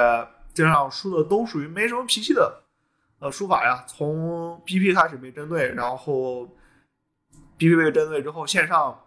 [0.53, 2.63] 这场输的都属于没什么脾气的。
[3.21, 6.49] 呃，输法呀，从 BP 开始被针对，然后
[7.59, 8.99] BP 被针对之后，线上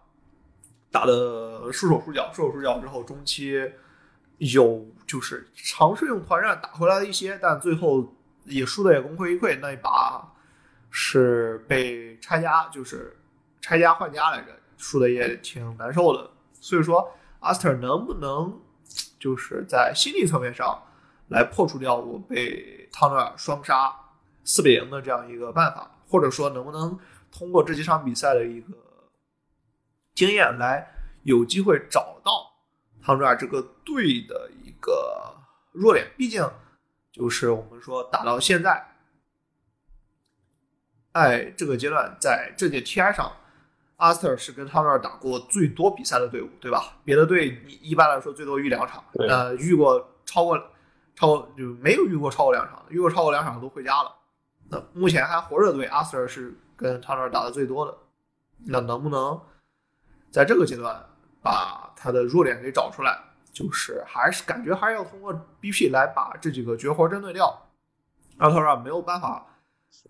[0.93, 3.59] 打的束手束脚，束手束脚之后，中期
[4.37, 8.13] 有就是尝试用团战打回来了一些，但最后
[8.45, 9.57] 也输的也功亏一篑。
[9.59, 10.31] 那一把
[10.91, 13.17] 是被拆家，就是
[13.59, 16.29] 拆家换家来着，输的也挺难受的。
[16.61, 18.61] 所以说，阿斯特能不能
[19.19, 20.79] 就是在心理层面上
[21.29, 23.91] 来破除掉我被汤德尔双杀？
[24.45, 26.99] 四比零的这样一个办法，或者说能不能
[27.31, 28.67] 通过这几场比赛的一个
[30.13, 32.51] 经验来有机会找到
[33.01, 35.35] 汤泽尔这个队的一个
[35.71, 36.11] 弱点？
[36.17, 36.47] 毕竟
[37.11, 38.95] 就是我们说打到现在，
[41.13, 43.31] 在这个阶段，在这届 TI 上，
[43.97, 46.97] 阿斯特是跟汤泽尔打过最多比赛的队伍，对吧？
[47.03, 50.57] 别的队一般来说最多遇两场，呃，遇过超过
[51.15, 54.15] 超过就没有遇过超过两场的，遇过超过两场都回家了。
[54.69, 57.97] 那目前还活着的队，阿瑟是跟汤尔打的最多的。
[58.65, 59.39] 那能不能
[60.33, 61.05] 在这个阶段
[61.41, 63.17] 把他的弱点给找出来？
[63.53, 65.31] 就是还是感觉还是要通过
[65.61, 67.67] BP 来把这几个绝活针对掉，
[68.39, 69.45] 让他说没有办法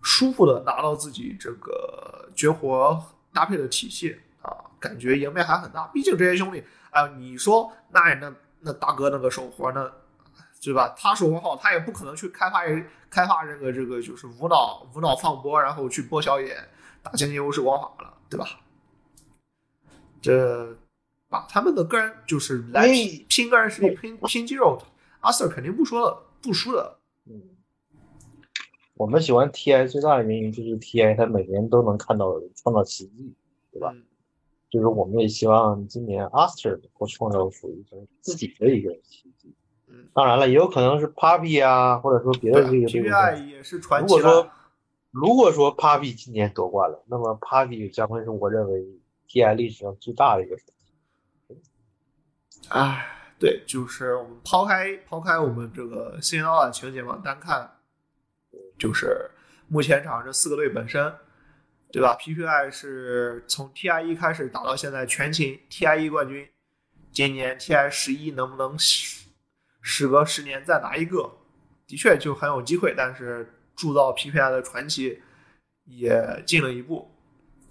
[0.02, 4.48] 舒服的拿到自己这个绝活搭配的体系啊，
[4.80, 5.86] 感觉赢面还很大。
[5.88, 9.92] 毕竟这些兄弟，哎，你说那那那大哥那个手活呢？
[10.62, 10.94] 对吧？
[10.96, 12.62] 他手活好，他也不可能去开发
[13.10, 16.56] 开发这个这个就是无脑无脑放波，然后去波小野
[17.02, 18.46] 打经济优势光法了，对吧？
[20.24, 20.76] 这
[21.28, 24.80] 把他们的个人就是来拼拼个人实力、拼拼肌肉，
[25.20, 26.98] 阿 Sir 肯定不说了，不输的。
[27.26, 27.42] 嗯，
[28.94, 33.34] 我们喜欢 TI 最大的原因就是 TI 他每年都能看到创造奇迹，
[33.70, 33.94] 对吧？
[34.70, 37.84] 就是我们也希望今年阿 Sir 能够创造属于
[38.20, 39.54] 自己的一个奇迹。
[40.12, 43.48] 当然了，也有可能是 Papi 啊，或者说别的这个队伍。
[43.48, 44.14] 也是传奇。
[44.14, 44.50] 如果说
[45.10, 48.84] 如果说 Papi 今年夺冠了，那么 Papi 将会是我认为
[49.34, 50.68] TI 历史上最大的一个传
[51.60, 51.60] 奇。
[52.68, 57.78] 唉，对，就是我们抛开抛开我们这个新刀的情节嘛，单看
[58.78, 59.28] 就是
[59.66, 61.12] 目前场上这四个队本身，
[61.90, 66.48] 对吧？PPI 是从 TI 一开始打到现在全勤 TI 一冠军，
[67.10, 69.26] 今年 TI 十一能不能时
[69.80, 71.38] 时隔十年再拿一个？
[71.88, 75.20] 的确就很有机会，但是铸造 PPI 的传奇
[75.86, 77.10] 也进了一步。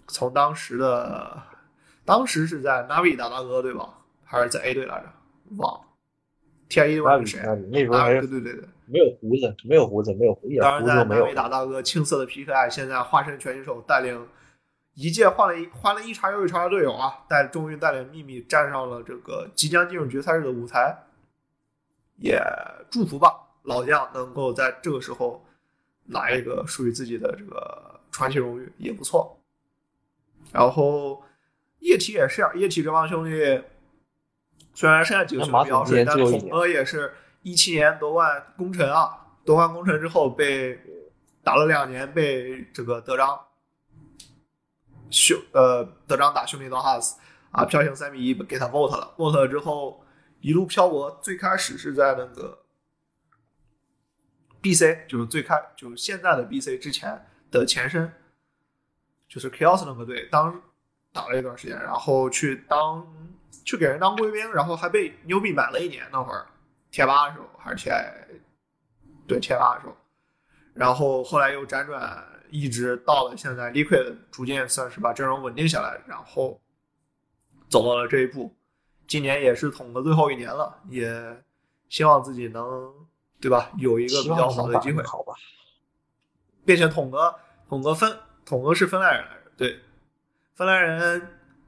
[0.08, 1.42] 从当时的，
[2.06, 4.00] 当时是在 Navi 打大哥对吧？
[4.24, 5.06] 还是在 A 队来着？
[5.58, 5.82] 忘了。
[6.70, 7.42] TI 一队是谁？
[7.46, 8.68] 那那时候还对是对对对。
[8.86, 11.36] 没有胡子，没有胡子，没有胡子当然，在胡子都没有南美。
[11.36, 14.28] 打大哥青涩的 PKI，现在化身拳击手，带领
[14.96, 20.98] 一届换了一换了一茬又一茬的队友啊，带终于带领秘密站上了这个即将进入决赛日的舞台，
[22.18, 22.42] 也
[22.90, 25.46] 祝福吧，老将能够在这个时候
[26.06, 29.40] 拿一个属于自己的这个传奇荣誉也不错。
[30.52, 31.24] 然后
[31.84, 33.62] 液体也是啊，液体这帮兄弟
[34.74, 40.80] 虽然剩下几个兄弟比较水，但统那马桶今年最后一年哥也是一七年夺冠功臣啊，夺冠功臣之后被
[41.44, 43.38] 打了两年，被这个德章
[45.10, 47.20] 兄呃德章打兄弟刀哈斯
[47.52, 50.04] 啊，飘行三比一给他 vote 了，vote 了之后
[50.40, 52.60] 一路漂泊，最开始是在那个
[54.62, 58.12] BC，就是最开就是现在的 BC 之前的前身，
[59.28, 60.62] 就是 Chaos 那个队，当
[61.14, 63.08] 打了一段时间，然后去当
[63.64, 66.46] 去给人当贵宾，然后还被牛逼买了一年，那会儿
[66.92, 67.92] 贴吧的时候还是 T
[69.26, 69.96] 对贴吧的时候，
[70.74, 76.60] 然后后来又辗转，一直到了现在 Liquid 逐渐算是把阵容稳定下来，然后
[77.70, 78.54] 走到了这一步。
[79.06, 81.44] 今年也是统的最后一年了，也
[81.90, 82.92] 希望自己能
[83.40, 85.04] 对吧有一个比较好的机会。
[85.04, 85.34] 好吧？
[86.66, 87.36] 并且统哥，
[87.68, 89.80] 统哥分，统哥是芬兰人来着，对，
[90.56, 91.22] 芬兰人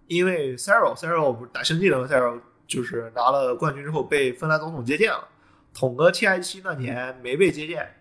[0.07, 5.27] 因为 Cero Cero 不是打星际的 Cero，就是拿了冠军之后被芬兰总统接见了。
[5.73, 7.95] 统哥 TI 七那年没被接见，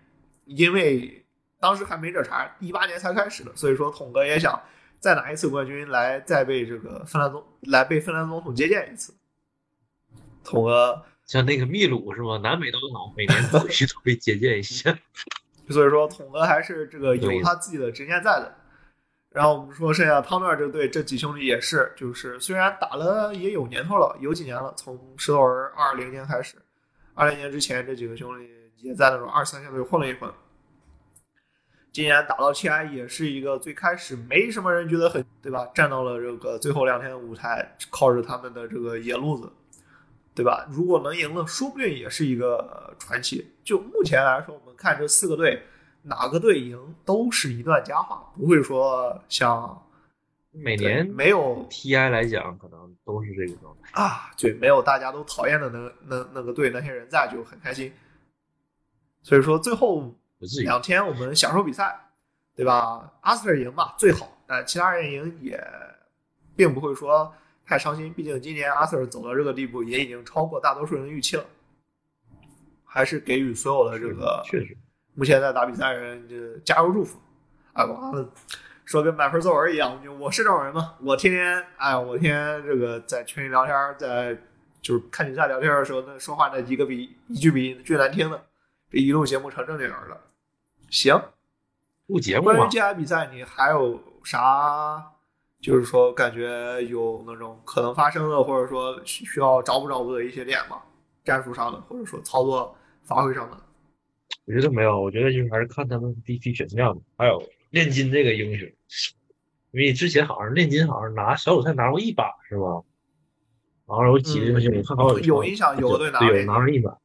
[0.45, 1.25] 因为
[1.59, 4.61] 当时还没这茬，一八年才开始的，所以说统哥也想
[4.99, 9.13] 再拿一次冠军来再被这个芬兰总来被芬兰总统接见一次。
[10.43, 12.37] 统哥像那个秘鲁是吗？
[12.37, 14.95] 南美都好，每年必须 都被接见一下。
[15.69, 18.55] 所以说，统哥还是这个有他自己的执念在的。
[19.35, 26.55] 然后我们说剩下汤顿这队这几兄弟也是，就是虽然打了也有年头了，有几年了，从石头人二零年开始，
[27.13, 30.31] 二零年之前这几个兄弟也在那种二三线队混了一混。
[31.91, 35.69] 今年打到 TI 也是一个最开始没什么人觉得很对吧？
[35.75, 39.51] 站到了这个最后两天的舞台，靠着他们的这个野路子，
[40.33, 40.65] 对吧？
[40.71, 43.53] 如果能赢了，说不定也是一个传奇。
[43.65, 45.61] 就目前来说，我们看这四个队，
[46.05, 49.85] 哪个队赢都是一段佳话，不会说像
[50.51, 54.01] 每年没有 TI 来讲，可能都是这个状态。
[54.01, 57.91] 啊，对，没有大家都讨厌的那那那个队那些人在就很开心。
[59.21, 60.15] 所以说最后。
[60.63, 61.97] 两天我们享受比赛，
[62.55, 63.11] 对吧？
[63.21, 65.59] 阿斯特赢嘛最好，但其他人赢也
[66.55, 67.33] 并不会说
[67.65, 71.45] 太伤心，毕竟今年阿斯特走到这个地步，也已经超过大多数人的预期了。
[72.83, 74.77] 还是给予所有的这个确实，
[75.15, 77.19] 目前在打比赛的人就加油祝福。
[77.73, 78.29] 哎，完了，
[78.85, 84.37] 说跟满分作文一样，就我是这种人嘛，我天天哎，我天天这个在群里聊天，在
[84.81, 88.45] 就是看比赛聊天的时候，那说话那一个比一句比最难听的，
[88.91, 90.17] 这一录节目成正经人了。
[90.89, 91.19] 行，
[92.07, 95.03] 录节目关于嘛，接下来比赛，你还有啥？
[95.61, 100.79] 就是说，感觉有那种可能发生的，或者说需需要找补找补的一些点吗？
[101.23, 103.57] 战术上的，或者说操作发挥上的。
[104.45, 107.41] 我觉得没有，我觉得就是还是看他们 BP 选项，还有
[107.71, 108.67] 炼金这个英雄，
[109.71, 112.83] 因为之前好像炼金好像拿小组赛拿过一把是吧？
[113.87, 116.95] 然后有几个英雄，我看好嗯有印象有个队拿对拿了一把，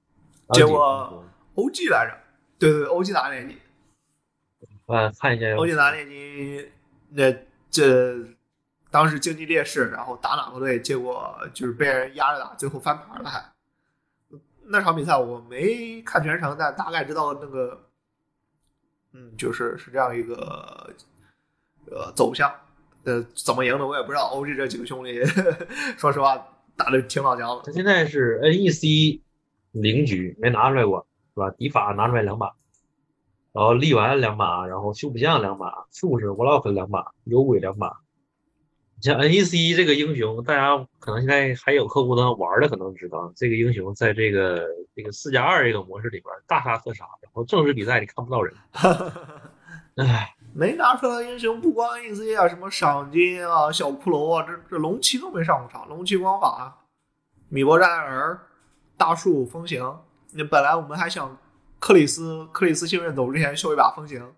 [0.52, 2.16] 结果 OG 来着，
[2.58, 3.56] 对对对，OG 拿炼金
[4.86, 6.66] 我看一下，OG 拿炼金，
[7.10, 7.34] 那
[7.70, 8.16] 这
[8.90, 13.40] 当时经济劣势，然后打哪个队，结果就是被人压着打，最后翻盘了还。
[14.70, 17.78] 那场比赛我没看全程，但大概知道那个，
[19.12, 20.94] 嗯，就是是这样一个
[21.90, 22.52] 呃走向。
[23.04, 24.30] 呃，怎么赢的我也不知道。
[24.34, 25.24] OG 这几个兄弟，
[25.96, 26.36] 说实话
[26.76, 27.62] 打的挺老姜的。
[27.64, 29.20] 他现在是 NEC
[29.72, 31.50] 零局没拿出来过，是吧？
[31.50, 32.54] 迪法拿出来两把，
[33.52, 38.00] 然后力丸两把，然后修补匠两把，术士 v l o c k 两把，有鬼两把。
[39.00, 48.54] 像 NEC 这个英雄，大家可能现在还有客户呢玩的可能知道，这个英雄在这个这个四加二这个模式里边大杀特杀，然后正式比赛你看不到人，
[49.96, 55.88] 唉，没拿出来的英雄不光 NEC 啊，什么赏金啊、小骷髅啊，这这龙骑都没上过场。
[55.88, 56.84] 龙骑光法、
[57.48, 58.38] 米波战人、
[58.96, 59.98] 大树风行。
[60.32, 61.36] 那本来我们还想
[61.78, 64.32] 克里斯克里斯幸运走之前秀一把风行。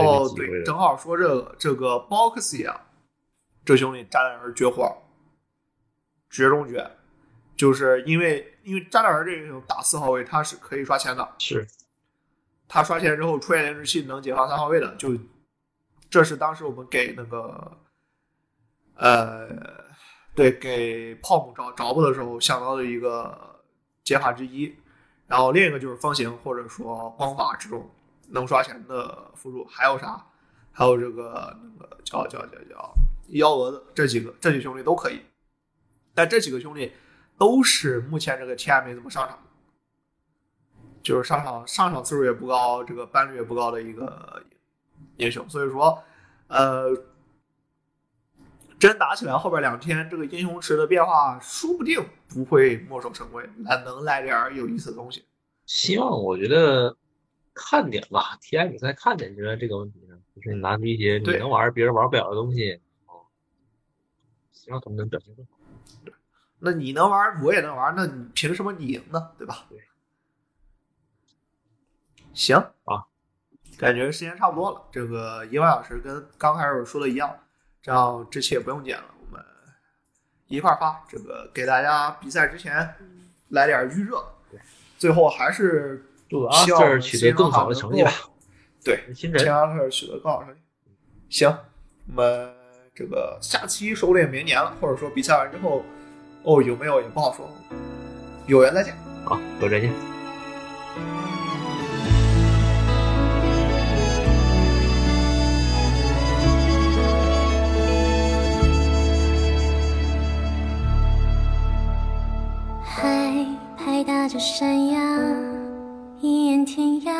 [0.00, 2.88] 哦，对，正好说这个这个 Boxy 啊，
[3.64, 4.92] 这兄弟炸弹人绝活，
[6.28, 6.90] 绝中绝，
[7.56, 11.64] 就是因为因为炸弹人这个英雄打四号位他是可以刷钱的，是
[12.66, 15.16] 他刷钱之后出现连续器能解放三号位的，就
[16.10, 17.78] 这是当时我们给那个
[18.96, 19.48] 呃
[20.34, 23.62] 对给泡姆找找补的时候想到的一个
[24.02, 24.74] 解法之一，
[25.28, 27.88] 然后另一个就是方形或者说光法这种。
[28.28, 30.26] 能刷钱的辅助还有啥？
[30.72, 32.94] 还有这个那个叫叫叫叫
[33.28, 35.22] 幺蛾子，这几个这几兄弟都可以。
[36.14, 36.92] 但这几个兄弟
[37.38, 39.38] 都是目前这个 TI 没怎么上场，
[41.02, 44.42] 就是上场上场次数也不高，这个班率也不高的一个
[45.16, 45.48] 英雄。
[45.48, 45.98] 所以说，
[46.48, 46.94] 呃，
[48.78, 55.24] 真打起来后边两天，这个英雄池的变化说不定不会墨守成规，还能来点有意思的东西。
[55.64, 56.94] 希望我觉得。
[57.58, 63.24] 看点吧，TI 比赛看点就是这个问题呢，就是拿出一些你能玩别人玩不了的东西，哦，
[64.52, 65.52] 希望他们能表现更好。
[66.58, 69.32] 那你能玩，我也能玩，那你凭什么你赢呢？
[69.38, 69.64] 对吧？
[69.70, 69.82] 对。
[72.34, 73.06] 行啊，
[73.78, 77.34] 感觉时间差不多了，这个一万小时跟刚开始说的一样，
[77.80, 79.42] 这样这期也不用剪了，我们
[80.46, 82.94] 一块发，这个给大家比赛之前
[83.48, 84.22] 来点预热，
[84.98, 86.12] 最后还是。
[86.28, 88.12] 祝阿特取得更好的成绩吧。
[88.84, 90.60] 对，新人阿特取得更好成绩。
[91.28, 91.48] 行，
[92.08, 92.52] 我们
[92.94, 95.82] 这个下期说不定明年了，或者说比赛完之后，
[96.44, 97.50] 哦，有没有也不好说。
[98.46, 98.96] 有缘再见。
[99.24, 99.90] 好，有再见。
[112.84, 113.44] 海
[113.76, 115.45] 拍打着山崖。
[116.28, 117.12] 一眼天涯，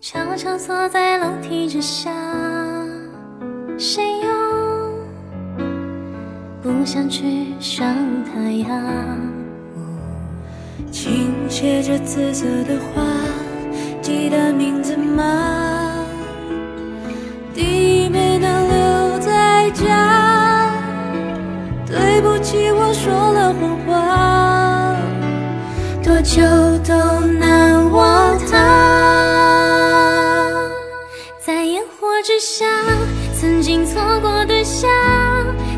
[0.00, 2.10] 悄悄坐在楼梯之下，
[3.76, 4.28] 谁又
[6.62, 7.94] 不想去上
[8.24, 8.82] 它呀？
[10.90, 13.02] 倾斜着紫色的花，
[14.00, 15.94] 记得名字吗？
[17.52, 20.72] 弟没能留在家，
[21.86, 24.27] 对不起，我说了谎话。
[26.28, 26.42] 就
[26.86, 28.52] 都难忘他，
[31.40, 32.66] 在烟火之下，
[33.34, 34.86] 曾经错过的夏，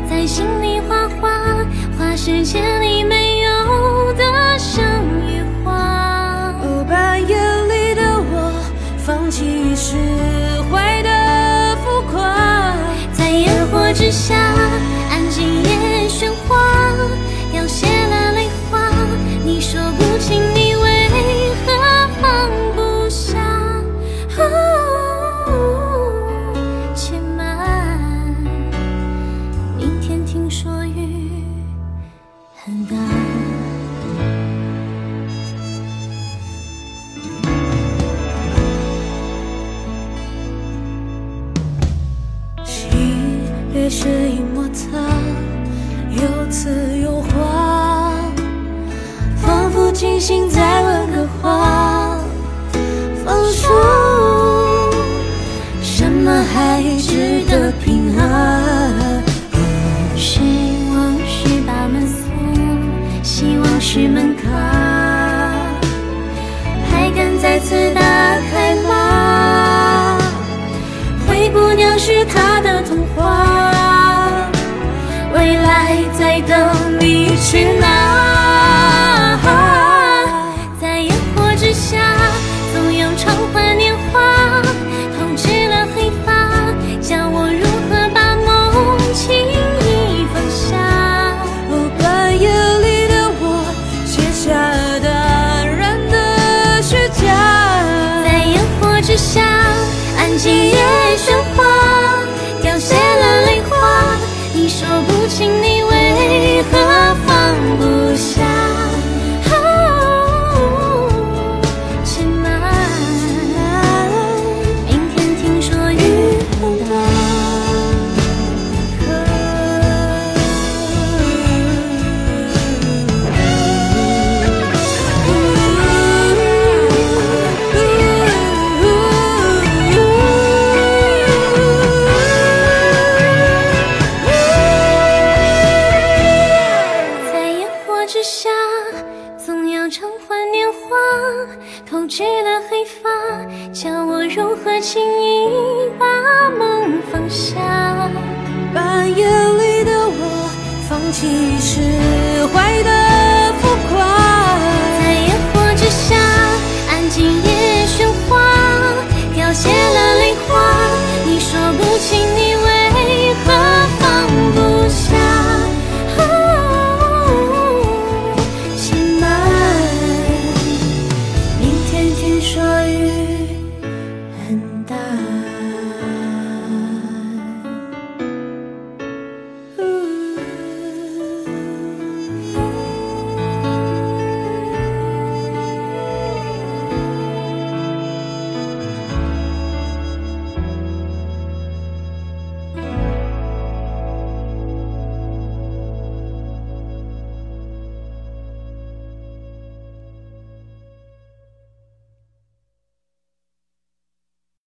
[0.09, 1.29] 在心里画画，
[1.97, 3.20] 画世界里没